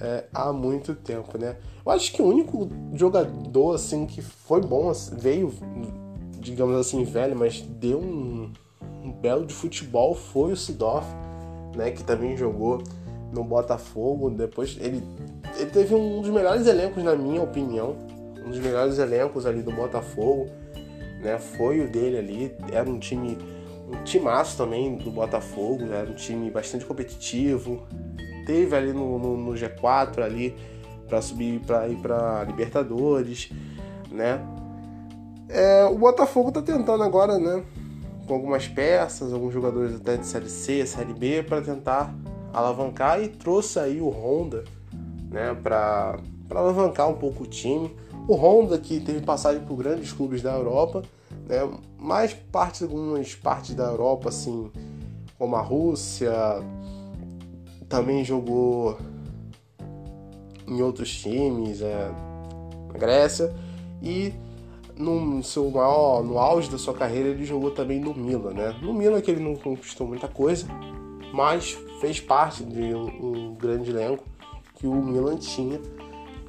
é, 0.00 0.24
há 0.32 0.52
muito 0.52 0.94
tempo, 0.94 1.38
né? 1.38 1.56
Eu 1.84 1.92
acho 1.92 2.12
que 2.12 2.22
o 2.22 2.26
único 2.26 2.68
jogador 2.94 3.74
assim 3.74 4.06
que 4.06 4.22
foi 4.22 4.60
bom, 4.60 4.88
assim, 4.88 5.16
veio, 5.16 5.52
digamos 6.38 6.76
assim, 6.76 7.04
velho, 7.04 7.36
mas 7.36 7.60
deu 7.60 7.98
um 7.98 8.50
um 9.04 9.12
belo 9.12 9.44
de 9.44 9.52
futebol 9.52 10.14
foi 10.14 10.52
o 10.52 10.56
Sidoff, 10.56 11.06
né, 11.76 11.90
que 11.90 12.02
também 12.02 12.36
jogou 12.36 12.82
no 13.30 13.44
Botafogo. 13.44 14.30
Depois 14.30 14.78
ele, 14.80 15.02
ele 15.58 15.70
teve 15.70 15.94
um 15.94 16.22
dos 16.22 16.30
melhores 16.30 16.66
elencos, 16.66 17.04
na 17.04 17.14
minha 17.14 17.42
opinião, 17.42 17.96
um 18.44 18.48
dos 18.48 18.58
melhores 18.58 18.98
elencos 18.98 19.44
ali 19.44 19.62
do 19.62 19.70
Botafogo, 19.70 20.48
né, 21.22 21.38
foi 21.38 21.80
o 21.80 21.88
dele 21.88 22.16
ali. 22.16 22.56
Era 22.72 22.88
um 22.88 22.98
time, 22.98 23.36
um 23.92 24.02
timaço 24.04 24.56
também 24.56 24.96
do 24.96 25.10
Botafogo, 25.10 25.84
né, 25.84 25.98
era 25.98 26.10
um 26.10 26.14
time 26.14 26.50
bastante 26.50 26.86
competitivo. 26.86 27.82
Teve 28.46 28.74
ali 28.74 28.92
no, 28.92 29.18
no, 29.18 29.36
no 29.36 29.52
G4 29.52 30.22
ali 30.22 30.54
para 31.14 31.22
subir 31.22 31.60
para 31.60 31.88
ir 31.88 31.96
para 31.96 32.42
Libertadores, 32.44 33.50
né? 34.10 34.40
É, 35.48 35.84
o 35.84 35.96
Botafogo 35.96 36.50
tá 36.50 36.60
tentando 36.60 37.04
agora, 37.04 37.38
né? 37.38 37.62
com 38.26 38.34
algumas 38.34 38.66
peças, 38.66 39.32
alguns 39.32 39.52
jogadores 39.52 39.96
até 39.96 40.16
de 40.16 40.26
Série 40.26 40.48
C, 40.48 40.86
Série 40.86 41.12
B, 41.12 41.42
para 41.42 41.60
tentar 41.60 42.14
alavancar 42.52 43.22
e 43.22 43.28
trouxe 43.28 43.78
aí 43.78 44.00
o 44.00 44.08
Honda 44.08 44.64
né, 45.30 45.54
para 45.62 46.18
alavancar 46.50 47.08
um 47.08 47.14
pouco 47.14 47.44
o 47.44 47.46
time. 47.46 47.94
O 48.26 48.34
Honda 48.34 48.78
que 48.78 48.98
teve 48.98 49.20
passagem 49.20 49.62
por 49.62 49.76
grandes 49.76 50.10
clubes 50.10 50.40
da 50.40 50.54
Europa, 50.54 51.02
né, 51.46 51.70
mais 51.98 52.32
parte, 52.32 52.82
algumas 52.82 53.34
partes 53.34 53.74
da 53.74 53.84
Europa, 53.84 54.30
assim, 54.30 54.70
como 55.38 55.54
a 55.56 55.60
Rússia, 55.60 56.32
também 57.90 58.24
jogou 58.24 58.96
em 60.66 60.82
outros 60.82 61.14
times, 61.16 61.80
é, 61.80 62.10
na 62.92 62.98
Grécia, 62.98 63.54
e 64.02 64.32
no 64.96 65.42
seu 65.42 65.70
maior, 65.70 66.22
no 66.22 66.38
auge 66.38 66.70
da 66.70 66.78
sua 66.78 66.94
carreira, 66.94 67.28
ele 67.28 67.44
jogou 67.44 67.70
também 67.70 68.00
no 68.00 68.14
Milan, 68.14 68.52
né? 68.52 68.76
No 68.80 68.92
Milan 68.92 69.20
que 69.20 69.30
ele 69.30 69.42
não 69.42 69.56
conquistou 69.56 70.06
muita 70.06 70.28
coisa, 70.28 70.66
mas 71.32 71.76
fez 72.00 72.20
parte 72.20 72.64
de 72.64 72.94
um, 72.94 73.06
um 73.06 73.54
grande 73.54 73.90
elenco 73.90 74.24
que 74.76 74.86
o 74.86 74.94
Milan 74.94 75.36
tinha. 75.36 75.80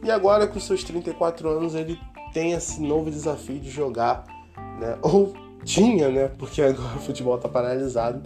E 0.03 0.11
agora 0.11 0.45
com 0.45 0.59
seus 0.59 0.83
34 0.83 1.49
anos 1.49 1.73
ele 1.73 1.99
tem 2.33 2.51
esse 2.51 2.81
novo 2.81 3.09
desafio 3.09 3.59
de 3.59 3.69
jogar, 3.69 4.25
né? 4.79 4.97
Ou 5.01 5.33
tinha, 5.63 6.09
né? 6.09 6.27
Porque 6.37 6.61
agora 6.61 6.97
o 6.97 6.99
futebol 6.99 7.35
está 7.35 7.49
paralisado, 7.49 8.21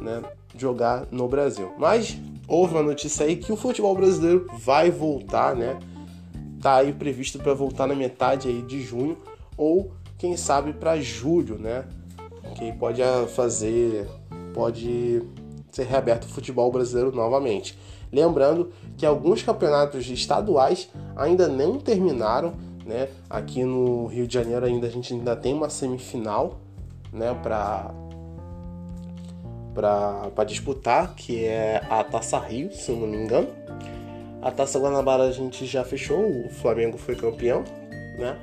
né? 0.00 0.22
Jogar 0.56 1.06
no 1.12 1.28
Brasil. 1.28 1.72
Mas 1.78 2.18
houve 2.48 2.74
uma 2.74 2.82
notícia 2.82 3.26
aí 3.26 3.36
que 3.36 3.52
o 3.52 3.56
futebol 3.56 3.94
brasileiro 3.94 4.46
vai 4.58 4.90
voltar, 4.90 5.54
né? 5.54 5.78
tá 6.60 6.76
aí 6.76 6.92
previsto 6.92 7.38
para 7.38 7.54
voltar 7.54 7.86
na 7.86 7.94
metade 7.94 8.48
aí 8.48 8.62
de 8.62 8.80
junho 8.80 9.16
ou 9.56 9.92
quem 10.16 10.36
sabe 10.36 10.72
para 10.72 11.00
julho, 11.00 11.58
né? 11.58 11.84
Que 12.56 12.72
pode 12.72 13.00
fazer 13.34 14.08
pode 14.52 15.22
ser 15.70 15.84
reaberto 15.84 16.26
o 16.26 16.30
futebol 16.30 16.70
brasileiro 16.72 17.14
novamente. 17.14 17.78
Lembrando 18.10 18.72
que 18.96 19.06
alguns 19.06 19.42
campeonatos 19.42 20.08
estaduais 20.08 20.88
ainda 21.14 21.46
não 21.46 21.78
terminaram, 21.78 22.54
né? 22.84 23.08
Aqui 23.28 23.62
no 23.64 24.06
Rio 24.06 24.26
de 24.26 24.34
Janeiro 24.34 24.66
ainda 24.66 24.86
a 24.86 24.90
gente 24.90 25.12
ainda 25.12 25.36
tem 25.36 25.54
uma 25.54 25.68
semifinal, 25.68 26.58
né, 27.12 27.34
para 27.42 27.94
para 29.78 30.42
disputar, 30.44 31.14
que 31.14 31.44
é 31.44 31.80
a 31.88 32.02
Taça 32.02 32.36
Rio, 32.36 32.72
se 32.72 32.90
eu 32.90 32.96
não 32.96 33.06
me 33.06 33.16
engano. 33.16 33.46
A 34.42 34.50
Taça 34.50 34.76
Guanabara 34.76 35.22
a 35.22 35.30
gente 35.30 35.66
já 35.66 35.84
fechou, 35.84 36.18
o 36.18 36.50
Flamengo 36.50 36.98
foi 36.98 37.14
campeão, 37.14 37.62
né? 38.18 38.36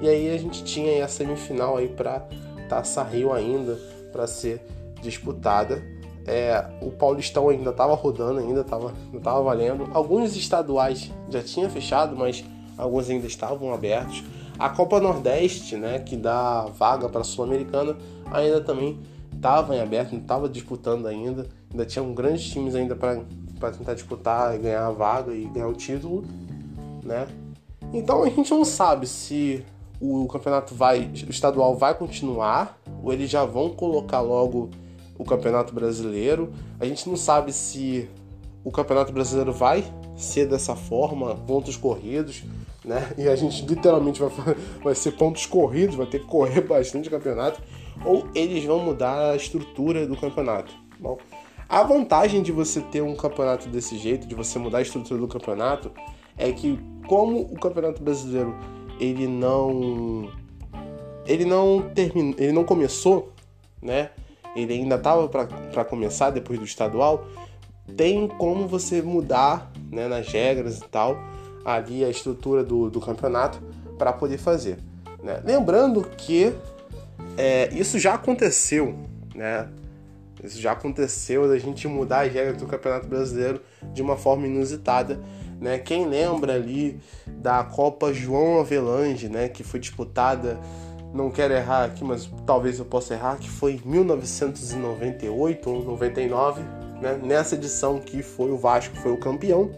E 0.00 0.08
aí 0.08 0.34
a 0.34 0.38
gente 0.38 0.64
tinha 0.64 1.04
a 1.04 1.08
semifinal 1.08 1.76
aí 1.76 1.88
para 1.88 2.26
Taça 2.70 3.02
Rio 3.02 3.34
ainda 3.34 3.78
para 4.10 4.26
ser 4.26 4.64
disputada. 5.02 5.82
É, 6.26 6.64
o 6.80 6.90
Paulistão 6.90 7.50
ainda 7.50 7.68
estava 7.68 7.94
rodando, 7.94 8.38
ainda 8.38 8.62
estava 8.62 8.94
tava 9.22 9.42
valendo. 9.42 9.90
Alguns 9.92 10.34
estaduais 10.36 11.10
já 11.28 11.42
tinha 11.42 11.68
fechado, 11.68 12.16
mas 12.16 12.42
alguns 12.78 13.10
ainda 13.10 13.26
estavam 13.26 13.74
abertos. 13.74 14.24
A 14.58 14.70
Copa 14.70 14.98
Nordeste, 15.00 15.76
né, 15.76 15.98
que 15.98 16.16
dá 16.16 16.62
vaga 16.62 17.10
para 17.10 17.20
a 17.20 17.24
Sul-Americana, 17.24 17.94
ainda 18.30 18.60
também 18.62 18.98
estava 19.42 19.74
em 19.74 19.80
aberto, 19.80 20.12
não 20.12 20.20
estava 20.20 20.48
disputando 20.48 21.06
ainda. 21.06 21.48
Ainda 21.68 21.84
tinham 21.84 22.14
grandes 22.14 22.44
times 22.44 22.76
ainda 22.76 22.94
para 22.94 23.16
tentar 23.72 23.94
disputar 23.94 24.54
e 24.54 24.58
ganhar 24.58 24.86
a 24.86 24.90
vaga 24.92 25.34
e 25.34 25.46
ganhar 25.46 25.66
o 25.66 25.74
título, 25.74 26.24
né? 27.02 27.26
Então 27.92 28.22
a 28.22 28.30
gente 28.30 28.50
não 28.52 28.64
sabe 28.64 29.06
se 29.06 29.64
o 30.00 30.26
campeonato 30.28 30.74
vai, 30.74 31.10
o 31.26 31.30
estadual 31.30 31.76
vai 31.76 31.94
continuar 31.94 32.78
ou 33.02 33.12
eles 33.12 33.28
já 33.28 33.44
vão 33.44 33.70
colocar 33.70 34.20
logo 34.20 34.70
o 35.18 35.24
Campeonato 35.24 35.74
Brasileiro. 35.74 36.52
A 36.78 36.86
gente 36.86 37.08
não 37.08 37.16
sabe 37.16 37.52
se 37.52 38.08
o 38.64 38.70
Campeonato 38.70 39.12
Brasileiro 39.12 39.52
vai 39.52 39.84
ser 40.16 40.46
dessa 40.46 40.76
forma, 40.76 41.34
pontos 41.34 41.76
corridos, 41.76 42.44
né? 42.84 43.12
E 43.18 43.28
a 43.28 43.36
gente 43.36 43.64
literalmente 43.66 44.20
vai, 44.20 44.30
vai 44.82 44.94
ser 44.94 45.12
pontos 45.12 45.46
corridos, 45.46 45.96
vai 45.96 46.06
ter 46.06 46.20
que 46.20 46.26
correr 46.26 46.60
bastante 46.62 47.10
campeonato, 47.10 47.60
ou 48.04 48.28
eles 48.34 48.64
vão 48.64 48.78
mudar 48.78 49.32
a 49.32 49.36
estrutura 49.36 50.06
do 50.06 50.16
campeonato. 50.16 50.72
Bom, 50.98 51.18
a 51.68 51.82
vantagem 51.82 52.42
de 52.42 52.52
você 52.52 52.80
ter 52.80 53.02
um 53.02 53.16
campeonato 53.16 53.68
desse 53.68 53.96
jeito, 53.96 54.26
de 54.26 54.34
você 54.34 54.58
mudar 54.58 54.78
a 54.78 54.82
estrutura 54.82 55.20
do 55.20 55.28
campeonato, 55.28 55.90
é 56.36 56.52
que 56.52 56.78
como 57.06 57.40
o 57.40 57.58
Campeonato 57.58 58.02
Brasileiro 58.02 58.54
ele 58.98 59.26
não 59.26 60.30
ele 61.26 61.44
não 61.44 61.90
terminou, 61.94 62.34
ele 62.38 62.52
não 62.52 62.64
começou, 62.64 63.32
né? 63.80 64.10
ele 64.54 64.74
ainda 64.74 64.96
estava 64.96 65.28
para 65.28 65.84
começar 65.84 66.30
depois 66.30 66.58
do 66.58 66.64
estadual, 66.64 67.26
tem 67.96 68.26
como 68.28 68.66
você 68.66 69.00
mudar 69.00 69.72
né, 69.90 70.08
nas 70.08 70.28
regras 70.28 70.78
e 70.78 70.88
tal, 70.88 71.16
ali 71.64 72.04
a 72.04 72.08
estrutura 72.08 72.62
do, 72.62 72.90
do 72.90 73.00
campeonato 73.00 73.62
para 73.96 74.12
poder 74.12 74.38
fazer. 74.38 74.78
Né? 75.22 75.40
Lembrando 75.44 76.02
que 76.02 76.52
é, 77.36 77.68
isso 77.72 77.98
já 77.98 78.14
aconteceu, 78.14 78.96
né? 79.34 79.68
Isso 80.42 80.60
já 80.60 80.72
aconteceu 80.72 81.48
da 81.48 81.56
gente 81.58 81.86
mudar 81.86 82.26
as 82.26 82.32
regras 82.32 82.56
do 82.56 82.66
Campeonato 82.66 83.06
Brasileiro 83.06 83.60
de 83.92 84.02
uma 84.02 84.16
forma 84.16 84.46
inusitada, 84.46 85.20
né? 85.60 85.78
Quem 85.78 86.06
lembra 86.06 86.54
ali 86.54 86.98
da 87.26 87.62
Copa 87.62 88.12
João 88.12 88.60
Avelange, 88.60 89.28
né, 89.28 89.48
que 89.48 89.62
foi 89.62 89.78
disputada 89.78 90.58
não 91.12 91.30
quero 91.30 91.52
errar 91.52 91.84
aqui, 91.84 92.02
mas 92.02 92.28
talvez 92.46 92.78
eu 92.78 92.84
possa 92.84 93.14
errar, 93.14 93.36
que 93.36 93.48
foi 93.48 93.74
em 93.74 93.82
1998 93.84 95.70
ou 95.70 95.84
99, 95.84 96.62
né? 97.00 97.20
nessa 97.22 97.54
edição 97.54 97.98
que 97.98 98.22
foi 98.22 98.50
o 98.50 98.56
Vasco 98.56 98.96
foi 98.96 99.12
o 99.12 99.18
campeão, 99.18 99.70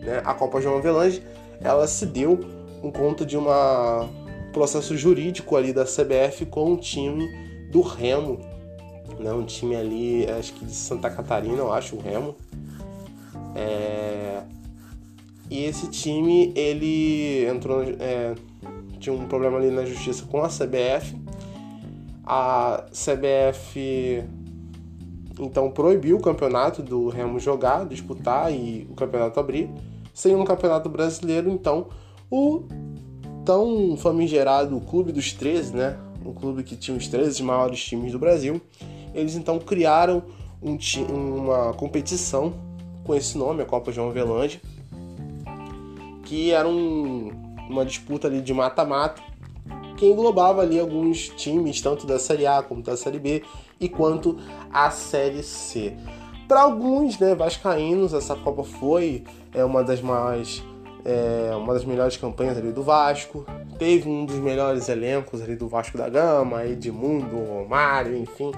né? 0.00 0.22
a 0.24 0.32
Copa 0.32 0.60
João 0.60 0.78
Avelange, 0.78 1.22
ela 1.60 1.86
se 1.86 2.06
deu 2.06 2.38
por 2.80 2.92
conta 2.92 3.26
de 3.26 3.36
um 3.36 3.44
processo 4.58 4.96
jurídico 4.96 5.56
ali 5.56 5.72
da 5.72 5.84
CBF 5.84 6.46
com 6.46 6.72
o 6.72 6.76
time 6.76 7.26
do 7.70 7.80
Remo, 7.80 8.38
né? 9.18 9.32
um 9.32 9.44
time 9.44 9.76
ali, 9.76 10.26
acho 10.30 10.52
que 10.52 10.64
de 10.64 10.74
Santa 10.74 11.08
Catarina, 11.08 11.56
eu 11.56 11.72
acho, 11.72 11.96
o 11.96 12.00
Remo. 12.00 12.34
É... 13.54 14.42
E 15.50 15.64
esse 15.64 15.88
time, 15.88 16.52
ele 16.54 17.46
entrou... 17.46 17.82
É 17.82 18.34
tinha 18.98 19.14
um 19.14 19.26
problema 19.26 19.58
ali 19.58 19.70
na 19.70 19.84
justiça 19.84 20.24
com 20.26 20.42
a 20.42 20.48
CBF. 20.48 21.16
A 22.26 22.84
CBF 22.90 24.24
então 25.40 25.70
proibiu 25.70 26.16
o 26.16 26.20
campeonato 26.20 26.82
do 26.82 27.08
Remo 27.08 27.38
jogar, 27.38 27.86
disputar 27.86 28.52
e 28.52 28.86
o 28.90 28.94
campeonato 28.94 29.38
abrir. 29.38 29.70
Sem 30.12 30.34
um 30.34 30.44
campeonato 30.44 30.88
brasileiro, 30.88 31.48
então 31.48 31.86
o 32.28 32.64
tão 33.48 33.96
famigerado 33.96 34.78
Clube 34.78 35.10
dos 35.10 35.32
13, 35.32 35.74
né? 35.74 35.96
Um 36.22 36.34
clube 36.34 36.62
que 36.62 36.76
tinha 36.76 36.94
os 36.94 37.08
13 37.08 37.42
maiores 37.42 37.82
times 37.82 38.12
do 38.12 38.18
Brasil. 38.18 38.60
Eles 39.14 39.36
então 39.36 39.58
criaram 39.58 40.22
um, 40.62 40.76
uma 41.10 41.72
competição 41.72 42.52
com 43.04 43.14
esse 43.14 43.38
nome, 43.38 43.62
a 43.62 43.64
Copa 43.64 43.90
João 43.90 44.10
Avelange, 44.10 44.60
que 46.26 46.50
era 46.50 46.68
um, 46.68 47.32
uma 47.70 47.86
disputa 47.86 48.28
ali 48.28 48.42
de 48.42 48.52
mata-mata 48.52 49.22
que 49.96 50.04
englobava 50.04 50.60
ali 50.60 50.78
alguns 50.78 51.30
times, 51.30 51.80
tanto 51.80 52.06
da 52.06 52.18
Série 52.18 52.46
A 52.46 52.62
como 52.62 52.82
da 52.82 52.98
Série 52.98 53.18
B 53.18 53.42
e 53.80 53.88
quanto 53.88 54.36
a 54.70 54.90
Série 54.90 55.42
C. 55.42 55.96
Para 56.46 56.60
alguns, 56.60 57.18
né, 57.18 57.34
vascaínos, 57.34 58.12
essa 58.12 58.36
Copa 58.36 58.62
foi 58.62 59.24
é, 59.54 59.64
uma 59.64 59.82
das 59.82 60.02
mais 60.02 60.62
é, 61.04 61.54
uma 61.54 61.74
das 61.74 61.84
melhores 61.84 62.16
campanhas 62.16 62.56
ali 62.56 62.72
do 62.72 62.82
Vasco. 62.82 63.46
Teve 63.78 64.08
um 64.08 64.24
dos 64.24 64.36
melhores 64.36 64.88
elencos 64.88 65.40
ali 65.40 65.56
do 65.56 65.68
Vasco 65.68 65.96
da 65.96 66.08
Gama, 66.08 66.64
Edmundo, 66.64 67.36
Romário, 67.36 68.16
enfim, 68.16 68.52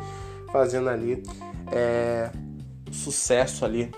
fazendo 0.51 0.89
ali 0.89 1.23
é, 1.71 2.31
sucesso 2.91 3.65
ali 3.65 3.91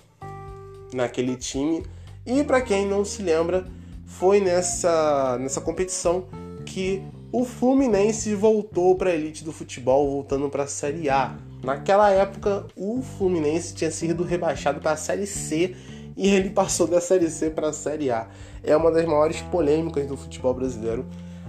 naquele 0.93 1.37
time. 1.37 1.83
E 2.25 2.45
para 2.45 2.61
quem 2.61 2.87
não 2.87 3.05
se 3.05 3.23
lembra, 3.23 3.65
foi 4.05 4.41
nessa, 4.41 5.39
nessa 5.39 5.61
competição 5.61 6.27
que 6.65 7.03
o 7.33 7.45
Fluminense 7.45 8.35
voltou 8.35 8.95
para 8.95 9.11
a 9.11 9.15
elite 9.15 9.43
do 9.43 9.53
futebol, 9.53 10.11
voltando 10.11 10.49
para 10.51 10.65
a 10.65 10.67
Série 10.67 11.09
A. 11.09 11.35
Naquela 11.65 12.11
época, 12.11 12.67
o 12.77 13.01
Fluminense 13.01 13.75
tinha 13.75 13.91
sido 13.91 14.23
rebaixado 14.23 14.81
para 14.81 14.93
a 14.93 14.97
Série 14.97 15.27
C 15.27 15.75
e 16.17 16.29
ele 16.29 16.51
passou 16.51 16.87
da 16.87 17.01
Série 17.01 17.31
C 17.31 17.51
para 17.51 17.69
a 17.69 17.73
Série 17.73 18.11
A. 18.11 18.29
É 18.63 18.77
uma 18.77 18.91
das 18.91 19.05
maiores 19.05 19.41
polêmicas 19.43 20.07
do 20.07 20.17
futebol 20.17 20.55
brasileiro 20.55 21.07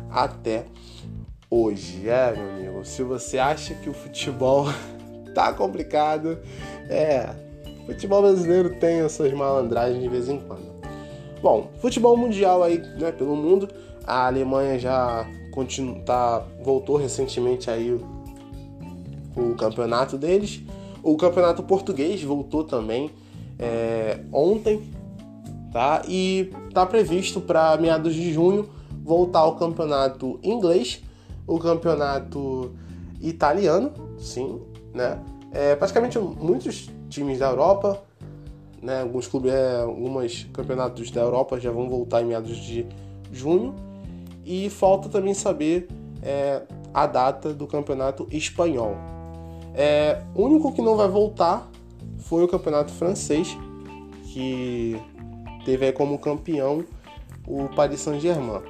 até 0.10 0.66
hoje. 1.50 2.08
É, 2.08 2.34
meu 2.34 2.50
amigo, 2.50 2.86
se 2.86 3.04
você 3.04 3.38
acha 3.38 3.74
que 3.76 3.90
o 3.90 3.94
futebol 3.94 4.66
tá 5.36 5.54
complicado, 5.54 6.40
é, 6.90 7.30
futebol 7.86 8.22
brasileiro 8.22 8.76
tem 8.80 9.02
as 9.02 9.12
suas 9.12 9.34
malandragens 9.34 10.02
de 10.02 10.10
vez 10.10 10.30
em 10.30 10.40
quando. 10.40 10.74
Bom, 11.42 11.70
futebol 11.80 12.16
mundial 12.16 12.64
aí, 12.64 12.78
né, 12.98 13.12
pelo 13.12 13.36
mundo. 13.36 13.68
A 14.06 14.28
Alemanha 14.28 14.80
já 14.80 15.26
continua, 15.52 16.00
tá, 16.00 16.40
voltou 16.64 16.98
recentemente 16.98 17.70
aí 17.70 17.92
o, 17.92 18.02
o 19.36 19.56
campeonato 19.56 20.18
deles. 20.18 20.62
O 21.02 21.18
campeonato 21.18 21.62
português 21.64 22.24
voltou 22.24 22.64
também 22.64 23.12
é, 23.60 24.20
ontem, 24.32 24.82
tá? 25.72 26.02
E 26.08 26.52
tá 26.74 26.86
previsto 26.86 27.42
para 27.42 27.78
meados 27.78 28.14
de 28.14 28.34
junho 28.34 28.70
voltar 29.04 29.46
o 29.46 29.56
campeonato 29.56 30.40
inglês, 30.44 31.02
o 31.46 31.60
campeonato 31.60 32.74
italiano, 33.22 33.92
sim, 34.18 34.60
né? 34.94 35.20
É, 35.52 35.76
praticamente 35.76 36.18
muitos 36.18 36.90
times 37.10 37.40
da 37.40 37.50
Europa 37.50 38.02
né? 38.84 39.02
Alguns 39.02 39.28
clubes, 39.28 39.54
é, 39.54 39.82
alguns 39.82 40.44
campeonatos 40.54 41.10
da 41.10 41.22
Europa 41.22 41.60
já 41.60 41.72
vão 41.72 41.90
voltar 41.90 42.22
em 42.22 42.26
meados 42.26 42.58
de 42.58 42.86
junho. 43.32 43.74
E 44.46 44.70
falta 44.70 45.08
também 45.08 45.34
saber 45.34 45.88
é, 46.22 46.64
a 46.94 47.08
data 47.08 47.54
do 47.54 47.66
campeonato 47.66 48.28
espanhol. 48.30 48.96
É, 49.74 50.22
o 50.36 50.44
único 50.44 50.74
que 50.74 50.82
não 50.82 50.98
vai 50.98 51.08
voltar 51.08 51.72
foi 52.24 52.44
o 52.44 52.48
campeonato 52.48 52.92
francês, 52.92 53.58
que 54.32 55.00
teve 55.66 55.92
como 55.92 56.18
campeão 56.20 56.84
o 57.48 57.68
Paris 57.70 58.02
Saint-Germain. 58.02 58.62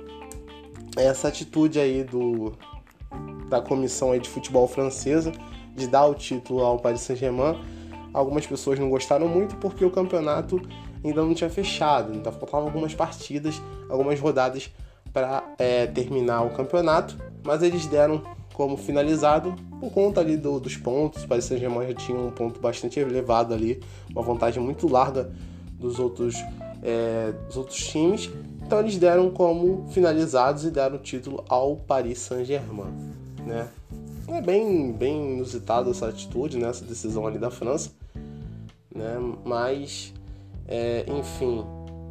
Essa 0.96 1.28
atitude 1.28 1.80
aí 1.80 2.04
do, 2.04 2.54
da 3.50 3.62
comissão 3.62 4.12
aí 4.12 4.20
de 4.20 4.30
futebol 4.30 4.68
francesa 4.68 5.32
de 5.76 5.88
dar 5.88 6.06
o 6.06 6.14
título 6.14 6.62
ao 6.62 6.78
Paris 6.78 7.02
Saint-Germain 7.02 7.58
Algumas 8.14 8.46
pessoas 8.46 8.78
não 8.78 8.90
gostaram 8.90 9.28
muito 9.28 9.56
porque 9.56 9.84
o 9.84 9.90
campeonato 9.90 10.62
ainda 11.04 11.24
não 11.24 11.34
tinha 11.34 11.50
fechado, 11.50 12.14
então 12.14 12.32
faltavam 12.32 12.68
algumas 12.68 12.94
partidas, 12.94 13.60
algumas 13.90 14.20
rodadas 14.20 14.70
para 15.12 15.44
é, 15.58 15.88
terminar 15.88 16.44
o 16.44 16.52
campeonato, 16.52 17.18
mas 17.44 17.64
eles 17.64 17.88
deram 17.88 18.22
como 18.54 18.78
finalizado 18.78 19.56
por 19.80 19.92
conta 19.92 20.22
ali 20.22 20.38
do, 20.38 20.60
dos 20.60 20.78
pontos. 20.78 21.24
O 21.24 21.28
Paris 21.28 21.46
Saint-Germain 21.46 21.88
já 21.88 21.94
tinha 21.94 22.18
um 22.18 22.32
ponto 22.32 22.60
bastante 22.60 23.00
elevado 23.00 23.54
ali, 23.54 23.82
uma 24.12 24.22
vantagem 24.22 24.62
muito 24.62 24.88
larga 24.88 25.32
dos 25.78 26.00
outros, 26.00 26.36
é, 26.82 27.34
dos 27.48 27.58
outros 27.58 27.78
times. 27.78 28.30
Então 28.66 28.80
eles 28.80 28.98
deram 28.98 29.30
como 29.30 29.88
finalizados 29.90 30.64
e 30.64 30.72
deram 30.72 30.96
o 30.96 31.00
título 31.00 31.44
ao 31.50 31.76
Paris 31.76 32.20
Saint-Germain, 32.20 32.94
né? 33.46 33.68
É 34.28 34.42
bem, 34.42 34.92
bem 34.94 35.34
inusitado 35.34 35.92
essa 35.92 36.08
atitude, 36.08 36.58
né? 36.58 36.70
essa 36.70 36.86
decisão 36.86 37.28
ali 37.28 37.38
da 37.38 37.52
França, 37.52 37.92
né? 38.96 39.18
Mas, 39.44 40.14
é, 40.66 41.06
enfim, 41.08 41.66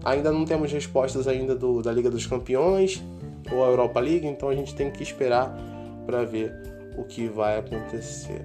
ainda 0.04 0.30
não 0.30 0.44
temos 0.44 0.70
respostas 0.70 1.26
ainda 1.26 1.54
do, 1.54 1.80
da 1.80 1.90
Liga 1.90 2.10
dos 2.10 2.26
Campeões 2.26 3.02
ou 3.50 3.64
a 3.64 3.68
Europa 3.68 3.98
League, 3.98 4.26
então 4.26 4.50
a 4.50 4.54
gente 4.54 4.74
tem 4.74 4.90
que 4.90 5.02
esperar 5.02 5.71
para 6.06 6.24
ver 6.24 6.52
o 6.96 7.04
que 7.04 7.28
vai 7.28 7.58
acontecer. 7.58 8.44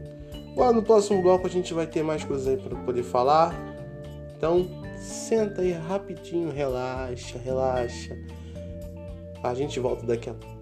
Bom, 0.55 0.73
no 0.73 0.81
próximo 0.81 1.21
bloco 1.21 1.45
a 1.45 1.49
gente 1.49 1.73
vai 1.73 1.85
ter 1.85 2.03
mais 2.03 2.23
coisas 2.23 2.47
aí 2.47 2.57
para 2.57 2.75
poder 2.79 3.03
falar. 3.03 3.55
Então, 4.35 4.67
senta 4.97 5.61
aí 5.61 5.71
rapidinho, 5.71 6.51
relaxa, 6.51 7.37
relaxa. 7.37 8.15
A 9.43 9.53
gente 9.53 9.79
volta 9.79 10.05
daqui 10.05 10.29
a 10.29 10.33
pouco. 10.33 10.56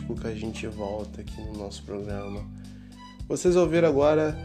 Que 0.00 0.26
a 0.26 0.34
gente 0.34 0.66
volta 0.66 1.20
aqui 1.20 1.40
no 1.42 1.58
nosso 1.58 1.82
programa. 1.84 2.44
Vocês 3.28 3.56
ouviram 3.56 3.88
agora 3.88 4.36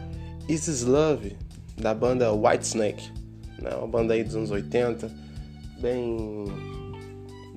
Is 0.48 0.66
This 0.66 0.82
Love, 0.82 1.36
da 1.76 1.94
banda 1.94 2.32
Whitesnake, 2.32 3.10
né? 3.58 3.70
uma 3.76 3.86
banda 3.86 4.14
aí 4.14 4.22
dos 4.22 4.36
anos 4.36 4.50
80, 4.50 5.10
bem 5.80 6.44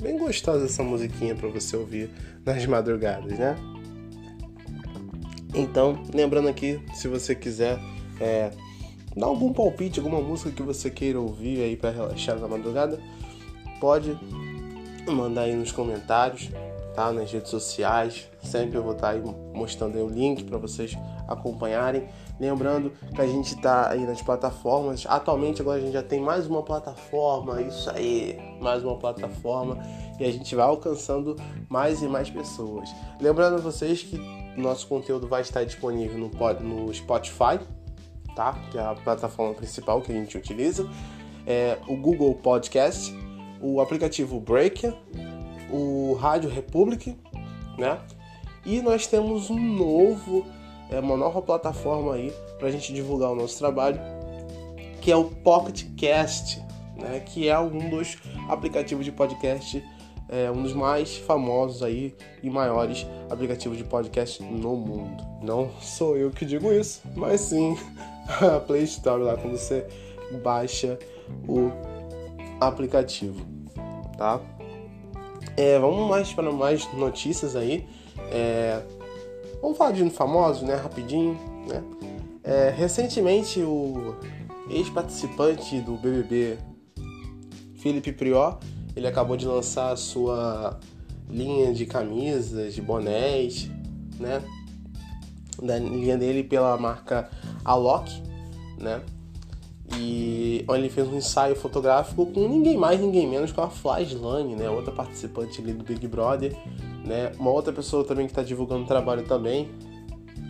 bem 0.01 0.17
gostosa 0.17 0.65
essa 0.65 0.83
musiquinha 0.83 1.35
para 1.35 1.47
você 1.49 1.77
ouvir 1.77 2.09
nas 2.43 2.65
madrugadas, 2.65 3.37
né? 3.37 3.55
Então, 5.53 6.01
lembrando 6.13 6.47
aqui, 6.47 6.79
se 6.93 7.07
você 7.07 7.35
quiser 7.35 7.77
é, 8.19 8.51
dar 9.15 9.27
algum 9.27 9.53
palpite, 9.53 9.99
alguma 9.99 10.21
música 10.21 10.49
que 10.49 10.63
você 10.63 10.89
queira 10.89 11.19
ouvir 11.19 11.61
aí 11.61 11.75
para 11.75 11.91
relaxar 11.91 12.39
na 12.39 12.47
madrugada, 12.47 12.99
pode 13.79 14.17
mandar 15.07 15.41
aí 15.41 15.55
nos 15.55 15.71
comentários, 15.71 16.49
tá? 16.93 17.11
Nas 17.11 17.31
redes 17.31 17.49
sociais. 17.49 18.29
Sempre 18.41 18.77
eu 18.77 18.83
vou 18.83 18.93
estar 18.93 19.07
tá 19.07 19.13
aí 19.13 19.21
mostrando 19.53 19.97
aí 19.97 20.03
o 20.03 20.09
link 20.09 20.43
para 20.43 20.57
vocês 20.57 20.97
acompanharem. 21.27 22.07
Lembrando 22.39 22.91
que 23.13 23.21
a 23.21 23.27
gente 23.27 23.55
está 23.55 23.89
aí 23.89 24.05
nas 24.05 24.21
plataformas. 24.21 25.05
Atualmente 25.07 25.61
agora 25.61 25.77
a 25.77 25.81
gente 25.81 25.93
já 25.93 26.03
tem 26.03 26.19
mais 26.19 26.47
uma 26.47 26.63
plataforma, 26.63 27.61
isso 27.61 27.89
aí, 27.89 28.39
mais 28.59 28.83
uma 28.83 28.97
plataforma 28.97 29.77
e 30.21 30.25
a 30.25 30.31
gente 30.31 30.55
vai 30.55 30.65
alcançando 30.65 31.35
mais 31.67 32.01
e 32.01 32.07
mais 32.07 32.29
pessoas. 32.29 32.93
Lembrando 33.19 33.55
a 33.55 33.59
vocês 33.59 34.03
que 34.03 34.17
nosso 34.55 34.87
conteúdo 34.87 35.27
vai 35.27 35.41
estar 35.41 35.63
disponível 35.63 36.17
no, 36.17 36.29
no 36.59 36.93
Spotify, 36.93 37.59
tá? 38.35 38.53
Que 38.69 38.77
é 38.77 38.81
a 38.81 38.93
plataforma 38.93 39.55
principal 39.55 40.01
que 40.01 40.11
a 40.11 40.15
gente 40.15 40.37
utiliza. 40.37 40.87
É, 41.47 41.79
o 41.87 41.95
Google 41.95 42.35
Podcast, 42.35 43.11
o 43.59 43.81
aplicativo 43.81 44.39
Breaker, 44.39 44.93
o 45.71 46.13
Rádio 46.19 46.49
Republic, 46.49 47.17
né? 47.77 47.99
E 48.65 48.81
nós 48.81 49.07
temos 49.07 49.49
um 49.49 49.59
novo, 49.59 50.45
é, 50.89 50.99
uma 50.99 51.17
nova 51.17 51.41
plataforma 51.41 52.13
aí 52.13 52.31
para 52.59 52.67
a 52.67 52.71
gente 52.71 52.93
divulgar 52.93 53.31
o 53.31 53.35
nosso 53.35 53.57
trabalho, 53.57 53.99
que 55.01 55.11
é 55.11 55.15
o 55.15 55.25
Pocket 55.25 55.85
Cast, 55.97 56.61
né? 56.95 57.19
Que 57.19 57.49
é 57.49 57.59
um 57.59 57.89
dos 57.89 58.17
aplicativos 58.47 59.05
de 59.05 59.11
podcast 59.11 59.83
é 60.31 60.49
um 60.49 60.63
dos 60.63 60.71
mais 60.71 61.17
famosos 61.17 61.83
aí 61.83 62.15
e 62.41 62.49
maiores 62.49 63.05
aplicativos 63.29 63.77
de 63.77 63.83
podcast 63.83 64.41
no 64.41 64.77
mundo. 64.77 65.21
Não 65.43 65.69
sou 65.81 66.15
eu 66.15 66.31
que 66.31 66.45
digo 66.45 66.71
isso, 66.71 67.01
mas 67.15 67.41
sim 67.41 67.77
a 68.39 68.57
Play 68.61 68.83
Store 68.83 69.21
lá 69.21 69.35
quando 69.35 69.57
você 69.57 69.85
baixa 70.41 70.97
o 71.45 71.69
aplicativo, 72.61 73.45
tá? 74.17 74.39
É, 75.57 75.77
vamos 75.79 76.09
mais 76.09 76.33
para 76.33 76.51
mais 76.51 76.91
notícias 76.93 77.55
aí. 77.55 77.87
É, 78.31 78.81
vamos 79.61 79.77
falar 79.77 79.91
de 79.91 80.03
um 80.03 80.09
famoso, 80.09 80.65
né? 80.65 80.75
Rapidinho, 80.75 81.37
né? 81.67 81.83
É, 82.43 82.73
recentemente 82.75 83.61
o 83.61 84.15
ex-participante 84.69 85.79
do 85.81 85.93
BBB, 85.93 86.57
Felipe 87.75 88.11
Prior, 88.11 88.57
ele 88.95 89.07
acabou 89.07 89.37
de 89.37 89.45
lançar 89.45 89.91
a 89.91 89.95
sua 89.95 90.79
linha 91.29 91.73
de 91.73 91.85
camisas, 91.85 92.73
de 92.73 92.81
bonés, 92.81 93.69
né? 94.19 94.41
Da 95.61 95.77
linha 95.77 96.17
dele 96.17 96.43
pela 96.43 96.77
marca 96.77 97.29
Alok, 97.63 98.11
né? 98.77 99.01
E 100.03 100.65
ele 100.67 100.89
fez 100.89 101.07
um 101.07 101.15
ensaio 101.15 101.55
fotográfico 101.55 102.25
com 102.25 102.47
ninguém 102.47 102.75
mais, 102.75 102.99
ninguém 102.99 103.27
menos 103.27 103.51
que 103.51 103.61
a 103.61 103.69
Flyslane, 103.69 104.55
né? 104.55 104.67
Outra 104.67 104.91
participante 104.91 105.61
ali 105.61 105.73
do 105.73 105.83
Big 105.83 106.07
Brother, 106.07 106.57
né? 107.05 107.31
Uma 107.37 107.51
outra 107.51 107.71
pessoa 107.71 108.03
também 108.03 108.25
que 108.25 108.31
está 108.31 108.41
divulgando 108.41 108.83
o 108.83 108.87
trabalho 108.87 109.23
também, 109.23 109.69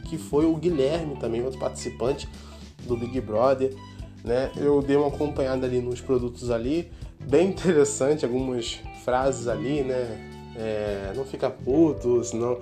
que 0.07 0.17
foi 0.17 0.45
o 0.45 0.55
Guilherme 0.55 1.17
também, 1.17 1.43
outro 1.43 1.59
participante 1.59 2.29
do 2.87 2.95
Big 2.95 3.19
Brother, 3.19 3.75
né? 4.23 4.51
Eu 4.55 4.81
dei 4.81 4.95
uma 4.95 5.09
acompanhada 5.09 5.67
ali 5.67 5.81
nos 5.81 5.99
produtos 5.99 6.49
ali, 6.49 6.89
bem 7.19 7.49
interessante, 7.49 8.23
algumas 8.23 8.79
frases 9.03 9.49
ali, 9.49 9.83
né? 9.83 10.29
É, 10.55 11.11
não 11.13 11.25
fica 11.25 11.49
puto, 11.49 12.23
senão. 12.23 12.57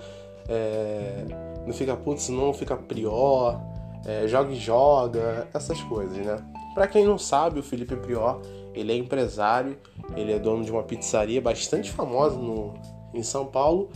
É, 0.48 1.26
não 1.68 1.74
fica 1.74 1.96
puto, 1.96 2.20
senão 2.20 2.52
fica 2.52 2.76
prior. 2.76 3.62
É, 4.08 4.28
joga 4.28 4.52
e 4.52 4.56
joga, 4.56 5.48
essas 5.54 5.80
coisas, 5.84 6.18
né? 6.18 6.38
Para 6.74 6.88
quem 6.88 7.06
não 7.06 7.18
sabe, 7.18 7.60
o 7.60 7.64
Felipe 7.64 7.96
Prior, 7.96 8.42
ele 8.74 8.92
é 8.92 8.96
empresário, 8.96 9.78
ele 10.16 10.32
é 10.32 10.40
dono 10.40 10.64
de 10.64 10.72
uma 10.72 10.84
pizzaria 10.84 11.42
bastante 11.42 11.92
famosa 11.92 12.38
no, 12.38 12.74
em 13.14 13.24
São 13.24 13.46
Paulo 13.46 13.90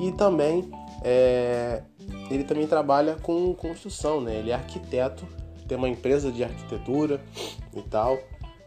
e 0.00 0.12
também 0.12 0.70
é, 1.02 1.82
ele 2.30 2.44
também 2.44 2.66
trabalha 2.66 3.16
com 3.16 3.54
construção, 3.54 4.20
né? 4.20 4.36
Ele 4.36 4.50
é 4.50 4.54
arquiteto, 4.54 5.26
tem 5.66 5.76
uma 5.76 5.88
empresa 5.88 6.32
de 6.32 6.42
arquitetura 6.42 7.20
e 7.74 7.82
tal. 7.82 8.18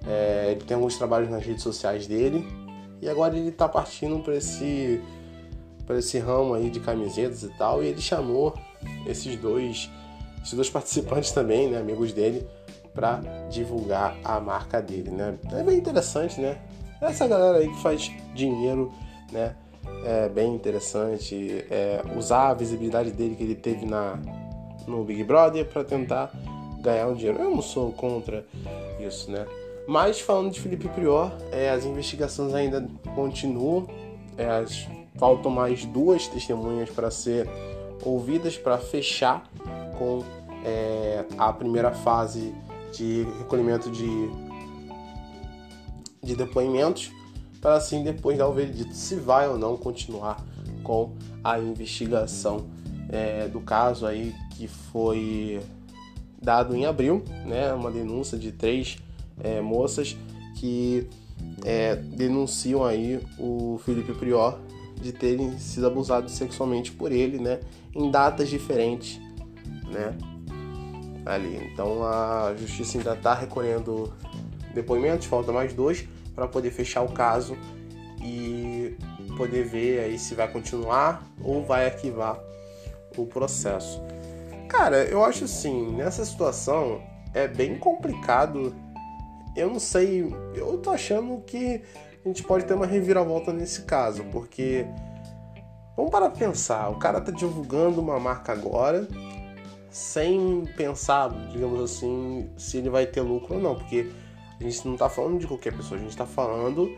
É, 0.07 0.51
ele 0.51 0.61
tem 0.61 0.75
alguns 0.75 0.97
trabalhos 0.97 1.29
nas 1.29 1.43
redes 1.43 1.61
sociais 1.61 2.07
dele 2.07 2.47
e 3.01 3.09
agora 3.09 3.35
ele 3.35 3.49
está 3.49 3.67
partindo 3.67 4.19
para 4.19 4.35
esse 4.35 5.01
para 5.85 5.97
esse 5.99 6.17
ramo 6.19 6.53
aí 6.53 6.69
de 6.69 6.79
camisetas 6.79 7.43
e 7.43 7.49
tal 7.49 7.83
e 7.83 7.87
ele 7.87 8.01
chamou 8.01 8.53
esses 9.05 9.35
dois 9.35 9.89
esses 10.41 10.53
dois 10.53 10.69
participantes 10.71 11.31
também, 11.31 11.69
né, 11.69 11.77
amigos 11.77 12.13
dele, 12.13 12.47
para 12.93 13.21
divulgar 13.49 14.17
a 14.23 14.39
marca 14.39 14.81
dele, 14.81 15.11
né? 15.11 15.37
É 15.53 15.63
bem 15.63 15.77
interessante, 15.77 16.39
né? 16.39 16.57
Essa 17.01 17.27
galera 17.27 17.57
aí 17.57 17.67
que 17.67 17.81
faz 17.81 18.11
dinheiro, 18.33 18.91
né? 19.31 19.55
É 20.05 20.29
bem 20.29 20.53
interessante 20.53 21.65
é, 21.69 22.01
usar 22.15 22.49
a 22.49 22.53
visibilidade 22.53 23.11
dele 23.11 23.35
que 23.35 23.43
ele 23.43 23.55
teve 23.55 23.85
na 23.85 24.19
no 24.87 25.03
Big 25.03 25.23
Brother 25.23 25.65
para 25.65 25.83
tentar 25.83 26.31
ganhar 26.79 27.07
um 27.07 27.13
dinheiro. 27.13 27.39
Eu 27.39 27.51
não 27.51 27.61
sou 27.61 27.91
contra 27.91 28.45
isso, 28.99 29.29
né? 29.29 29.45
Mas 29.87 30.19
falando 30.19 30.51
de 30.51 30.59
Felipe 30.59 30.87
Prior, 30.89 31.31
é, 31.51 31.69
as 31.69 31.85
investigações 31.85 32.53
ainda 32.53 32.87
continuam. 33.15 33.87
É, 34.37 34.47
as, 34.47 34.87
faltam 35.17 35.51
mais 35.51 35.85
duas 35.85 36.27
testemunhas 36.27 36.89
para 36.89 37.11
ser 37.11 37.47
ouvidas 38.03 38.57
para 38.57 38.77
fechar 38.77 39.43
com 39.97 40.23
é, 40.65 41.25
a 41.37 41.51
primeira 41.53 41.91
fase 41.91 42.53
de 42.91 43.23
recolhimento 43.39 43.89
de, 43.89 44.29
de 46.21 46.35
depoimentos, 46.35 47.11
para 47.59 47.75
assim 47.75 48.03
depois 48.03 48.37
dar 48.37 48.47
o 48.47 48.53
veredito 48.53 48.93
se 48.93 49.15
vai 49.15 49.47
ou 49.47 49.57
não 49.57 49.77
continuar 49.77 50.43
com 50.83 51.13
a 51.43 51.59
investigação 51.59 52.65
é, 53.09 53.47
do 53.47 53.59
caso 53.59 54.05
aí 54.05 54.33
que 54.51 54.67
foi 54.67 55.59
dado 56.41 56.75
em 56.75 56.85
abril, 56.85 57.23
né, 57.45 57.71
uma 57.73 57.91
denúncia 57.91 58.37
de 58.37 58.51
três 58.51 58.97
é, 59.39 59.61
moças 59.61 60.17
que 60.57 61.07
é, 61.63 61.95
denunciam 61.95 62.83
aí 62.83 63.19
o 63.37 63.79
Felipe 63.85 64.13
Prior 64.13 64.59
de 64.99 65.11
terem 65.11 65.57
sido 65.57 65.87
abusados 65.87 66.31
sexualmente 66.33 66.91
por 66.91 67.11
ele, 67.11 67.39
né, 67.39 67.59
em 67.93 68.09
datas 68.09 68.49
diferentes, 68.49 69.19
né, 69.91 70.15
ali. 71.25 71.69
Então 71.71 72.03
a 72.03 72.53
justiça 72.57 72.97
ainda 72.97 73.13
está 73.13 73.33
recolhendo 73.33 74.13
depoimentos, 74.73 75.27
falta 75.27 75.51
mais 75.51 75.73
dois 75.73 76.07
para 76.33 76.47
poder 76.47 76.71
fechar 76.71 77.01
o 77.01 77.11
caso 77.11 77.57
e 78.21 78.95
poder 79.37 79.63
ver 79.63 79.99
aí 79.99 80.19
se 80.19 80.35
vai 80.35 80.47
continuar 80.47 81.23
ou 81.43 81.63
vai 81.63 81.85
arquivar 81.85 82.39
o 83.17 83.25
processo. 83.25 84.01
Cara, 84.69 85.03
eu 85.05 85.23
acho 85.23 85.43
assim, 85.45 85.91
nessa 85.91 86.23
situação 86.23 87.01
é 87.33 87.47
bem 87.47 87.77
complicado 87.77 88.73
eu 89.55 89.69
não 89.69 89.79
sei, 89.79 90.33
eu 90.55 90.77
tô 90.77 90.91
achando 90.91 91.41
que 91.41 91.81
a 92.23 92.27
gente 92.27 92.43
pode 92.43 92.65
ter 92.65 92.73
uma 92.73 92.85
reviravolta 92.85 93.51
nesse 93.51 93.81
caso, 93.83 94.23
porque 94.31 94.85
vamos 95.95 96.11
para 96.11 96.29
pensar, 96.29 96.89
o 96.89 96.97
cara 96.97 97.19
tá 97.19 97.31
divulgando 97.31 97.99
uma 97.99 98.19
marca 98.19 98.53
agora 98.53 99.07
sem 99.91 100.63
pensar, 100.77 101.29
digamos 101.51 101.81
assim, 101.81 102.49
se 102.57 102.77
ele 102.77 102.89
vai 102.89 103.05
ter 103.05 103.21
lucro 103.21 103.55
ou 103.55 103.61
não, 103.61 103.75
porque 103.75 104.09
a 104.59 104.63
gente 104.63 104.87
não 104.87 104.95
tá 104.95 105.09
falando 105.09 105.37
de 105.37 105.45
qualquer 105.45 105.75
pessoa, 105.75 105.99
a 105.99 106.03
gente 106.03 106.15
tá 106.15 106.25
falando 106.25 106.89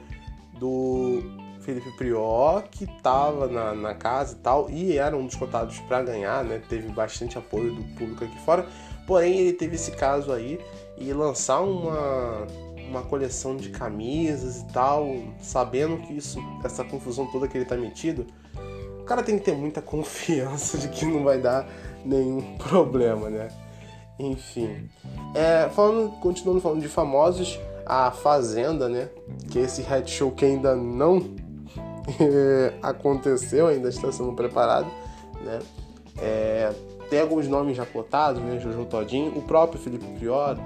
do 0.60 1.24
Felipe 1.62 1.90
Prior, 1.98 2.62
que 2.70 2.86
tava 3.02 3.48
na, 3.48 3.74
na 3.74 3.96
casa 3.96 4.36
e 4.36 4.38
tal, 4.38 4.70
e 4.70 4.98
era 4.98 5.18
um 5.18 5.26
dos 5.26 5.36
cotados 5.36 5.80
para 5.80 6.04
ganhar, 6.04 6.44
né? 6.44 6.62
Teve 6.70 6.88
bastante 6.90 7.38
apoio 7.38 7.74
do 7.74 7.84
público 7.96 8.24
aqui 8.24 8.40
fora, 8.42 8.68
porém 9.08 9.40
ele 9.40 9.54
teve 9.54 9.76
esse 9.76 9.92
caso 9.92 10.32
aí 10.32 10.60
e 10.98 11.12
lançar 11.14 11.62
uma, 11.62 12.46
uma 12.88 13.02
coleção 13.02 13.58
de 13.58 13.70
camisas 13.70 14.62
e 14.62 14.66
tal, 14.68 15.08
sabendo 15.42 15.98
que 15.98 16.14
isso, 16.14 16.38
essa 16.64 16.84
confusão 16.84 17.26
toda 17.32 17.48
que 17.48 17.58
ele 17.58 17.66
tá 17.66 17.76
metido, 17.76 18.28
o 19.04 19.06
cara 19.06 19.22
tem 19.22 19.38
que 19.38 19.44
ter 19.44 19.54
muita 19.54 19.82
confiança 19.84 20.78
de 20.78 20.88
que 20.88 21.06
não 21.06 21.24
vai 21.24 21.38
dar 21.38 21.68
nenhum 22.06 22.56
problema, 22.58 23.30
né? 23.30 23.50
Enfim. 24.18 24.90
É, 25.34 25.70
falando, 25.70 26.12
continuando 26.20 26.62
falando 26.62 26.82
de 26.82 26.88
famosos, 26.88 27.60
a 27.86 28.12
Fazenda, 28.12 28.88
né? 28.88 29.10
Que 29.52 29.60
é 29.60 29.64
esse 29.64 29.82
head 29.82 30.10
show 30.10 30.32
que 30.32 30.46
ainda 30.46 30.76
não 30.76 31.36
aconteceu, 32.82 33.68
ainda 33.68 33.90
está 33.90 34.12
sendo 34.12 34.34
preparado, 34.34 34.88
né? 35.44 35.60
É, 36.22 36.72
tem 37.10 37.20
alguns 37.20 37.48
nomes 37.48 37.76
já 37.76 37.86
cotados, 37.86 38.42
né? 38.42 38.60
Jojo 38.60 38.86
Todinho, 38.86 39.38
o 39.38 39.42
próprio 39.42 39.82
Felipe 39.82 40.06
Prior, 40.18 40.58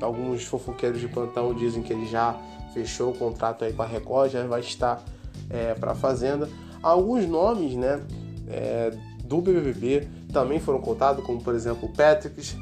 alguns 0.00 0.44
fofoqueiros 0.44 1.00
de 1.00 1.08
plantão 1.08 1.52
dizem 1.52 1.82
que 1.82 1.92
ele 1.92 2.06
já 2.06 2.36
fechou 2.72 3.10
o 3.10 3.18
contrato 3.18 3.64
aí 3.64 3.72
com 3.72 3.82
a 3.82 3.86
Record, 3.86 4.30
já 4.30 4.46
vai 4.46 4.60
estar 4.60 5.02
é, 5.50 5.74
para 5.74 5.92
a 5.92 5.94
Fazenda. 5.94 6.48
Alguns 6.86 7.26
nomes, 7.26 7.74
né, 7.74 8.00
é, 8.46 8.96
do 9.24 9.40
BBB 9.40 10.06
também 10.32 10.60
foram 10.60 10.80
contados, 10.80 11.24
como 11.24 11.42
por 11.42 11.52
exemplo 11.52 11.88
o 11.88 11.92
Patrick, 11.92 12.54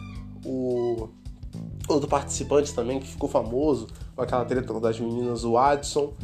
o 0.43 1.11
outro 1.87 2.09
participante 2.09 2.73
também 2.75 2.99
que 2.99 3.07
ficou 3.07 3.29
famoso 3.29 3.87
com 4.17 4.23
aquela 4.23 4.47
treta 4.47 4.81
das 4.81 4.99
meninas, 4.99 5.45
o 5.45 5.59
Adson, 5.59 6.15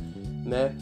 né? 0.46 0.74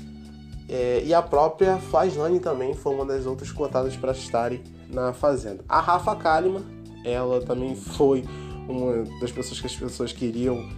É, 0.68 1.02
e 1.04 1.12
a 1.12 1.20
própria 1.20 1.78
Flaslane 1.78 2.38
também 2.38 2.72
foi 2.72 2.94
uma 2.94 3.04
das 3.04 3.26
outras 3.26 3.50
cotadas 3.50 3.96
para 3.96 4.12
estarem 4.12 4.62
na 4.88 5.12
Fazenda. 5.12 5.64
A 5.68 5.80
Rafa 5.80 6.14
Kalimann, 6.14 6.62
ela 7.04 7.40
também 7.40 7.74
foi 7.74 8.24
uma 8.68 9.02
das 9.18 9.32
pessoas 9.32 9.60
que 9.60 9.66
as 9.66 9.74
pessoas 9.74 10.12
queriam 10.12 10.68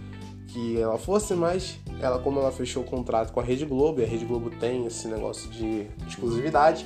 que 0.47 0.81
ela 0.81 0.97
fosse, 0.97 1.35
mas 1.35 1.77
ela, 2.01 2.19
como 2.19 2.39
ela 2.39 2.51
fechou 2.51 2.83
o 2.83 2.85
contrato 2.85 3.31
com 3.31 3.39
a 3.39 3.43
Rede 3.43 3.65
Globo, 3.65 4.01
e 4.01 4.03
a 4.03 4.07
Rede 4.07 4.25
Globo 4.25 4.49
tem 4.49 4.85
esse 4.87 5.07
negócio 5.07 5.49
de 5.51 5.87
exclusividade, 6.07 6.85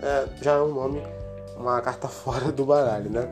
é, 0.00 0.28
já 0.42 0.52
é 0.52 0.60
um 0.60 0.72
nome, 0.72 1.02
uma 1.56 1.80
carta 1.80 2.06
fora 2.08 2.52
do 2.52 2.64
baralho, 2.64 3.10
né? 3.10 3.28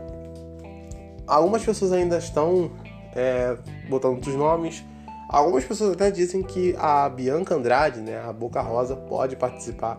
Algumas 1.26 1.64
pessoas 1.64 1.92
ainda 1.92 2.18
estão 2.18 2.70
é, 3.14 3.56
botando 3.88 4.14
outros 4.16 4.34
nomes. 4.34 4.84
Algumas 5.28 5.64
pessoas 5.64 5.92
até 5.92 6.10
dizem 6.10 6.42
que 6.42 6.74
a 6.78 7.08
Bianca 7.08 7.54
Andrade, 7.54 8.00
né, 8.00 8.20
a 8.20 8.32
Boca 8.32 8.60
Rosa, 8.60 8.94
pode 8.94 9.36
participar 9.36 9.98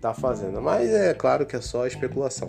da 0.00 0.14
Fazenda, 0.14 0.60
mas 0.60 0.90
é 0.90 1.12
claro 1.12 1.44
que 1.44 1.56
é 1.56 1.60
só 1.60 1.86
especulação. 1.86 2.48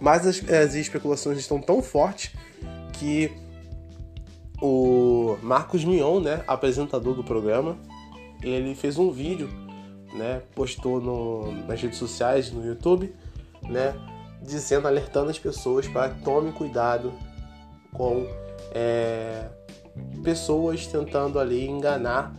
Mas 0.00 0.26
as, 0.26 0.42
as 0.50 0.74
especulações 0.74 1.38
estão 1.38 1.60
tão 1.60 1.82
fortes 1.82 2.34
que 2.92 3.32
o 4.60 5.36
Marcos 5.42 5.84
Mion, 5.84 6.20
né, 6.20 6.44
apresentador 6.46 7.14
do 7.14 7.24
programa, 7.24 7.76
ele 8.42 8.74
fez 8.74 8.98
um 8.98 9.10
vídeo, 9.10 9.48
né, 10.14 10.42
postou 10.54 11.00
no, 11.00 11.52
nas 11.66 11.80
redes 11.80 11.98
sociais, 11.98 12.52
no 12.52 12.64
YouTube, 12.64 13.14
né, 13.62 13.94
dizendo, 14.42 14.86
alertando 14.86 15.30
as 15.30 15.38
pessoas 15.38 15.88
para 15.88 16.10
tome 16.10 16.52
cuidado 16.52 17.12
com 17.92 18.26
é, 18.72 19.48
pessoas 20.22 20.86
tentando 20.86 21.38
ali 21.38 21.66
enganar 21.66 22.34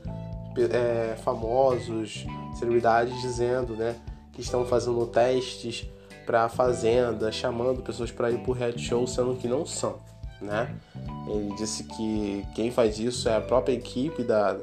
é, 0.71 1.15
famosos, 1.17 2.25
celebridades, 2.57 3.19
dizendo, 3.21 3.75
né, 3.75 3.95
que 4.31 4.41
estão 4.41 4.65
fazendo 4.65 5.05
testes 5.07 5.87
para 6.25 6.49
fazenda, 6.49 7.31
chamando 7.31 7.81
pessoas 7.81 8.11
para 8.11 8.31
ir 8.31 8.39
para 8.39 8.51
o 8.51 8.53
reality 8.53 8.81
show, 8.81 9.05
sendo 9.05 9.35
que 9.35 9.47
não 9.47 9.65
são, 9.65 9.99
né? 10.41 10.75
Ele 11.27 11.53
disse 11.55 11.83
que 11.83 12.45
quem 12.53 12.71
faz 12.71 12.99
isso 12.99 13.27
é 13.29 13.35
a 13.35 13.41
própria 13.41 13.73
equipe 13.73 14.23
da, 14.23 14.57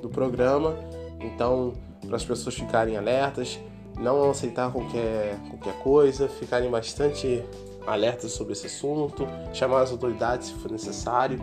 do 0.00 0.08
programa, 0.08 0.76
então 1.20 1.72
para 2.06 2.16
as 2.16 2.24
pessoas 2.24 2.54
ficarem 2.54 2.96
alertas, 2.96 3.58
não 3.98 4.30
aceitar 4.30 4.70
qualquer, 4.70 5.38
qualquer 5.50 5.82
coisa, 5.82 6.28
ficarem 6.28 6.70
bastante 6.70 7.42
alertas 7.86 8.32
sobre 8.32 8.52
esse 8.52 8.66
assunto, 8.66 9.26
chamar 9.52 9.82
as 9.82 9.90
autoridades 9.90 10.48
se 10.48 10.54
for 10.54 10.70
necessário, 10.70 11.38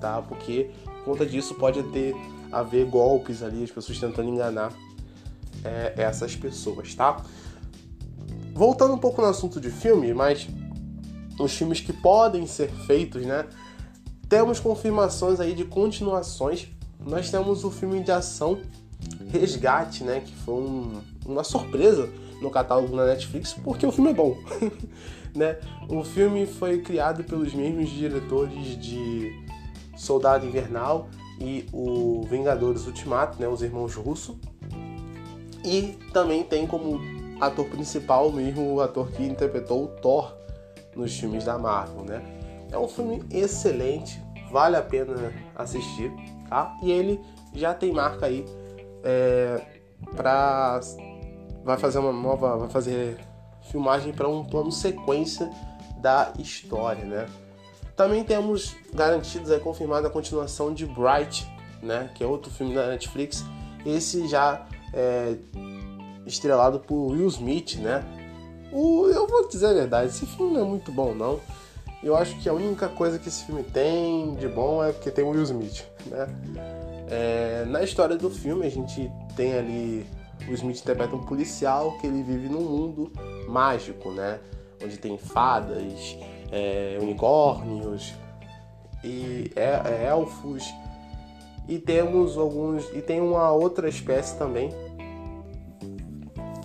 tá? 0.00 0.22
Porque 0.22 0.70
por 0.84 1.04
conta 1.04 1.26
disso 1.26 1.54
pode 1.54 1.82
ter 1.84 2.14
haver 2.52 2.86
golpes 2.86 3.42
ali, 3.42 3.64
as 3.64 3.70
pessoas 3.70 3.98
tentando 3.98 4.28
enganar 4.28 4.72
é, 5.64 5.94
essas 5.96 6.36
pessoas, 6.36 6.94
tá? 6.94 7.22
Voltando 8.54 8.94
um 8.94 8.98
pouco 8.98 9.20
no 9.20 9.28
assunto 9.28 9.60
de 9.60 9.70
filme, 9.70 10.14
mas 10.14 10.48
os 11.38 11.52
filmes 11.54 11.80
que 11.80 11.92
podem 11.92 12.46
ser 12.46 12.70
feitos, 12.86 13.24
né? 13.24 13.46
Temos 14.28 14.58
confirmações 14.58 15.38
aí 15.38 15.54
de 15.54 15.64
continuações. 15.64 16.68
Nós 16.98 17.30
temos 17.30 17.64
o 17.64 17.70
filme 17.70 18.02
de 18.02 18.10
ação 18.10 18.58
Resgate, 19.30 20.02
né? 20.02 20.20
Que 20.20 20.34
foi 20.34 20.54
um, 20.54 21.00
uma 21.24 21.44
surpresa 21.44 22.08
no 22.40 22.50
catálogo 22.50 22.96
da 22.96 23.06
Netflix, 23.06 23.52
porque 23.52 23.86
o 23.86 23.92
filme 23.92 24.10
é 24.10 24.14
bom. 24.14 24.36
né? 25.34 25.58
O 25.88 26.02
filme 26.02 26.46
foi 26.46 26.80
criado 26.80 27.22
pelos 27.24 27.52
mesmos 27.54 27.90
diretores 27.90 28.80
de 28.80 29.30
Soldado 29.96 30.46
Invernal 30.46 31.08
e 31.40 31.66
o 31.72 32.22
Vingadores 32.28 32.86
Ultimato, 32.86 33.40
né? 33.40 33.46
Os 33.46 33.62
irmãos 33.62 33.94
Russo. 33.94 34.38
E 35.64 35.98
também 36.12 36.42
tem 36.42 36.66
como 36.66 37.00
ator 37.40 37.66
principal 37.66 38.32
mesmo 38.32 38.74
o 38.74 38.80
ator 38.80 39.10
que 39.12 39.22
interpretou 39.22 39.84
o 39.84 39.88
Thor 39.88 40.32
nos 40.96 41.16
filmes 41.18 41.44
da 41.44 41.58
Marvel, 41.58 42.04
né? 42.04 42.22
É 42.72 42.78
um 42.78 42.88
filme 42.88 43.22
excelente, 43.30 44.20
vale 44.50 44.76
a 44.76 44.82
pena 44.82 45.32
assistir, 45.54 46.10
tá? 46.48 46.76
E 46.82 46.90
ele 46.90 47.20
já 47.54 47.74
tem 47.74 47.92
marca 47.92 48.26
aí 48.26 48.44
é, 49.04 49.60
para 50.16 50.80
vai 51.64 51.76
fazer 51.76 51.98
uma 51.98 52.12
nova, 52.12 52.56
vai 52.56 52.68
fazer 52.68 53.18
filmagem 53.70 54.12
para 54.12 54.28
um 54.28 54.44
plano 54.44 54.70
sequência 54.70 55.50
da 55.98 56.32
história, 56.38 57.04
né? 57.04 57.26
Também 57.96 58.22
temos 58.22 58.76
garantidos, 58.94 59.50
é 59.50 59.58
confirmada 59.58 60.06
a 60.06 60.10
continuação 60.10 60.72
de 60.72 60.86
Bright, 60.86 61.50
né? 61.82 62.10
Que 62.14 62.22
é 62.22 62.26
outro 62.26 62.50
filme 62.50 62.74
da 62.74 62.86
Netflix. 62.88 63.44
Esse 63.84 64.28
já 64.28 64.66
é 64.92 65.36
estrelado 66.26 66.78
por 66.80 67.12
Will 67.12 67.26
Smith, 67.28 67.76
né? 67.76 68.04
O, 68.72 69.06
eu 69.08 69.26
vou 69.26 69.48
dizer 69.48 69.66
a 69.66 69.72
verdade, 69.72 70.08
esse 70.08 70.26
filme 70.26 70.54
não 70.54 70.62
é 70.62 70.64
muito 70.64 70.90
bom, 70.92 71.14
não. 71.14 71.40
Eu 72.02 72.16
acho 72.16 72.38
que 72.40 72.48
a 72.48 72.52
única 72.52 72.88
coisa 72.88 73.18
que 73.18 73.28
esse 73.28 73.44
filme 73.44 73.62
tem 73.62 74.34
de 74.34 74.48
bom 74.48 74.84
é 74.84 74.92
porque 74.92 75.10
tem 75.10 75.24
o 75.24 75.30
Will 75.30 75.42
Smith, 75.42 75.84
né? 76.06 76.28
É, 77.08 77.64
na 77.66 77.82
história 77.82 78.16
do 78.16 78.30
filme, 78.30 78.66
a 78.66 78.70
gente 78.70 79.10
tem 79.34 79.54
ali 79.54 80.06
o 80.48 80.52
Smith 80.52 80.80
interpreta 80.80 81.16
um 81.16 81.24
policial 81.24 81.96
que 81.98 82.06
ele 82.06 82.22
vive 82.22 82.48
num 82.48 82.60
mundo 82.60 83.12
mágico, 83.48 84.10
né? 84.10 84.38
Onde 84.82 84.98
tem 84.98 85.16
fadas, 85.16 86.16
é, 86.52 86.98
unicórnios 87.00 88.12
e 89.02 89.50
é, 89.56 89.80
é 89.84 90.06
elfos 90.08 90.64
e 91.68 91.78
temos 91.78 92.36
alguns 92.36 92.84
e 92.94 93.00
tem 93.00 93.20
uma 93.20 93.50
outra 93.50 93.88
espécie 93.88 94.36
também 94.36 94.70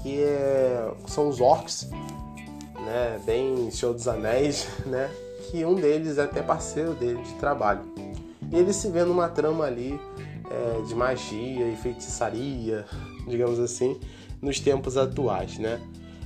que 0.01 0.21
é, 0.21 0.91
são 1.07 1.29
os 1.29 1.39
orcs, 1.39 1.89
né? 2.85 3.19
Bem 3.25 3.69
Senhor 3.71 3.93
dos 3.93 4.07
Anéis, 4.07 4.67
né? 4.85 5.09
Que 5.49 5.65
um 5.65 5.75
deles 5.75 6.17
é 6.17 6.23
até 6.23 6.41
parceiro 6.41 6.93
dele 6.93 7.21
de 7.21 7.33
trabalho. 7.33 7.81
E 8.51 8.55
ele 8.55 8.73
se 8.73 8.89
vê 8.89 9.03
numa 9.03 9.29
trama 9.29 9.65
ali 9.65 9.99
é, 10.49 10.81
de 10.81 10.95
magia 10.95 11.67
e 11.67 11.75
feitiçaria, 11.75 12.85
digamos 13.27 13.59
assim, 13.59 13.99
nos 14.41 14.59
tempos 14.59 14.97
atuais, 14.97 15.57
né? 15.57 15.79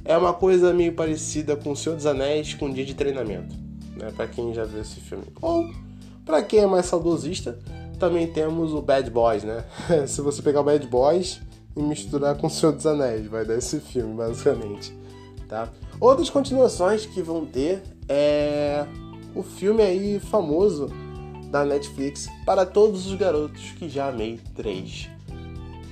É 0.04 0.18
uma 0.18 0.34
coisa 0.34 0.74
meio 0.74 0.94
parecida 0.94 1.56
com 1.56 1.72
O 1.72 1.76
Senhor 1.76 1.96
dos 1.96 2.06
Anéis 2.06 2.54
com 2.54 2.72
Dia 2.72 2.86
de 2.86 2.94
Treinamento, 2.94 3.56
né? 3.96 4.12
Para 4.16 4.28
quem 4.28 4.54
já 4.54 4.64
viu 4.64 4.82
esse 4.82 5.00
filme. 5.00 5.26
Ou 5.42 5.68
para 6.24 6.42
quem 6.44 6.60
é 6.60 6.68
mais 6.68 6.86
saudosista, 6.86 7.60
também 8.00 8.28
temos 8.28 8.74
o 8.74 8.82
Bad 8.82 9.10
Boys, 9.10 9.44
né? 9.44 9.64
Se 10.08 10.22
você 10.22 10.42
pegar 10.42 10.62
o 10.62 10.64
Bad 10.64 10.86
Boys 10.88 11.42
e 11.76 11.82
misturar 11.82 12.36
com 12.38 12.48
O 12.48 12.50
Senhor 12.50 12.72
dos 12.72 12.86
Anéis, 12.86 13.28
vai 13.28 13.46
dar 13.46 13.58
esse 13.58 13.80
filme, 13.80 14.16
basicamente, 14.16 14.94
tá? 15.48 15.70
Outras 16.00 16.30
continuações 16.30 17.06
que 17.06 17.22
vão 17.22 17.46
ter 17.46 17.84
é 18.08 18.86
o 19.34 19.44
filme 19.44 19.84
aí 19.84 20.20
famoso 20.20 20.90
da 21.52 21.66
Netflix 21.66 22.28
para 22.46 22.66
todos 22.66 23.08
os 23.08 23.16
garotos 23.16 23.72
que 23.72 23.90
já 23.90 24.10
amei 24.10 24.40
3. 24.56 25.10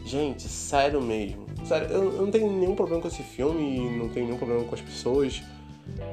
Gente, 0.05 0.43
sério 0.43 1.01
mesmo. 1.01 1.45
Sério, 1.65 1.87
eu, 1.87 2.11
não 2.11 2.31
tenho 2.31 2.51
nenhum 2.51 2.75
problema 2.75 3.01
com 3.01 3.07
esse 3.07 3.23
filme, 3.23 3.97
não 3.97 4.09
tenho 4.09 4.25
nenhum 4.25 4.37
problema 4.37 4.63
com 4.65 4.75
as 4.75 4.81
pessoas. 4.81 5.41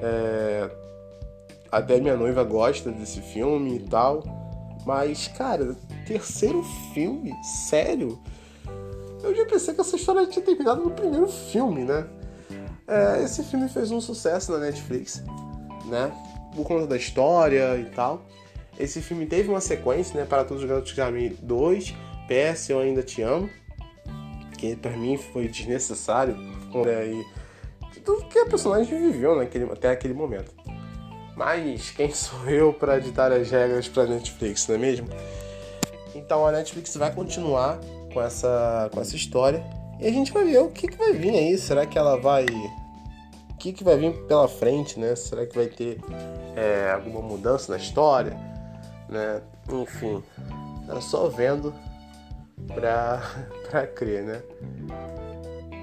É, 0.03 0.71
até 1.71 2.01
minha 2.01 2.17
noiva 2.17 2.45
gosta 2.45 2.91
desse 2.91 3.21
filme 3.21 3.77
e 3.77 3.81
tal. 3.81 4.23
Mas, 4.87 5.29
cara, 5.29 5.77
terceiro 6.07 6.63
filme? 6.95 7.35
Sério? 7.43 8.19
Eu 9.23 9.35
já 9.35 9.45
pensei 9.47 9.75
que 9.75 9.81
essa 9.81 9.97
história 9.97 10.27
tinha 10.27 10.45
terminado 10.45 10.83
no 10.83 10.91
primeiro 10.91 11.29
filme, 11.29 11.85
né? 11.85 12.07
É, 12.87 13.23
esse 13.23 13.43
filme 13.45 13.69
fez 13.69 13.91
um 13.91 14.01
sucesso 14.01 14.51
na 14.53 14.59
Netflix, 14.59 15.23
né? 15.87 16.13
Por 16.55 16.67
conta 16.67 16.87
da 16.87 16.97
história 16.97 17.77
e 17.77 17.85
tal. 17.85 18.27
Esse 18.79 19.01
filme 19.01 19.27
teve 19.27 19.49
uma 19.49 19.61
sequência, 19.61 20.19
né? 20.19 20.27
Para 20.27 20.45
todos 20.45 20.63
os 20.63 20.69
garotos 20.69 20.93
que 20.93 21.01
amei 21.01 21.37
2, 21.43 21.95
PS 22.27 22.71
Eu 22.71 22.81
Ainda 22.81 23.03
Te 23.03 23.23
Amo. 23.23 23.49
Que 24.59 24.75
para 24.75 24.97
mim 24.97 25.17
foi 25.17 25.49
desnecessário. 25.49 26.37
Aí, 26.99 27.25
de 27.93 28.01
tudo 28.01 28.27
que 28.27 28.39
a 28.39 28.47
personagem 28.47 28.99
viveu 28.99 29.37
naquele, 29.37 29.65
até 29.65 29.91
aquele 29.91 30.15
momento. 30.15 30.53
Mas 31.37 31.91
quem 31.91 32.13
sou 32.13 32.49
eu 32.49 32.73
para 32.73 32.99
ditar 32.99 33.33
as 33.33 33.51
regras 33.51 33.89
para 33.89 34.07
Netflix, 34.07 34.67
não 34.67 34.75
é 34.75 34.79
mesmo? 34.79 35.09
Então 36.15 36.47
a 36.47 36.53
Netflix 36.53 36.97
vai 36.97 37.15
continuar 37.15 37.79
com 38.13 38.21
essa, 38.21 38.91
com 38.93 39.01
essa 39.01 39.17
história 39.17 39.65
E 39.99 40.07
a 40.07 40.11
gente 40.11 40.33
vai 40.33 40.45
ver 40.45 40.59
o 40.59 40.69
que, 40.69 40.89
que 40.89 40.97
vai 40.97 41.13
vir 41.13 41.31
aí. 41.31 41.59
Será 41.59 41.87
que 41.87 41.99
ela 41.99 42.21
vai. 42.21 42.45
O 42.45 43.55
que, 43.59 43.73
que 43.73 43.85
vai 43.85 43.97
vir 43.97 44.13
pela 44.27 44.49
frente, 44.49 44.99
né? 44.99 45.15
Será 45.15 45.47
que 45.47 45.55
vai 45.55 45.67
ter 45.67 46.01
é, 46.57 46.91
alguma 46.93 47.21
mudança 47.21 47.73
na 47.73 47.79
história? 47.79 48.37
Né? 49.09 49.43
Enfim, 49.71 50.23
é 50.89 51.01
só 51.01 51.29
vendo 51.29 51.75
pra, 52.75 53.23
pra 53.69 53.87
crer, 53.87 54.23
né? 54.23 54.43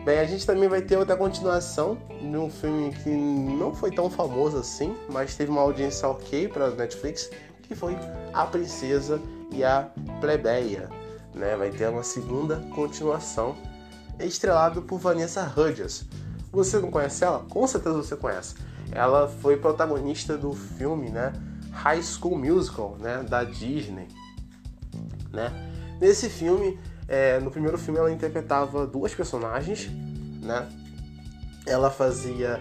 Bem, 0.04 0.20
a 0.20 0.26
gente 0.26 0.46
também 0.46 0.70
vai 0.70 0.82
ter 0.82 0.96
outra 0.98 1.18
continuação 1.18 1.98
de 2.22 2.38
um 2.38 2.50
filme 2.50 2.94
que 3.04 3.10
não 3.10 3.76
foi 3.76 3.92
tão 3.92 4.10
famoso 4.10 4.58
assim, 4.58 4.96
mas 5.10 5.36
teve 5.36 5.52
uma 5.52 5.62
audiência 5.62 6.08
ok 6.08 6.48
para 6.48 6.70
Netflix, 6.70 7.30
que 7.62 7.76
foi 7.76 7.98
A 8.34 8.46
Princesa 8.46 9.20
e 9.52 9.66
a 9.66 9.92
Plebeia. 10.22 10.90
Né? 11.38 11.56
Vai 11.56 11.70
ter 11.70 11.88
uma 11.90 12.04
segunda 12.04 12.58
continuação, 12.74 13.56
estrelado 14.20 14.82
por 14.82 15.00
Vanessa 15.00 15.52
Hudgens. 15.56 16.06
Você 16.52 16.80
não 16.80 16.90
conhece 16.90 17.24
ela? 17.24 17.46
Com 17.50 17.68
certeza 17.68 17.96
você 17.96 18.16
conhece. 18.16 18.56
Ela 18.92 19.28
foi 19.28 19.58
protagonista 19.58 20.38
do 20.38 20.54
filme, 20.54 21.10
né? 21.10 21.34
High 21.72 22.02
School 22.02 22.38
Musical, 22.38 22.98
né? 23.00 23.24
Da 23.24 23.44
Disney, 23.44 24.08
né? 25.32 25.52
Nesse 26.00 26.30
filme, 26.30 26.80
é, 27.08 27.40
no 27.40 27.52
primeiro 27.52 27.78
filme 27.78 28.00
ela 28.00 28.12
interpretava 28.12 28.88
duas 28.88 29.14
personagens, 29.14 29.90
né? 30.42 30.68
Ela 31.66 31.92
fazia 31.92 32.60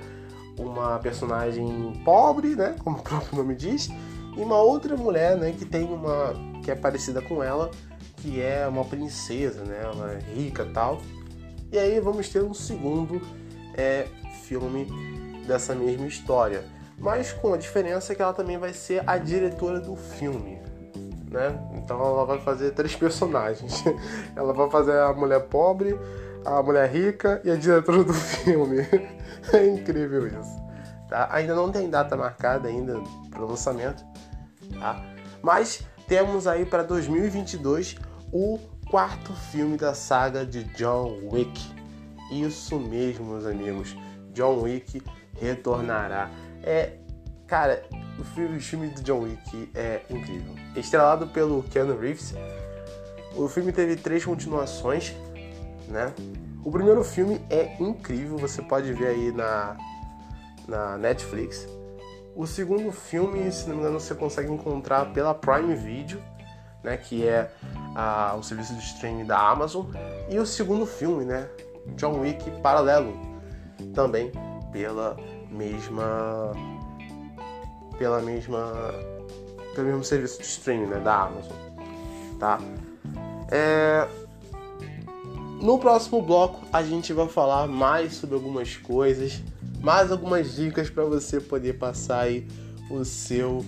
uma 0.58 0.98
personagem 0.98 2.02
pobre, 2.04 2.56
né? 2.56 2.76
Como 2.82 2.98
o 2.98 3.02
próprio 3.02 3.36
nome 3.36 3.54
diz, 3.54 3.88
e 4.36 4.40
uma 4.40 4.58
outra 4.58 4.96
mulher, 4.96 5.36
né? 5.36 5.52
Que 5.52 5.64
tem 5.64 5.84
uma 5.84 6.34
que 6.62 6.70
é 6.70 6.74
parecida 6.74 7.22
com 7.22 7.42
ela, 7.42 7.70
que 8.16 8.40
é 8.40 8.66
uma 8.66 8.84
princesa, 8.84 9.64
né? 9.64 9.80
Ela 9.82 10.12
é 10.12 10.18
rica, 10.34 10.66
tal. 10.72 11.00
E 11.70 11.78
aí 11.78 12.00
vamos 12.00 12.28
ter 12.28 12.42
um 12.42 12.54
segundo 12.54 13.20
é, 13.74 14.06
filme 14.44 14.86
dessa 15.46 15.74
mesma 15.74 16.06
história, 16.06 16.64
mas 16.98 17.32
com 17.32 17.52
a 17.52 17.56
diferença 17.56 18.14
que 18.14 18.22
ela 18.22 18.32
também 18.32 18.58
vai 18.58 18.72
ser 18.72 19.02
a 19.06 19.18
diretora 19.18 19.80
do 19.80 19.94
filme, 19.96 20.58
né? 21.30 21.58
Então 21.74 22.00
ela 22.00 22.24
vai 22.24 22.40
fazer 22.40 22.70
três 22.72 22.94
personagens. 22.96 23.84
ela 24.34 24.52
vai 24.52 24.70
fazer 24.70 24.98
a 24.98 25.12
mulher 25.12 25.40
pobre, 25.40 25.98
a 26.44 26.62
mulher 26.62 26.90
rica 26.90 27.40
e 27.44 27.50
a 27.50 27.56
diretora 27.56 28.04
do 28.04 28.14
filme. 28.14 28.78
é 29.52 29.66
incrível 29.66 30.26
isso. 30.26 30.66
Tá? 31.08 31.28
Ainda 31.30 31.54
não 31.54 31.70
tem 31.70 31.88
data 31.88 32.16
marcada 32.16 32.68
ainda 32.68 33.00
para 33.30 33.42
o 33.42 33.48
lançamento, 33.48 34.04
tá? 34.80 35.04
Mas 35.42 35.86
temos 36.06 36.46
aí 36.46 36.64
para 36.64 36.82
2022 36.82 37.96
o 38.32 38.58
quarto 38.90 39.32
filme 39.32 39.76
da 39.76 39.94
saga 39.94 40.44
de 40.44 40.64
John 40.74 41.18
Wick. 41.32 41.60
Isso 42.30 42.78
mesmo, 42.78 43.26
meus 43.26 43.46
amigos. 43.46 43.96
John 44.32 44.62
Wick 44.62 45.02
retornará. 45.40 46.30
É, 46.62 46.92
cara, 47.46 47.82
o 48.18 48.24
filme, 48.24 48.56
o 48.56 48.60
filme 48.60 48.88
do 48.88 49.02
John 49.02 49.20
Wick 49.20 49.70
é 49.74 50.02
incrível. 50.10 50.54
Estrelado 50.74 51.26
pelo 51.28 51.62
Keanu 51.64 51.98
Reeves, 51.98 52.34
o 53.34 53.48
filme 53.48 53.72
teve 53.72 53.96
três 53.96 54.24
continuações, 54.24 55.14
né? 55.88 56.12
O 56.64 56.70
primeiro 56.70 57.04
filme 57.04 57.40
é 57.48 57.76
incrível, 57.80 58.36
você 58.38 58.60
pode 58.60 58.92
ver 58.92 59.06
aí 59.08 59.32
na, 59.32 59.76
na 60.66 60.98
Netflix. 60.98 61.66
O 62.36 62.46
segundo 62.46 62.92
filme, 62.92 63.50
se 63.50 63.66
não 63.66 63.76
me 63.76 63.80
engano, 63.80 63.98
você 63.98 64.14
consegue 64.14 64.52
encontrar 64.52 65.10
pela 65.14 65.34
Prime 65.34 65.74
Video, 65.74 66.22
né, 66.84 66.98
que 66.98 67.26
é 67.26 67.50
a, 67.94 68.36
o 68.38 68.42
serviço 68.42 68.74
de 68.74 68.80
streaming 68.80 69.24
da 69.24 69.38
Amazon. 69.38 69.86
E 70.28 70.38
o 70.38 70.44
segundo 70.44 70.84
filme, 70.84 71.24
né, 71.24 71.48
John 71.96 72.20
Wick 72.20 72.50
Paralelo, 72.60 73.18
também 73.94 74.30
pela 74.70 75.16
mesma 75.50 76.52
pela 77.98 78.20
mesma 78.20 78.92
pelo 79.74 79.86
mesmo 79.86 80.04
serviço 80.04 80.38
de 80.38 80.46
streaming 80.46 80.88
né, 80.88 81.00
da 81.00 81.22
Amazon, 81.22 81.56
tá? 82.38 82.58
É... 83.50 84.06
No 85.60 85.78
próximo 85.78 86.20
bloco 86.22 86.66
a 86.72 86.82
gente 86.82 87.12
vai 87.12 87.28
falar 87.28 87.66
mais 87.66 88.14
sobre 88.14 88.34
algumas 88.34 88.76
coisas, 88.76 89.42
mais 89.80 90.12
algumas 90.12 90.54
dicas 90.54 90.90
para 90.90 91.04
você 91.04 91.40
poder 91.40 91.78
passar 91.78 92.20
aí 92.20 92.46
o 92.90 93.04
seu 93.04 93.64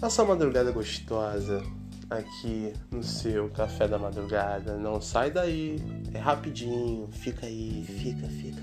a 0.00 0.08
sua 0.08 0.24
madrugada 0.24 0.70
gostosa 0.70 1.62
aqui 2.10 2.72
no 2.90 3.02
seu 3.02 3.48
café 3.50 3.86
da 3.86 3.98
madrugada. 3.98 4.76
Não 4.76 5.00
sai 5.00 5.30
daí, 5.30 5.76
é 6.12 6.18
rapidinho, 6.18 7.08
fica 7.12 7.46
aí, 7.46 7.84
fica, 7.86 8.28
fica, 8.28 8.62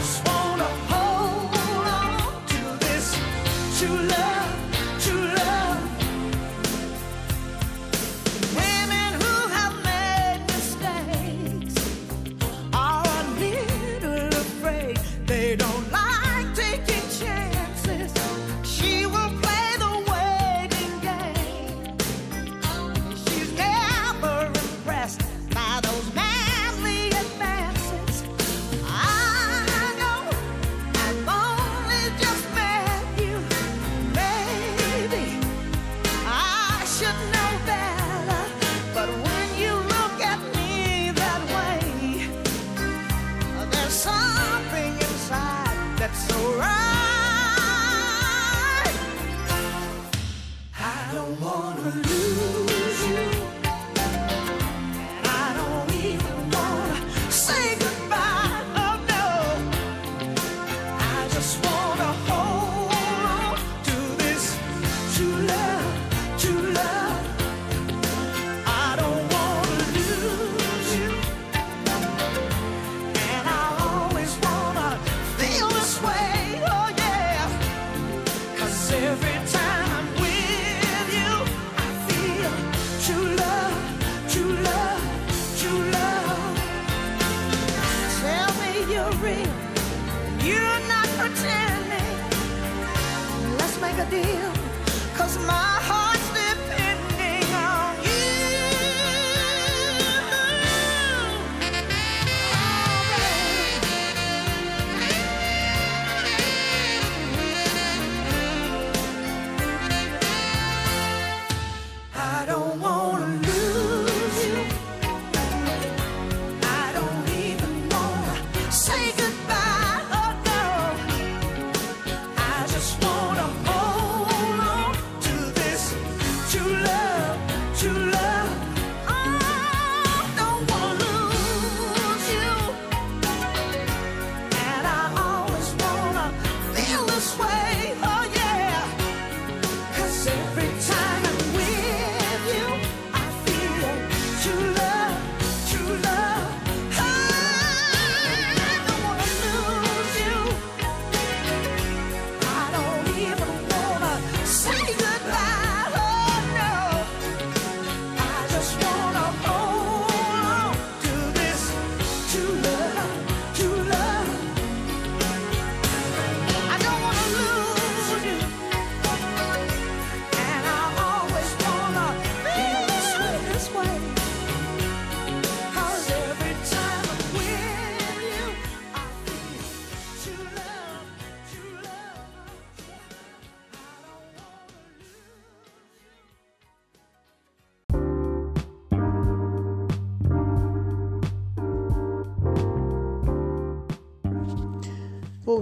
Just 0.00 0.29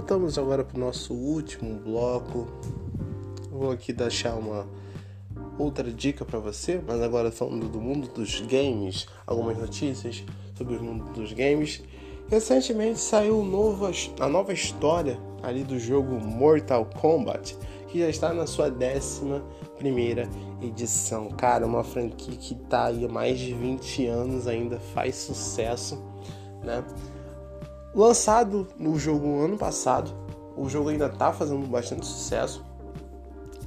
Voltamos 0.09 0.39
agora 0.39 0.63
para 0.63 0.75
o 0.75 0.79
nosso 0.79 1.13
último 1.13 1.81
bloco. 1.81 2.47
Vou 3.51 3.69
aqui 3.69 3.93
deixar 3.93 4.33
uma 4.33 4.67
outra 5.55 5.91
dica 5.91 6.25
para 6.25 6.39
você, 6.39 6.81
mas 6.83 6.99
agora 6.99 7.31
falando 7.31 7.69
do 7.69 7.79
mundo 7.79 8.07
dos 8.07 8.41
games, 8.41 9.05
algumas 9.27 9.55
notícias 9.55 10.23
sobre 10.55 10.77
o 10.77 10.83
mundo 10.83 11.13
dos 11.13 11.31
games. 11.31 11.83
Recentemente 12.27 12.99
saiu 12.99 13.39
a 14.19 14.27
nova 14.27 14.51
história 14.51 15.19
ali 15.43 15.63
do 15.63 15.77
jogo 15.77 16.19
Mortal 16.19 16.85
Kombat, 16.99 17.55
que 17.87 17.99
já 17.99 18.09
está 18.09 18.33
na 18.33 18.47
sua 18.47 18.65
11 18.65 19.43
primeira 19.77 20.27
edição. 20.59 21.29
Cara, 21.29 21.67
uma 21.67 21.83
franquia 21.83 22.35
que 22.35 22.55
está 22.55 22.85
aí 22.85 23.05
há 23.05 23.07
mais 23.07 23.37
de 23.37 23.53
20 23.53 24.07
anos 24.07 24.47
ainda 24.47 24.79
faz 24.79 25.17
sucesso, 25.17 26.03
né? 26.63 26.83
Lançado 27.93 28.67
no 28.77 28.99
jogo 28.99 29.43
ano 29.43 29.57
passado, 29.57 30.11
o 30.55 30.69
jogo 30.69 30.89
ainda 30.89 31.09
tá 31.09 31.33
fazendo 31.33 31.65
bastante 31.67 32.05
sucesso. 32.05 32.63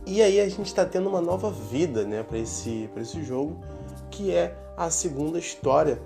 E 0.06 0.20
aí 0.22 0.40
a 0.40 0.48
gente 0.48 0.66
está 0.66 0.84
tendo 0.84 1.08
uma 1.08 1.20
nova 1.20 1.50
vida, 1.50 2.04
né, 2.04 2.22
para 2.22 2.38
esse, 2.38 2.88
esse 2.96 3.22
jogo, 3.22 3.60
que 4.10 4.30
é 4.32 4.56
a 4.76 4.90
segunda 4.90 5.38
história 5.38 6.00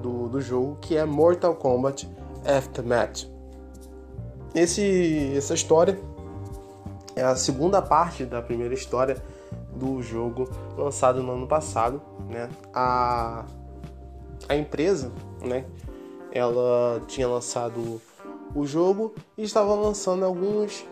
do, 0.00 0.28
do 0.28 0.40
jogo, 0.40 0.78
que 0.80 0.96
é 0.96 1.04
Mortal 1.04 1.54
Kombat 1.54 2.08
Aftermath. 2.44 3.26
Esse, 4.54 5.34
essa 5.36 5.54
história 5.54 5.98
é 7.16 7.22
a 7.22 7.34
segunda 7.36 7.82
parte 7.82 8.24
da 8.24 8.40
primeira 8.40 8.74
história 8.74 9.22
do 9.74 10.00
jogo 10.02 10.48
lançado 10.76 11.22
no 11.22 11.32
ano 11.32 11.46
passado, 11.46 12.00
né? 12.28 12.48
A, 12.72 13.44
a 14.48 14.56
empresa, 14.56 15.10
né, 15.40 15.64
ela 16.34 17.00
tinha 17.06 17.28
lançado 17.28 18.02
o 18.54 18.66
jogo 18.66 19.14
e 19.38 19.44
estava 19.44 19.72
lançando 19.74 20.24
alguns 20.24 20.84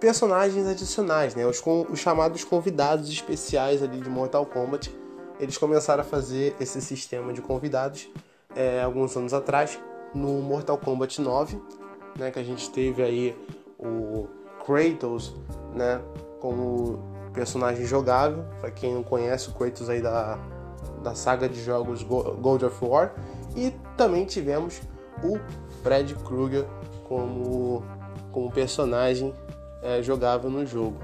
personagens 0.00 0.66
adicionais, 0.66 1.34
né? 1.34 1.46
Os, 1.46 1.62
os 1.88 1.98
chamados 1.98 2.44
convidados 2.44 3.08
especiais 3.08 3.82
ali 3.82 4.00
de 4.00 4.10
Mortal 4.10 4.44
Kombat. 4.44 4.94
Eles 5.38 5.56
começaram 5.56 6.02
a 6.02 6.04
fazer 6.04 6.56
esse 6.60 6.80
sistema 6.82 7.32
de 7.32 7.40
convidados 7.40 8.08
é, 8.54 8.82
alguns 8.82 9.16
anos 9.16 9.32
atrás 9.32 9.78
no 10.14 10.40
Mortal 10.40 10.78
Kombat 10.78 11.20
9, 11.20 11.60
né? 12.18 12.30
Que 12.30 12.40
a 12.40 12.44
gente 12.44 12.68
teve 12.70 13.02
aí 13.02 13.36
o 13.78 14.26
Kratos, 14.64 15.34
né? 15.74 16.00
Como 16.40 16.98
personagem 17.32 17.86
jogável. 17.86 18.44
Para 18.60 18.70
quem 18.70 18.94
não 18.94 19.02
conhece 19.02 19.48
o 19.48 19.52
Kratos 19.52 19.88
aí 19.88 20.02
da, 20.02 20.38
da 21.02 21.14
saga 21.14 21.48
de 21.48 21.62
jogos 21.62 22.02
God 22.02 22.62
of 22.62 22.84
War. 22.84 23.14
E 23.56 23.70
também 23.96 24.26
tivemos 24.26 24.82
o 25.24 25.38
Fred 25.82 26.14
Krueger 26.16 26.66
como, 27.08 27.82
como 28.30 28.52
personagem 28.52 29.34
é, 29.82 30.02
jogável 30.02 30.50
no 30.50 30.66
jogo. 30.66 30.98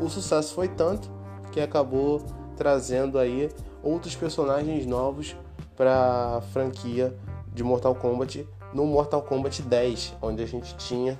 O 0.00 0.08
sucesso 0.08 0.54
foi 0.54 0.68
tanto 0.68 1.10
que 1.50 1.60
acabou 1.60 2.22
trazendo 2.56 3.18
aí 3.18 3.50
outros 3.82 4.14
personagens 4.14 4.86
novos 4.86 5.36
para 5.76 6.36
a 6.36 6.40
franquia 6.40 7.14
de 7.52 7.64
Mortal 7.64 7.94
Kombat 7.94 8.46
no 8.72 8.84
Mortal 8.84 9.22
Kombat 9.22 9.62
10, 9.62 10.16
onde 10.20 10.42
a 10.42 10.46
gente 10.46 10.76
tinha 10.76 11.18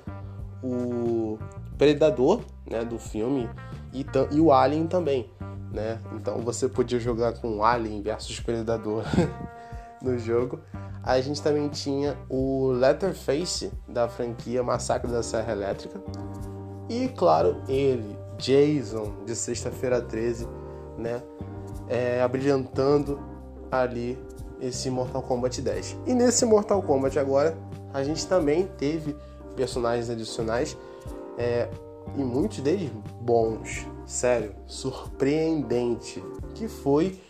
o 0.62 1.38
Predador, 1.78 2.40
né, 2.68 2.84
do 2.84 2.98
filme 2.98 3.48
e, 3.92 4.04
e 4.30 4.40
o 4.40 4.52
Alien 4.52 4.86
também, 4.86 5.30
né? 5.72 5.98
Então 6.14 6.38
você 6.38 6.68
podia 6.68 6.98
jogar 6.98 7.34
com 7.34 7.62
Alien 7.64 8.02
versus 8.02 8.40
Predador 8.40 9.04
no 10.06 10.18
jogo. 10.18 10.60
A 11.02 11.20
gente 11.20 11.40
também 11.40 11.68
tinha 11.68 12.16
o 12.28 12.72
Letterface 12.72 13.72
da 13.86 14.08
franquia 14.08 14.62
Massacre 14.62 15.10
da 15.10 15.22
Serra 15.22 15.52
Elétrica. 15.52 16.00
E 16.88 17.08
claro, 17.08 17.62
ele, 17.68 18.16
Jason, 18.38 19.24
de 19.24 19.34
Sexta-feira 19.34 20.00
13, 20.00 20.48
né? 20.98 21.22
É, 21.88 22.20
abrilhantando 22.22 23.20
ali 23.70 24.18
esse 24.60 24.90
Mortal 24.90 25.22
Kombat 25.22 25.60
10. 25.60 25.98
E 26.06 26.14
nesse 26.14 26.44
Mortal 26.44 26.82
Kombat 26.82 27.18
agora, 27.18 27.56
a 27.92 28.02
gente 28.02 28.26
também 28.26 28.66
teve 28.78 29.16
personagens 29.54 30.10
adicionais 30.10 30.76
é, 31.38 31.68
e 32.16 32.24
muitos 32.24 32.60
deles 32.60 32.90
bons, 33.20 33.86
sério, 34.06 34.54
surpreendente, 34.66 36.22
que 36.54 36.68
foi 36.68 37.20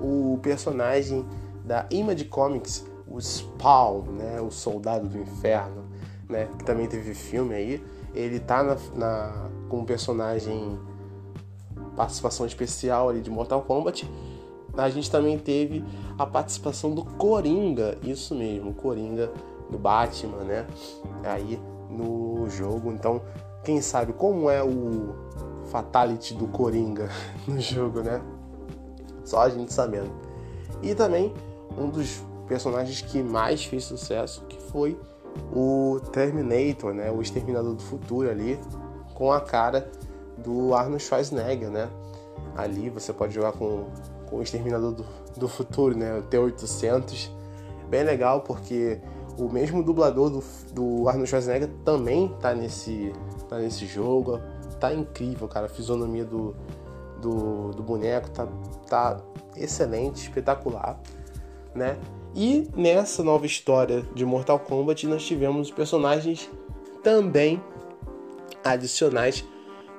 o 0.00 0.38
personagem 0.42 1.26
da 1.66 1.84
Image 1.90 2.26
Comics, 2.26 2.86
o 3.08 3.20
Spawn, 3.20 4.02
né, 4.12 4.40
o 4.40 4.50
Soldado 4.50 5.08
do 5.08 5.18
Inferno, 5.18 5.84
né, 6.28 6.48
que 6.58 6.64
também 6.64 6.86
teve 6.86 7.12
filme 7.12 7.54
aí. 7.54 7.84
Ele 8.14 8.38
tá 8.38 8.62
na, 8.62 8.76
na 8.94 9.50
como 9.68 9.84
personagem 9.84 10.78
participação 11.96 12.46
especial 12.46 13.08
ali 13.08 13.20
de 13.20 13.30
Mortal 13.30 13.62
Kombat. 13.62 14.08
A 14.76 14.88
gente 14.90 15.10
também 15.10 15.38
teve 15.38 15.84
a 16.18 16.26
participação 16.26 16.94
do 16.94 17.04
Coringa, 17.04 17.98
isso 18.02 18.34
mesmo, 18.34 18.74
Coringa 18.74 19.32
do 19.70 19.78
Batman, 19.78 20.44
né? 20.44 20.66
Aí 21.24 21.58
no 21.90 22.48
jogo. 22.48 22.92
Então, 22.92 23.22
quem 23.64 23.80
sabe 23.80 24.12
como 24.12 24.50
é 24.50 24.62
o 24.62 25.14
fatality 25.70 26.34
do 26.34 26.46
Coringa 26.46 27.08
no 27.48 27.58
jogo, 27.58 28.02
né? 28.02 28.20
Só 29.24 29.40
a 29.40 29.48
gente 29.48 29.72
sabendo. 29.72 30.10
E 30.82 30.94
também 30.94 31.32
um 31.76 31.88
dos 31.88 32.22
personagens 32.46 33.00
que 33.00 33.22
mais 33.22 33.64
fez 33.64 33.84
sucesso, 33.84 34.44
que 34.48 34.60
foi 34.70 34.98
o 35.52 36.00
Terminator, 36.12 36.94
né? 36.94 37.10
O 37.10 37.20
Exterminador 37.20 37.74
do 37.74 37.82
Futuro 37.82 38.30
ali, 38.30 38.58
com 39.14 39.32
a 39.32 39.40
cara 39.40 39.90
do 40.38 40.74
Arnold 40.74 41.02
Schwarzenegger, 41.02 41.70
né? 41.70 41.88
Ali 42.56 42.88
você 42.88 43.12
pode 43.12 43.34
jogar 43.34 43.52
com, 43.52 43.86
com 44.26 44.36
o 44.36 44.42
Exterminador 44.42 44.92
do, 44.92 45.04
do 45.36 45.48
Futuro, 45.48 45.96
né? 45.96 46.18
O 46.18 46.22
T-800. 46.22 47.30
Bem 47.88 48.02
legal 48.02 48.40
porque 48.40 49.00
O 49.38 49.50
mesmo 49.50 49.82
dublador 49.82 50.30
do, 50.30 50.42
do 50.72 51.08
Arnold 51.08 51.28
Schwarzenegger 51.28 51.68
também 51.84 52.34
tá 52.40 52.54
nesse, 52.54 53.12
tá 53.48 53.58
nesse 53.58 53.86
jogo. 53.86 54.40
Tá 54.80 54.94
incrível, 54.94 55.46
cara. 55.46 55.66
A 55.66 55.68
fisionomia 55.68 56.24
do, 56.24 56.54
do, 57.20 57.70
do 57.72 57.82
boneco 57.82 58.30
tá, 58.30 58.48
tá 58.88 59.20
excelente, 59.54 60.22
espetacular, 60.22 60.98
né? 61.76 61.96
E 62.34 62.68
nessa 62.76 63.22
nova 63.22 63.46
história 63.46 64.02
de 64.14 64.24
Mortal 64.24 64.58
Kombat 64.58 65.06
nós 65.06 65.24
tivemos 65.24 65.70
personagens 65.70 66.50
também 67.02 67.62
adicionais 68.64 69.44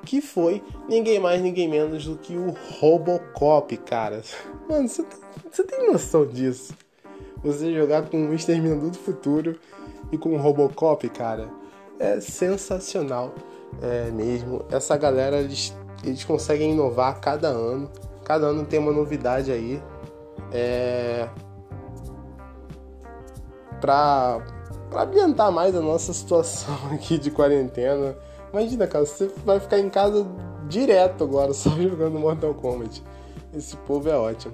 que 0.06 0.22
foi 0.22 0.64
ninguém 0.88 1.20
mais, 1.20 1.42
ninguém 1.42 1.68
menos 1.68 2.06
do 2.06 2.18
que 2.18 2.36
o 2.38 2.54
Robocop, 2.80 3.76
cara. 3.78 4.22
Mano, 4.70 4.88
você 4.88 5.64
tem 5.64 5.92
noção 5.92 6.26
disso? 6.26 6.74
Você 7.44 7.74
jogar 7.74 8.04
com 8.10 8.30
o 8.30 8.34
Exterminador 8.34 8.90
do 8.90 8.98
Futuro 8.98 9.60
e 10.12 10.18
com 10.18 10.34
o 10.34 10.38
Robocop, 10.38 11.08
cara, 11.10 11.50
é 12.00 12.20
sensacional 12.20 13.34
é 13.82 14.10
mesmo. 14.12 14.66
Essa 14.72 14.98
galera, 14.98 15.38
eles, 15.38 15.76
eles 16.04 16.24
conseguem 16.24 16.72
inovar 16.72 17.20
cada 17.20 17.48
ano. 17.48 17.90
Cada 18.24 18.48
ano 18.48 18.66
tem 18.66 18.80
uma 18.80 18.92
novidade 18.92 19.52
aí. 19.52 19.82
É... 20.52 21.28
Pra 23.80 24.42
ambientar 24.96 25.52
mais 25.52 25.76
a 25.76 25.82
nossa 25.82 26.12
situação 26.14 26.76
aqui 26.92 27.18
de 27.18 27.32
quarentena 27.32 28.16
Imagina, 28.52 28.88
cara, 28.88 29.06
você 29.06 29.30
vai 29.46 29.60
ficar 29.60 29.78
em 29.80 29.90
casa 29.90 30.26
direto 30.68 31.24
agora, 31.24 31.54
só 31.54 31.70
jogando 31.70 32.18
Mortal 32.18 32.54
Kombat. 32.54 33.04
Esse 33.54 33.76
povo 33.78 34.10
é 34.10 34.16
ótimo. 34.16 34.54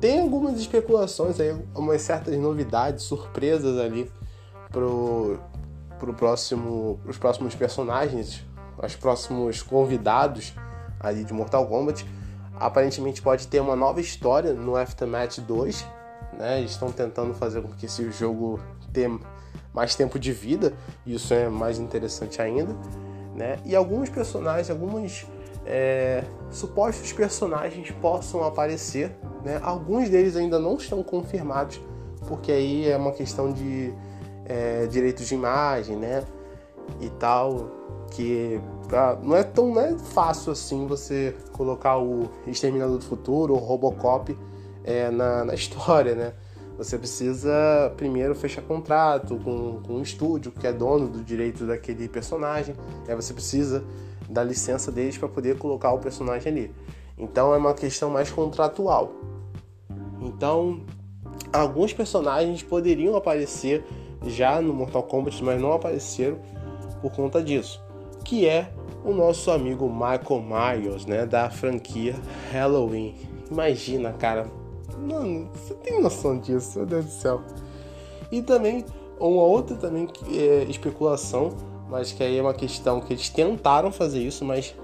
Tem 0.00 0.20
algumas 0.20 0.58
especulações 0.58 1.38
aí, 1.40 1.54
umas 1.74 2.02
certas 2.02 2.36
novidades, 2.36 3.04
surpresas 3.04 3.78
ali 3.78 4.10
pro, 4.70 5.38
pro 5.98 6.12
próximo, 6.12 7.00
os 7.06 7.16
próximos 7.16 7.54
personagens, 7.54 8.44
os 8.82 8.96
próximos 8.96 9.62
convidados 9.62 10.54
ali 10.98 11.24
de 11.24 11.32
Mortal 11.32 11.66
Kombat. 11.66 12.04
Aparentemente 12.58 13.22
pode 13.22 13.46
ter 13.48 13.60
uma 13.60 13.76
nova 13.76 14.00
história 14.00 14.52
no 14.52 14.76
Aftermath 14.76 15.38
2, 15.40 15.86
né? 16.38 16.60
Estão 16.62 16.90
tentando 16.90 17.34
fazer 17.34 17.62
com 17.62 17.68
que 17.68 17.86
esse 17.86 18.10
jogo 18.10 18.60
tenha 18.92 19.18
mais 19.72 19.94
tempo 19.94 20.18
de 20.18 20.32
vida, 20.32 20.72
isso 21.06 21.32
é 21.32 21.48
mais 21.48 21.78
interessante 21.78 22.40
ainda 22.40 22.76
né? 23.34 23.58
E 23.64 23.74
alguns 23.74 24.08
personagens, 24.08 24.70
alguns 24.70 25.26
é, 25.64 26.24
supostos 26.50 27.12
personagens 27.12 27.90
possam 27.92 28.44
aparecer, 28.44 29.16
né? 29.44 29.60
Alguns 29.62 30.08
deles 30.08 30.36
ainda 30.36 30.58
não 30.58 30.76
estão 30.76 31.02
confirmados, 31.02 31.80
porque 32.26 32.52
aí 32.52 32.88
é 32.88 32.96
uma 32.96 33.12
questão 33.12 33.52
de 33.52 33.92
é, 34.44 34.86
direitos 34.86 35.26
de 35.26 35.34
imagem, 35.34 35.96
né? 35.96 36.24
E 37.00 37.08
tal, 37.10 37.70
que 38.10 38.60
não 39.22 39.36
é 39.36 39.42
tão 39.42 39.72
não 39.72 39.80
é 39.80 39.96
fácil 39.96 40.52
assim 40.52 40.86
você 40.86 41.34
colocar 41.52 41.96
o 41.98 42.28
Exterminador 42.46 42.98
do 42.98 43.04
Futuro 43.04 43.54
ou 43.54 43.60
Robocop 43.60 44.36
é, 44.84 45.10
na, 45.10 45.44
na 45.44 45.54
história, 45.54 46.14
né? 46.14 46.32
Você 46.78 46.98
precisa 46.98 47.92
primeiro 47.96 48.34
fechar 48.34 48.62
contrato 48.62 49.36
com, 49.36 49.80
com 49.82 49.92
um 49.94 50.02
estúdio 50.02 50.50
que 50.50 50.66
é 50.66 50.72
dono 50.72 51.06
do 51.08 51.22
direito 51.22 51.66
daquele 51.66 52.08
personagem. 52.08 52.74
Aí 53.06 53.14
você 53.14 53.32
precisa 53.32 53.84
da 54.28 54.42
licença 54.42 54.90
deles 54.90 55.18
para 55.18 55.28
poder 55.28 55.58
colocar 55.58 55.92
o 55.92 55.98
personagem 55.98 56.50
ali. 56.50 56.74
Então 57.16 57.54
é 57.54 57.58
uma 57.58 57.74
questão 57.74 58.10
mais 58.10 58.30
contratual. 58.30 59.12
Então, 60.20 60.80
alguns 61.52 61.92
personagens 61.92 62.62
poderiam 62.62 63.14
aparecer 63.16 63.84
já 64.24 64.60
no 64.60 64.72
Mortal 64.72 65.02
Kombat, 65.02 65.42
mas 65.42 65.60
não 65.60 65.72
apareceram 65.72 66.38
por 67.00 67.12
conta 67.12 67.42
disso. 67.42 67.82
Que 68.24 68.46
é 68.46 68.72
o 69.04 69.12
nosso 69.12 69.50
amigo 69.50 69.88
Michael 69.88 70.42
Myers, 70.42 71.06
né, 71.06 71.26
da 71.26 71.50
franquia 71.50 72.14
Halloween. 72.52 73.14
Imagina, 73.50 74.12
cara, 74.12 74.46
Mano, 75.02 75.50
você 75.52 75.74
tem 75.74 76.00
noção 76.00 76.38
disso, 76.38 76.78
meu 76.78 76.86
Deus 76.86 77.04
do 77.04 77.10
céu. 77.10 77.42
E 78.30 78.40
também, 78.40 78.84
uma 79.18 79.42
outra 79.42 79.76
também 79.76 80.08
é 80.32 80.64
especulação, 80.64 81.50
mas 81.88 82.12
que 82.12 82.22
aí 82.22 82.38
é 82.38 82.42
uma 82.42 82.54
questão 82.54 83.00
que 83.00 83.12
eles 83.12 83.28
tentaram 83.28 83.92
fazer 83.92 84.20
isso, 84.20 84.44
mas 84.44 84.74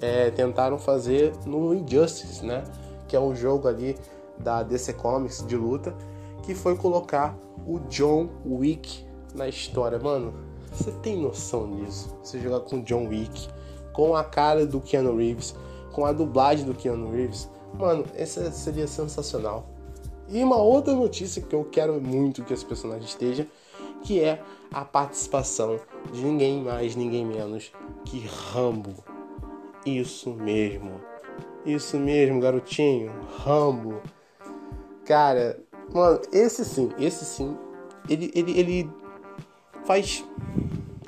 é, 0.00 0.30
tentaram 0.30 0.78
fazer 0.78 1.32
no 1.46 1.74
Injustice, 1.74 2.44
né? 2.44 2.64
Que 3.06 3.14
é 3.14 3.20
um 3.20 3.34
jogo 3.34 3.68
ali 3.68 3.96
da 4.38 4.62
DC 4.62 4.94
Comics 4.94 5.46
de 5.46 5.56
luta, 5.56 5.94
que 6.42 6.54
foi 6.54 6.74
colocar 6.76 7.36
o 7.66 7.78
John 7.88 8.28
Wick 8.44 9.04
na 9.34 9.46
história. 9.48 9.98
Mano, 9.98 10.34
você 10.72 10.90
tem 10.90 11.16
noção 11.16 11.70
disso? 11.76 12.16
Você 12.22 12.40
jogar 12.40 12.60
com 12.60 12.76
o 12.76 12.82
John 12.82 13.06
Wick, 13.06 13.48
com 13.92 14.16
a 14.16 14.24
cara 14.24 14.66
do 14.66 14.80
Keanu 14.80 15.16
Reeves, 15.16 15.54
com 15.92 16.04
a 16.04 16.12
dublagem 16.12 16.64
do 16.64 16.74
Keanu 16.74 17.12
Reeves, 17.12 17.48
Mano, 17.78 18.04
essa 18.14 18.50
seria 18.50 18.86
sensacional. 18.86 19.66
E 20.28 20.42
uma 20.42 20.56
outra 20.56 20.94
notícia 20.94 21.42
que 21.42 21.54
eu 21.54 21.64
quero 21.64 22.00
muito 22.00 22.44
que 22.44 22.52
esse 22.52 22.64
personagem 22.64 23.06
esteja, 23.06 23.46
que 24.02 24.20
é 24.20 24.42
a 24.72 24.84
participação 24.84 25.78
de 26.12 26.22
ninguém 26.22 26.62
mais, 26.62 26.96
ninguém 26.96 27.24
menos 27.24 27.72
que 28.04 28.26
Rambo. 28.52 28.94
Isso 29.84 30.30
mesmo. 30.30 31.00
Isso 31.64 31.98
mesmo, 31.98 32.40
garotinho. 32.40 33.12
Rambo. 33.44 34.00
Cara, 35.04 35.60
mano, 35.92 36.20
esse 36.32 36.64
sim, 36.64 36.90
esse 36.98 37.24
sim, 37.24 37.56
ele, 38.08 38.30
ele, 38.34 38.58
ele 38.58 38.90
faz. 39.84 40.24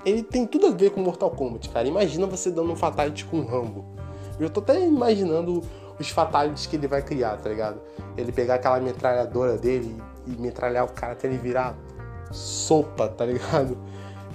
Ele 0.05 0.23
tem 0.23 0.47
tudo 0.47 0.67
a 0.67 0.71
ver 0.71 0.91
com 0.91 1.01
Mortal 1.01 1.31
Kombat, 1.31 1.69
cara. 1.71 1.89
Imagina 1.89 2.27
você 2.27 2.51
dando 2.51 2.73
um 2.73 2.77
fatality 2.77 3.25
com 3.25 3.41
Rambo. 3.43 3.85
Eu 4.39 4.51
tô 4.51 4.61
até 4.61 4.85
imaginando 4.85 5.63
os 5.99 6.09
fatalities 6.11 6.67
que 6.67 6.77
ele 6.77 6.89
vai 6.89 7.03
criar, 7.03 7.37
tá 7.37 7.49
ligado? 7.49 7.81
Ele 8.17 8.33
pegar 8.33 8.57
aquela 8.57 8.81
metralhadora 8.81 9.57
dele 9.57 10.03
e 10.27 10.31
metralhar 10.41 10.85
o 10.85 10.89
cara 10.89 11.13
até 11.13 11.29
ele 11.29 11.39
virar 11.39 11.77
sopa, 12.31 13.09
tá 13.09 13.25
ligado? 13.25 13.79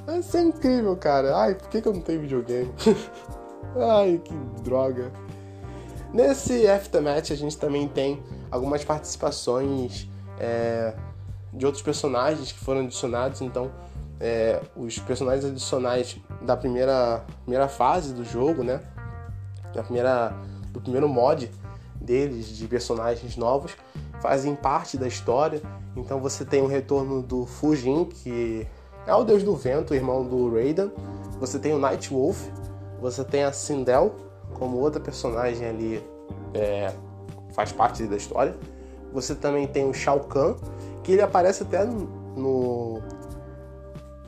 Vai 0.06 0.22
ser 0.22 0.42
incrível, 0.42 0.96
cara. 0.96 1.36
Ai, 1.36 1.56
por 1.56 1.70
que, 1.70 1.82
que 1.82 1.88
eu 1.88 1.94
não 1.94 2.02
tenho 2.02 2.22
videogame? 2.22 2.72
Ai, 3.78 4.22
que 4.24 4.34
droga. 4.64 5.12
Nesse 6.14 6.68
Aftermath 6.68 7.32
a 7.32 7.36
gente 7.36 7.58
também 7.58 7.88
tem 7.88 8.24
algumas 8.50 8.84
participações 8.84 10.10
é, 10.40 10.96
de 11.54 11.66
outros 11.66 11.84
personagens 11.84 12.52
que 12.52 12.60
foram 12.60 12.82
adicionados, 12.82 13.42
então 13.42 13.72
é, 14.20 14.60
os 14.76 14.98
personagens 14.98 15.46
adicionais 15.46 16.18
da 16.42 16.58
primeira, 16.58 17.24
primeira 17.44 17.68
fase 17.68 18.14
do 18.14 18.26
jogo, 18.26 18.64
né? 18.64 18.82
Da 19.74 19.84
primeira 19.84 20.34
do 20.72 20.82
primeiro 20.82 21.08
mod 21.08 21.52
deles, 21.96 22.48
de 22.48 22.68
personagens 22.68 23.36
novos, 23.36 23.76
fazem 24.22 24.56
parte 24.56 24.98
da 24.98 25.08
história. 25.08 25.62
Então 25.96 26.20
você 26.20 26.46
tem 26.46 26.62
o 26.62 26.68
retorno 26.68 27.22
do 27.22 27.46
Fujin, 27.46 28.06
que 28.06 28.68
é 29.06 29.14
o 29.14 29.24
deus 29.24 29.44
do 29.44 29.56
vento, 29.56 29.94
irmão 29.94 30.24
do 30.24 30.54
Raiden. 30.54 30.92
Você 31.40 31.60
tem 31.60 31.74
o 31.74 31.80
Night 31.80 32.10
Wolf, 32.10 32.48
você 33.02 33.24
tem 33.24 33.44
a 33.44 33.52
Sindel, 33.52 34.16
como 34.54 34.78
outra 34.78 35.00
personagem 35.00 35.68
ali, 35.68 36.04
é, 36.54 36.94
faz 37.54 37.72
parte 37.72 38.04
da 38.04 38.16
história. 38.16 38.56
Você 39.14 39.34
também 39.34 39.68
tem 39.68 39.90
o 39.90 39.94
Shao 39.94 40.20
Kahn, 40.22 40.56
que 41.04 41.14
ele 41.14 41.22
aparece 41.22 41.64
até 41.64 41.84
no, 41.86 43.02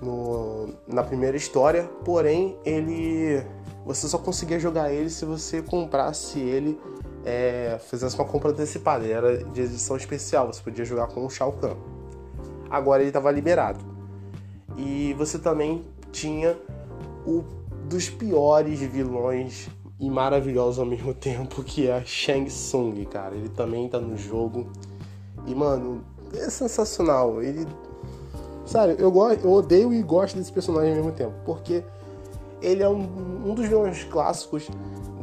no 0.02 0.70
na 0.88 1.04
primeira 1.04 1.38
história, 1.38 1.84
porém 2.04 2.58
ele 2.66 3.46
você 3.86 4.08
só 4.08 4.18
conseguia 4.18 4.60
jogar 4.60 4.92
ele 4.94 5.10
se 5.10 5.26
você 5.26 5.62
comprasse 5.62 6.40
ele, 6.40 6.80
é, 7.26 7.80
fizesse 7.90 8.16
uma 8.16 8.26
compra 8.26 8.52
antecipada. 8.52 9.04
Ele 9.04 9.14
era 9.14 9.44
de 9.44 9.62
edição 9.62 9.98
especial, 9.98 10.48
você 10.48 10.62
podia 10.62 10.86
jogar 10.86 11.08
com 11.08 11.26
o 11.26 11.30
Shao 11.30 11.52
Kahn. 11.54 11.76
Agora 12.70 13.02
ele 13.02 13.10
estava 13.10 13.32
liberado. 13.32 13.80
E 14.78 15.14
você 15.18 15.38
também 15.38 15.84
tinha 16.12 16.58
o 17.26 17.44
dos 17.88 18.10
piores 18.10 18.80
vilões 18.80 19.70
e 20.00 20.10
maravilhosos 20.10 20.80
ao 20.80 20.86
mesmo 20.88 21.14
tempo, 21.14 21.64
que 21.64 21.88
é 21.88 21.98
a 21.98 22.06
Shang 22.06 22.46
Tsung, 22.46 23.06
cara. 23.06 23.36
Ele 23.36 23.50
também 23.50 23.88
tá 23.90 24.00
no 24.00 24.18
jogo. 24.18 24.72
E, 25.46 25.54
mano, 25.54 26.04
é 26.34 26.50
sensacional. 26.50 27.42
Ele. 27.42 27.68
Sério, 28.66 28.96
eu, 28.98 29.14
eu 29.44 29.52
odeio 29.52 29.94
e 29.94 30.02
gosto 30.02 30.38
desse 30.38 30.52
personagem 30.52 30.92
ao 30.92 30.98
mesmo 30.98 31.12
tempo. 31.12 31.34
Porque 31.46 31.84
ele 32.62 32.84
é 32.84 32.90
um, 32.90 33.50
um 33.50 33.54
dos 33.54 33.68
vilões 33.68 34.04
clássicos 34.04 34.70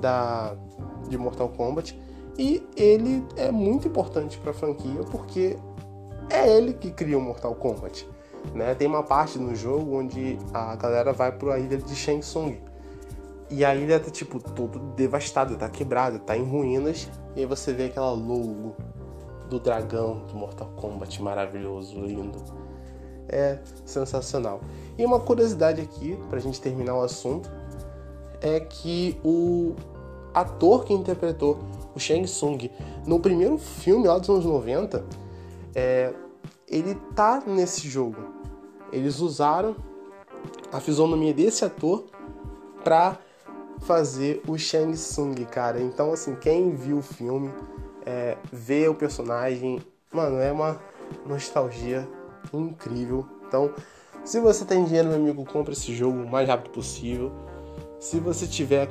da, 0.00 0.54
de 1.08 1.16
Mortal 1.16 1.48
Kombat 1.48 1.98
e 2.38 2.66
ele 2.76 3.24
é 3.36 3.50
muito 3.50 3.88
importante 3.88 4.38
para 4.38 4.50
a 4.50 4.54
franquia 4.54 5.00
porque 5.10 5.56
é 6.30 6.56
ele 6.56 6.72
que 6.74 6.90
cria 6.90 7.18
o 7.18 7.20
Mortal 7.20 7.54
Kombat. 7.54 8.08
Né? 8.54 8.74
Tem 8.74 8.86
uma 8.86 9.02
parte 9.02 9.38
no 9.38 9.54
jogo 9.54 9.96
onde 9.96 10.38
a 10.52 10.76
galera 10.76 11.12
vai 11.12 11.32
para 11.32 11.54
a 11.54 11.58
ilha 11.58 11.76
de 11.76 11.94
Shang 11.94 12.20
Tsung. 12.20 12.56
E 13.50 13.64
a 13.64 13.74
ilha 13.74 13.98
tá 13.98 14.10
tipo 14.10 14.38
todo 14.38 14.78
devastada, 14.94 15.56
tá 15.56 15.68
quebrada, 15.68 16.18
tá 16.18 16.36
em 16.36 16.44
ruínas. 16.44 17.08
E 17.34 17.40
aí 17.40 17.46
você 17.46 17.72
vê 17.72 17.86
aquela 17.86 18.12
logo 18.12 18.76
do 19.48 19.58
dragão 19.58 20.26
do 20.26 20.34
Mortal 20.34 20.68
Kombat 20.76 21.22
maravilhoso, 21.22 21.98
lindo. 22.00 22.38
É 23.28 23.58
sensacional. 23.84 24.60
E 24.96 25.04
uma 25.04 25.20
curiosidade 25.20 25.80
aqui, 25.80 26.18
pra 26.28 26.38
gente 26.38 26.60
terminar 26.60 26.96
o 26.96 27.02
assunto, 27.02 27.50
é 28.40 28.60
que 28.60 29.18
o 29.24 29.74
ator 30.32 30.84
que 30.84 30.92
interpretou 30.92 31.58
o 31.94 31.98
Shang 31.98 32.24
Tsung 32.24 32.70
no 33.06 33.20
primeiro 33.20 33.58
filme 33.58 34.06
lá 34.06 34.18
dos 34.18 34.28
anos 34.28 34.44
90, 34.44 35.04
é, 35.74 36.12
ele 36.66 36.94
tá 37.14 37.42
nesse 37.46 37.88
jogo. 37.88 38.16
Eles 38.92 39.20
usaram 39.20 39.76
a 40.72 40.80
fisionomia 40.80 41.34
desse 41.34 41.64
ator 41.64 42.04
pra 42.84 43.18
fazer 43.80 44.42
o 44.46 44.56
Shang 44.56 44.92
Tsung, 44.92 45.34
cara. 45.46 45.80
Então, 45.80 46.12
assim, 46.12 46.34
quem 46.36 46.74
viu 46.74 46.98
o 46.98 47.02
filme, 47.02 47.50
é, 48.04 48.36
vê 48.52 48.88
o 48.88 48.94
personagem, 48.94 49.80
mano, 50.12 50.38
é 50.38 50.50
uma 50.50 50.80
nostalgia 51.26 52.08
incrível. 52.52 53.26
Então, 53.46 53.72
se 54.24 54.40
você 54.40 54.64
tem 54.64 54.84
dinheiro, 54.84 55.08
meu 55.08 55.16
amigo, 55.16 55.44
compra 55.44 55.72
esse 55.72 55.94
jogo 55.94 56.22
o 56.22 56.28
mais 56.28 56.48
rápido 56.48 56.72
possível. 56.72 57.32
Se 57.98 58.20
você 58.20 58.46
tiver, 58.46 58.88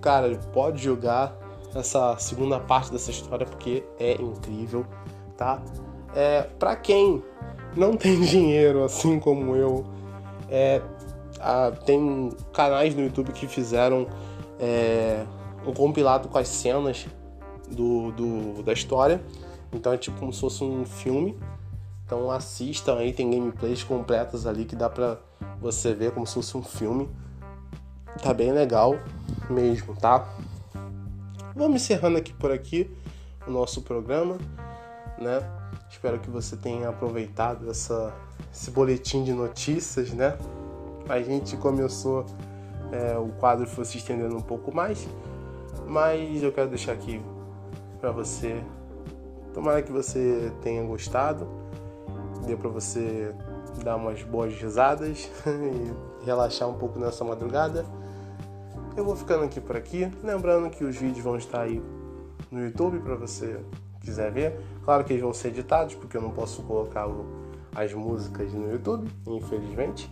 cara, 0.00 0.36
pode 0.52 0.82
jogar 0.82 1.36
essa 1.74 2.16
segunda 2.18 2.58
parte 2.58 2.90
dessa 2.90 3.10
história 3.10 3.46
porque 3.46 3.84
é 3.98 4.20
incrível, 4.20 4.84
tá? 5.36 5.62
É, 6.14 6.42
para 6.42 6.74
quem 6.76 7.22
não 7.76 7.96
tem 7.96 8.20
dinheiro, 8.20 8.84
assim 8.84 9.20
como 9.20 9.54
eu, 9.54 9.84
é, 10.48 10.82
a, 11.38 11.70
tem 11.70 12.30
canais 12.52 12.94
no 12.94 13.02
YouTube 13.02 13.32
que 13.32 13.46
fizeram 13.46 14.06
é, 14.58 15.24
um 15.66 15.72
compilado 15.72 16.28
com 16.28 16.38
as 16.38 16.48
cenas 16.48 17.06
do, 17.70 18.10
do, 18.12 18.62
da 18.62 18.72
história. 18.72 19.22
Então 19.72 19.92
é 19.92 19.96
tipo 19.96 20.18
como 20.18 20.32
se 20.32 20.40
fosse 20.40 20.64
um 20.64 20.84
filme. 20.84 21.38
Então 22.10 22.28
assistam 22.28 22.96
aí, 22.96 23.12
tem 23.12 23.30
gameplays 23.30 23.84
completas 23.84 24.44
ali 24.44 24.64
que 24.64 24.74
dá 24.74 24.90
pra 24.90 25.16
você 25.60 25.94
ver 25.94 26.10
como 26.10 26.26
se 26.26 26.34
fosse 26.34 26.56
um 26.56 26.62
filme. 26.62 27.08
Tá 28.20 28.34
bem 28.34 28.50
legal 28.50 28.96
mesmo, 29.48 29.94
tá? 29.94 30.28
Vamos 31.54 31.80
encerrando 31.80 32.18
aqui 32.18 32.32
por 32.32 32.50
aqui 32.50 32.90
o 33.46 33.50
nosso 33.52 33.82
programa, 33.82 34.38
né? 35.20 35.40
Espero 35.88 36.18
que 36.18 36.28
você 36.28 36.56
tenha 36.56 36.88
aproveitado 36.88 37.70
essa, 37.70 38.12
esse 38.52 38.72
boletim 38.72 39.22
de 39.22 39.32
notícias, 39.32 40.10
né? 40.10 40.36
A 41.08 41.22
gente 41.22 41.56
começou, 41.58 42.26
é, 42.90 43.16
o 43.16 43.28
quadro 43.38 43.68
foi 43.68 43.84
se 43.84 43.98
estendendo 43.98 44.36
um 44.36 44.42
pouco 44.42 44.74
mais, 44.74 45.06
mas 45.86 46.42
eu 46.42 46.50
quero 46.50 46.70
deixar 46.70 46.90
aqui 46.90 47.22
para 48.00 48.10
você. 48.10 48.60
Tomara 49.54 49.80
que 49.80 49.92
você 49.92 50.52
tenha 50.60 50.82
gostado, 50.82 51.59
deu 52.46 52.58
para 52.58 52.68
você 52.68 53.34
dar 53.82 53.96
umas 53.96 54.22
boas 54.22 54.52
risadas 54.54 55.30
e 55.46 56.24
relaxar 56.24 56.68
um 56.68 56.74
pouco 56.74 56.98
nessa 56.98 57.24
madrugada. 57.24 57.84
Eu 58.96 59.04
vou 59.04 59.16
ficando 59.16 59.44
aqui 59.44 59.60
por 59.60 59.76
aqui, 59.76 60.10
lembrando 60.22 60.68
que 60.70 60.84
os 60.84 60.96
vídeos 60.96 61.24
vão 61.24 61.36
estar 61.36 61.62
aí 61.62 61.82
no 62.50 62.64
YouTube 62.64 63.00
para 63.00 63.14
você 63.14 63.60
quiser 64.00 64.32
ver. 64.32 64.60
Claro 64.84 65.04
que 65.04 65.12
eles 65.12 65.22
vão 65.22 65.32
ser 65.32 65.48
editados, 65.48 65.94
porque 65.94 66.16
eu 66.16 66.22
não 66.22 66.30
posso 66.30 66.62
colocar 66.62 67.08
as 67.74 67.92
músicas 67.94 68.52
no 68.52 68.70
YouTube, 68.70 69.08
infelizmente. 69.26 70.10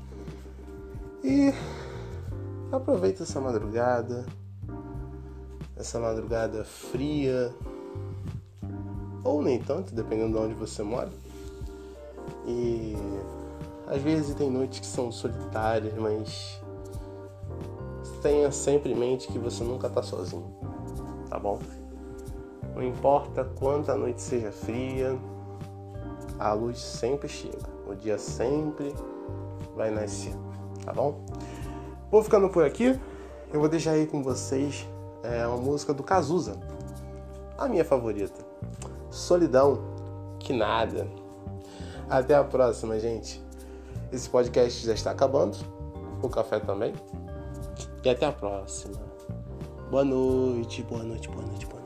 E 1.24 1.52
aproveita 2.70 3.24
essa 3.24 3.40
madrugada, 3.40 4.24
essa 5.76 5.98
madrugada 5.98 6.64
fria, 6.64 7.52
ou 9.24 9.42
nem 9.42 9.60
tanto, 9.60 9.94
dependendo 9.94 10.38
de 10.38 10.44
onde 10.44 10.54
você 10.54 10.82
mora. 10.82 11.10
E 12.46 12.96
às 13.86 14.02
vezes 14.02 14.34
tem 14.34 14.50
noites 14.50 14.80
que 14.80 14.86
são 14.86 15.10
solitárias, 15.10 15.94
mas 15.94 16.60
tenha 18.22 18.50
sempre 18.50 18.92
em 18.92 18.94
mente 18.94 19.28
que 19.28 19.38
você 19.38 19.64
nunca 19.64 19.86
está 19.86 20.02
sozinho, 20.02 20.52
tá 21.28 21.38
bom? 21.38 21.58
Não 22.74 22.82
importa 22.82 23.44
quanto 23.44 23.90
a 23.90 23.96
noite 23.96 24.20
seja 24.20 24.52
fria, 24.52 25.18
a 26.38 26.52
luz 26.52 26.78
sempre 26.78 27.28
chega, 27.28 27.68
o 27.86 27.94
dia 27.94 28.18
sempre 28.18 28.94
vai 29.74 29.90
nascer, 29.90 30.34
tá 30.84 30.92
bom? 30.92 31.20
Vou 32.10 32.22
ficando 32.22 32.48
por 32.48 32.64
aqui, 32.64 32.98
eu 33.52 33.60
vou 33.60 33.68
deixar 33.68 33.92
aí 33.92 34.06
com 34.06 34.22
vocês 34.22 34.86
é, 35.22 35.46
uma 35.46 35.56
música 35.56 35.94
do 35.94 36.02
Cazuza, 36.02 36.58
a 37.56 37.66
minha 37.68 37.84
favorita, 37.84 38.44
Solidão, 39.10 39.78
que 40.38 40.52
nada. 40.52 41.08
Até 42.08 42.34
a 42.34 42.44
próxima, 42.44 42.98
gente. 42.98 43.42
Esse 44.10 44.28
podcast 44.28 44.86
já 44.86 44.94
está 44.94 45.10
acabando, 45.10 45.56
o 46.22 46.28
café 46.28 46.58
também. 46.58 46.94
E 48.02 48.08
até 48.08 48.26
a 48.26 48.32
próxima. 48.32 48.94
Boa 49.90 50.04
noite, 50.04 50.82
boa 50.82 51.02
noite, 51.02 51.28
boa 51.28 51.42
noite, 51.42 51.66
boa 51.66 51.72
noite. 51.72 51.77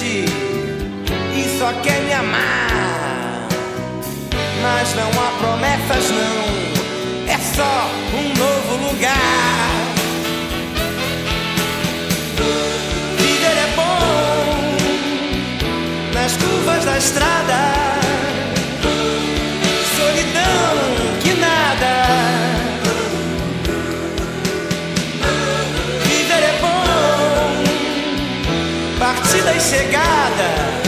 E 0.00 1.58
só 1.58 1.70
quer 1.82 2.00
me 2.00 2.14
amar. 2.14 3.46
Mas 4.62 4.94
não 4.94 5.10
há 5.10 5.32
promessas, 5.38 6.10
não. 6.10 6.52
É 7.28 7.38
só 7.54 7.90
um 8.14 8.28
novo 8.38 8.86
lugar. 8.86 9.92
Viver 13.18 13.58
é 13.58 13.72
bom 13.76 14.72
nas 16.14 16.36
curvas 16.36 16.84
da 16.86 16.96
estrada. 16.96 17.91
Chegada. 29.62 30.81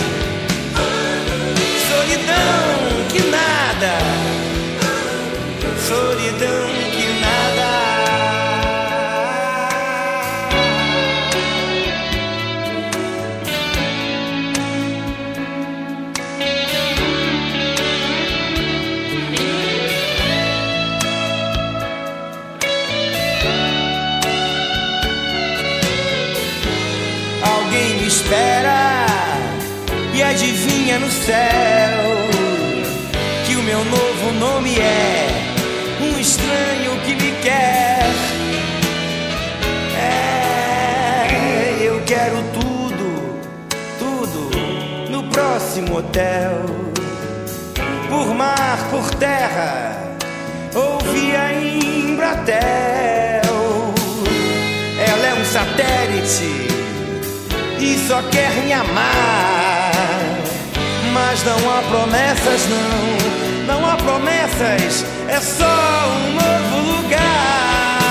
céu 31.24 32.04
que 33.46 33.56
o 33.56 33.62
meu 33.62 33.82
novo 33.82 34.32
nome 34.38 34.78
é 34.78 35.26
um 36.02 36.18
estranho 36.20 37.00
que 37.06 37.14
me 37.14 37.32
quer. 37.40 38.12
É, 39.96 41.78
eu 41.80 42.02
quero 42.04 42.36
tudo, 42.52 43.40
tudo 43.98 44.50
no 45.10 45.22
próximo 45.30 45.96
hotel, 45.96 46.60
por 48.10 48.34
mar, 48.34 48.86
por 48.90 49.14
terra 49.14 49.96
ou 50.74 50.98
via 51.10 51.54
Embratel. 51.54 52.54
Ela 55.08 55.26
é 55.26 55.34
um 55.40 55.44
satélite 55.46 56.68
e 57.80 57.98
só 58.06 58.22
quer 58.24 58.50
me 58.62 58.74
amar. 58.74 59.83
Mas 61.14 61.44
não 61.44 61.70
há 61.70 61.80
promessas, 61.82 62.66
não. 62.68 63.66
Não 63.68 63.88
há 63.88 63.96
promessas, 63.96 65.04
é 65.28 65.40
só 65.40 65.64
um 65.64 66.32
novo 66.34 67.02
lugar. 67.02 68.03